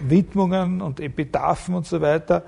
Widmungen 0.00 0.82
und 0.82 1.00
Epitaphen 1.00 1.74
und 1.74 1.86
so 1.86 2.00
weiter 2.00 2.44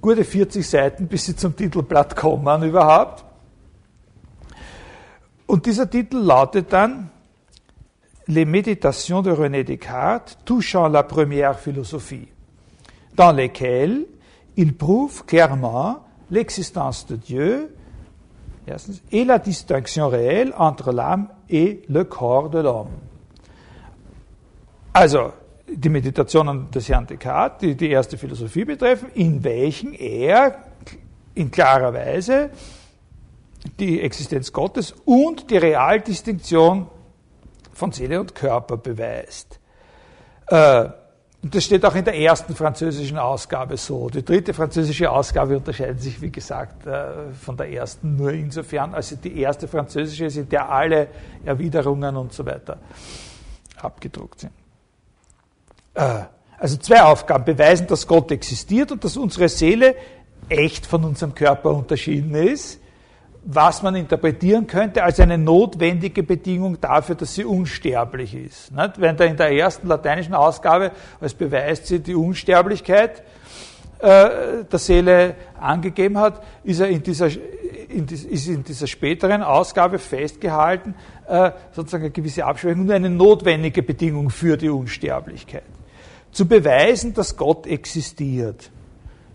gute 0.00 0.24
40 0.24 0.68
Seiten, 0.68 1.08
bis 1.08 1.26
sie 1.26 1.36
zum 1.36 1.56
Titelblatt 1.56 2.16
kommen 2.16 2.62
überhaupt. 2.62 3.24
Und 5.46 5.66
dieser 5.66 5.88
Titel 5.88 6.18
lautet 6.18 6.72
dann 6.72 7.10
Les 8.26 8.44
Méditations 8.44 9.22
de 9.22 9.32
René 9.32 9.64
Descartes 9.64 10.36
touchant 10.44 10.88
la 10.88 11.02
première 11.02 11.58
philosophie, 11.58 12.28
dans 13.16 13.32
lesquelles 13.32 14.04
il 14.56 14.76
prouve 14.76 15.24
clairement 15.24 16.04
l'existence 16.28 17.06
de 17.06 17.16
Dieu 17.16 17.74
et 19.10 19.24
la 19.24 19.38
distinction 19.38 20.08
réelle 20.08 20.52
entre 20.58 20.92
l'âme 20.92 21.28
et 21.48 21.82
le 21.88 22.04
corps 22.04 22.50
de 22.50 22.60
l'homme. 22.60 22.90
Also, 24.92 25.32
die 25.66 25.88
Meditationen 25.88 26.70
des 26.70 26.88
Herrn 26.88 27.06
Descartes, 27.06 27.58
die 27.60 27.74
die 27.76 27.90
erste 27.90 28.16
Philosophie 28.16 28.64
betreffen, 28.64 29.10
in 29.14 29.44
welchen 29.44 29.92
er 29.92 30.64
in 31.34 31.50
klarer 31.50 31.92
Weise 31.92 32.50
die 33.78 34.00
Existenz 34.00 34.52
Gottes 34.52 34.94
und 35.04 35.50
die 35.50 35.58
Realdistinktion 35.58 36.88
von 37.72 37.92
Seele 37.92 38.20
und 38.20 38.34
Körper 38.34 38.76
beweist. 38.76 39.60
Äh, 40.48 40.88
und 41.40 41.54
das 41.54 41.64
steht 41.64 41.84
auch 41.84 41.94
in 41.94 42.04
der 42.04 42.18
ersten 42.18 42.54
französischen 42.54 43.16
Ausgabe 43.16 43.76
so. 43.76 44.08
Die 44.08 44.24
dritte 44.24 44.52
französische 44.52 45.08
Ausgabe 45.08 45.56
unterscheidet 45.56 46.00
sich, 46.02 46.20
wie 46.20 46.32
gesagt, 46.32 46.84
äh, 46.86 47.32
von 47.32 47.56
der 47.56 47.70
ersten 47.70 48.16
nur 48.16 48.32
insofern, 48.32 48.92
als 48.92 49.16
die 49.20 49.40
erste 49.40 49.68
französische 49.68 50.26
ist, 50.26 50.36
in 50.36 50.48
der 50.48 50.68
alle 50.68 51.08
Erwiderungen 51.44 52.16
und 52.16 52.32
so 52.32 52.44
weiter 52.44 52.78
abgedruckt 53.80 54.40
sind. 54.40 54.52
Äh, 55.94 56.24
also 56.58 56.76
zwei 56.78 57.02
Aufgaben. 57.02 57.44
Beweisen, 57.44 57.86
dass 57.86 58.04
Gott 58.06 58.32
existiert 58.32 58.90
und 58.90 59.04
dass 59.04 59.16
unsere 59.16 59.48
Seele 59.48 59.94
echt 60.48 60.86
von 60.86 61.04
unserem 61.04 61.36
Körper 61.36 61.70
unterschieden 61.70 62.34
ist, 62.34 62.80
was 63.50 63.82
man 63.82 63.94
interpretieren 63.94 64.66
könnte 64.66 65.02
als 65.02 65.18
eine 65.20 65.38
notwendige 65.38 66.22
Bedingung 66.22 66.78
dafür, 66.80 67.14
dass 67.14 67.34
sie 67.34 67.44
unsterblich 67.44 68.34
ist. 68.34 68.70
Wenn 68.98 69.16
da 69.16 69.24
in 69.24 69.38
der 69.38 69.50
ersten 69.52 69.88
lateinischen 69.88 70.34
Ausgabe 70.34 70.92
als 71.18 71.32
Beweis 71.32 71.88
sie 71.88 72.00
die 72.00 72.14
Unsterblichkeit 72.14 73.22
äh, 74.00 74.64
der 74.70 74.78
Seele 74.78 75.34
angegeben 75.58 76.18
hat, 76.18 76.42
ist 76.62 76.80
er 76.80 76.88
in 76.88 77.02
dieser, 77.02 77.28
in, 77.88 78.06
ist 78.06 78.48
in 78.48 78.64
dieser 78.64 78.86
späteren 78.86 79.42
Ausgabe 79.42 79.98
festgehalten, 79.98 80.94
äh, 81.26 81.52
sozusagen 81.72 82.04
eine 82.04 82.12
gewisse 82.12 82.44
Abschwächung, 82.44 82.84
nur 82.84 82.94
eine 82.94 83.08
notwendige 83.08 83.82
Bedingung 83.82 84.28
für 84.28 84.58
die 84.58 84.68
Unsterblichkeit 84.68 85.64
zu 86.32 86.46
beweisen, 86.46 87.14
dass 87.14 87.36
Gott 87.36 87.66
existiert. 87.66 88.70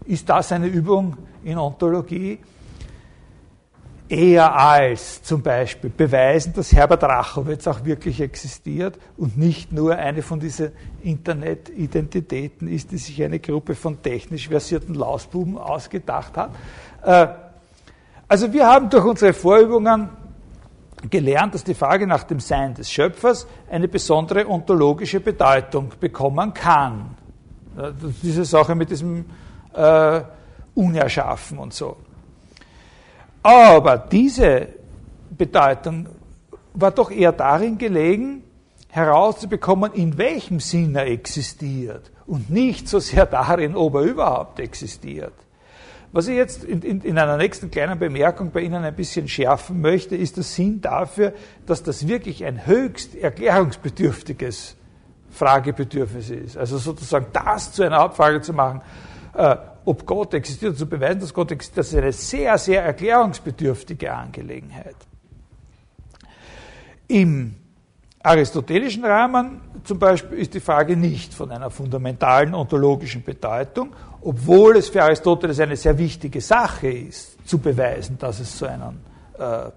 Ist 0.06 0.30
das 0.30 0.52
eine 0.52 0.68
Übung 0.68 1.18
in 1.44 1.58
Ontologie? 1.58 2.40
Eher 4.10 4.56
als 4.56 5.24
zum 5.24 5.42
Beispiel 5.42 5.90
beweisen, 5.90 6.54
dass 6.54 6.74
Herbert 6.74 7.04
Rachowitz 7.04 7.66
auch 7.68 7.86
wirklich 7.86 8.20
existiert 8.20 9.00
und 9.18 9.38
nicht 9.38 9.72
nur 9.72 9.96
eine 9.96 10.22
von 10.22 10.40
diesen 10.40 10.72
Internet-Identitäten 11.02 12.68
ist, 12.68 12.92
die 12.92 12.98
sich 12.98 13.24
eine 13.24 13.40
Gruppe 13.40 13.76
von 13.76 14.02
technisch 14.02 14.50
versierten 14.50 14.94
Lausbuben 14.94 15.58
ausgedacht 15.58 16.36
hat. 16.36 16.52
Äh, 17.02 17.28
also 18.28 18.52
wir 18.52 18.68
haben 18.68 18.90
durch 18.90 19.06
unsere 19.06 19.34
Vorübungen 19.34 20.10
gelernt, 21.10 21.54
dass 21.54 21.64
die 21.64 21.74
Frage 21.74 22.06
nach 22.06 22.24
dem 22.24 22.40
Sein 22.40 22.74
des 22.74 22.92
Schöpfers 22.92 23.48
eine 23.70 23.88
besondere 23.88 24.48
ontologische 24.48 25.20
Bedeutung 25.20 25.92
bekommen 26.00 26.54
kann. 26.54 27.16
Diese 28.22 28.46
Sache 28.46 28.76
mit 28.76 28.90
diesem 28.90 29.26
äh, 29.74 30.22
Unerschaffen 30.76 31.58
und 31.58 31.74
so. 31.74 31.98
Aber 33.44 33.98
diese 33.98 34.70
Bedeutung 35.30 36.08
war 36.74 36.92
doch 36.92 37.12
eher 37.12 37.34
darin 37.34 37.78
gelegen, 37.78 38.44
herauszubekommen, 38.90 39.92
in 39.94 40.18
welchem 40.18 40.60
Sinn 40.60 40.96
er 40.96 41.08
existiert 41.08 42.12
und 42.26 42.50
nicht 42.50 42.88
so 42.88 43.00
sehr 43.00 43.26
darin, 43.26 43.76
ob 43.76 43.96
er 43.96 44.02
überhaupt 44.02 44.60
existiert. 44.60 45.34
Was 46.12 46.28
ich 46.28 46.36
jetzt 46.36 46.64
in, 46.64 46.84
in, 46.84 47.02
in, 47.02 47.18
einer 47.18 47.38
nächsten 47.38 47.72
kleinen 47.72 47.98
Bemerkung 47.98 48.52
bei 48.52 48.62
Ihnen 48.62 48.84
ein 48.84 48.96
bisschen 48.96 49.28
schärfen 49.28 49.82
möchte, 49.82 50.16
ist 50.16 50.38
der 50.38 50.44
Sinn 50.44 50.80
dafür, 50.80 51.34
dass 51.66 51.82
das 51.82 52.08
wirklich 52.08 52.46
ein 52.46 52.68
höchst 52.68 53.16
erklärungsbedürftiges 53.16 54.76
Fragebedürfnis 55.32 56.30
ist. 56.30 56.56
Also 56.56 56.78
sozusagen 56.78 57.26
das 57.34 57.72
zu 57.72 57.82
einer 57.82 57.98
Hauptfrage 57.98 58.42
zu 58.42 58.54
machen, 58.54 58.82
äh, 59.34 59.56
ob 59.86 60.06
Gott 60.06 60.34
existiert, 60.34 60.78
zu 60.78 60.86
beweisen, 60.86 61.20
dass 61.22 61.34
Gott 61.34 61.52
existiert, 61.52 61.80
das 61.80 61.88
ist 61.90 61.98
eine 61.98 62.12
sehr, 62.12 62.58
sehr 62.58 62.84
erklärungsbedürftige 62.84 64.14
Angelegenheit. 64.14 64.96
Im 67.08 67.56
aristotelischen 68.22 69.04
Rahmen 69.04 69.62
zum 69.84 70.00
Beispiel 70.00 70.38
ist 70.38 70.54
die 70.54 70.62
Frage 70.62 70.96
nicht 70.96 71.34
von 71.34 71.52
einer 71.52 71.70
fundamentalen 71.70 72.54
ontologischen 72.54 73.24
Bedeutung 73.24 73.94
obwohl 74.24 74.78
es 74.78 74.90
für 74.90 75.04
Aristoteles 75.04 75.60
eine 75.60 75.76
sehr 75.76 75.98
wichtige 75.98 76.40
Sache 76.42 76.88
ist, 76.88 77.48
zu 77.48 77.58
beweisen, 77.58 78.18
dass 78.18 78.40
es 78.40 78.58
so 78.58 78.66
einen, 78.66 79.02
äh, 79.38 79.70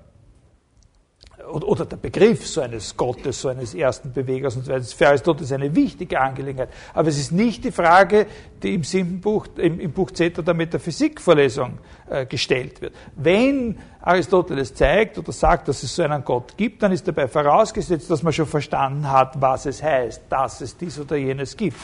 oder 1.47 1.87
der 1.87 1.97
Begriff 1.97 2.47
so 2.47 2.61
eines 2.61 2.97
Gottes, 2.97 3.41
so 3.41 3.49
eines 3.49 3.75
ersten 3.75 4.13
Bewegers 4.13 4.57
und 4.57 4.65
so 4.65 4.73
weiter, 4.73 4.85
für 4.85 5.09
Aristoteles 5.09 5.53
eine 5.53 5.75
wichtige 5.75 6.21
Angelegenheit. 6.21 6.71
Aber 6.95 7.09
es 7.09 7.19
ist 7.19 7.33
nicht 7.33 7.65
die 7.65 7.71
Frage, 7.71 8.27
die 8.63 8.75
im, 8.75 8.85
Symbuch, 8.85 9.47
im, 9.57 9.81
im 9.81 9.93
Buch 9.93 10.11
Zeta 10.11 10.43
der 10.43 10.55
Metaphysikvorlesung 10.55 11.79
äh, 12.11 12.27
gestellt 12.27 12.81
wird. 12.81 12.95
Wenn 13.15 13.79
Aristoteles 14.01 14.75
zeigt 14.75 15.19
oder 15.19 15.33
sagt, 15.33 15.69
dass 15.69 15.83
es 15.83 15.95
so 15.95 16.03
einen 16.03 16.25
Gott 16.25 16.57
gibt, 16.57 16.83
dann 16.83 16.93
ist 16.93 17.07
dabei 17.07 17.29
vorausgesetzt, 17.29 18.11
dass 18.11 18.23
man 18.23 18.33
schon 18.33 18.47
verstanden 18.47 19.11
hat, 19.11 19.41
was 19.41 19.67
es 19.67 19.83
heißt, 19.83 20.23
dass 20.29 20.61
es 20.61 20.77
dies 20.77 20.99
oder 20.99 21.17
jenes 21.17 21.57
gibt. 21.57 21.77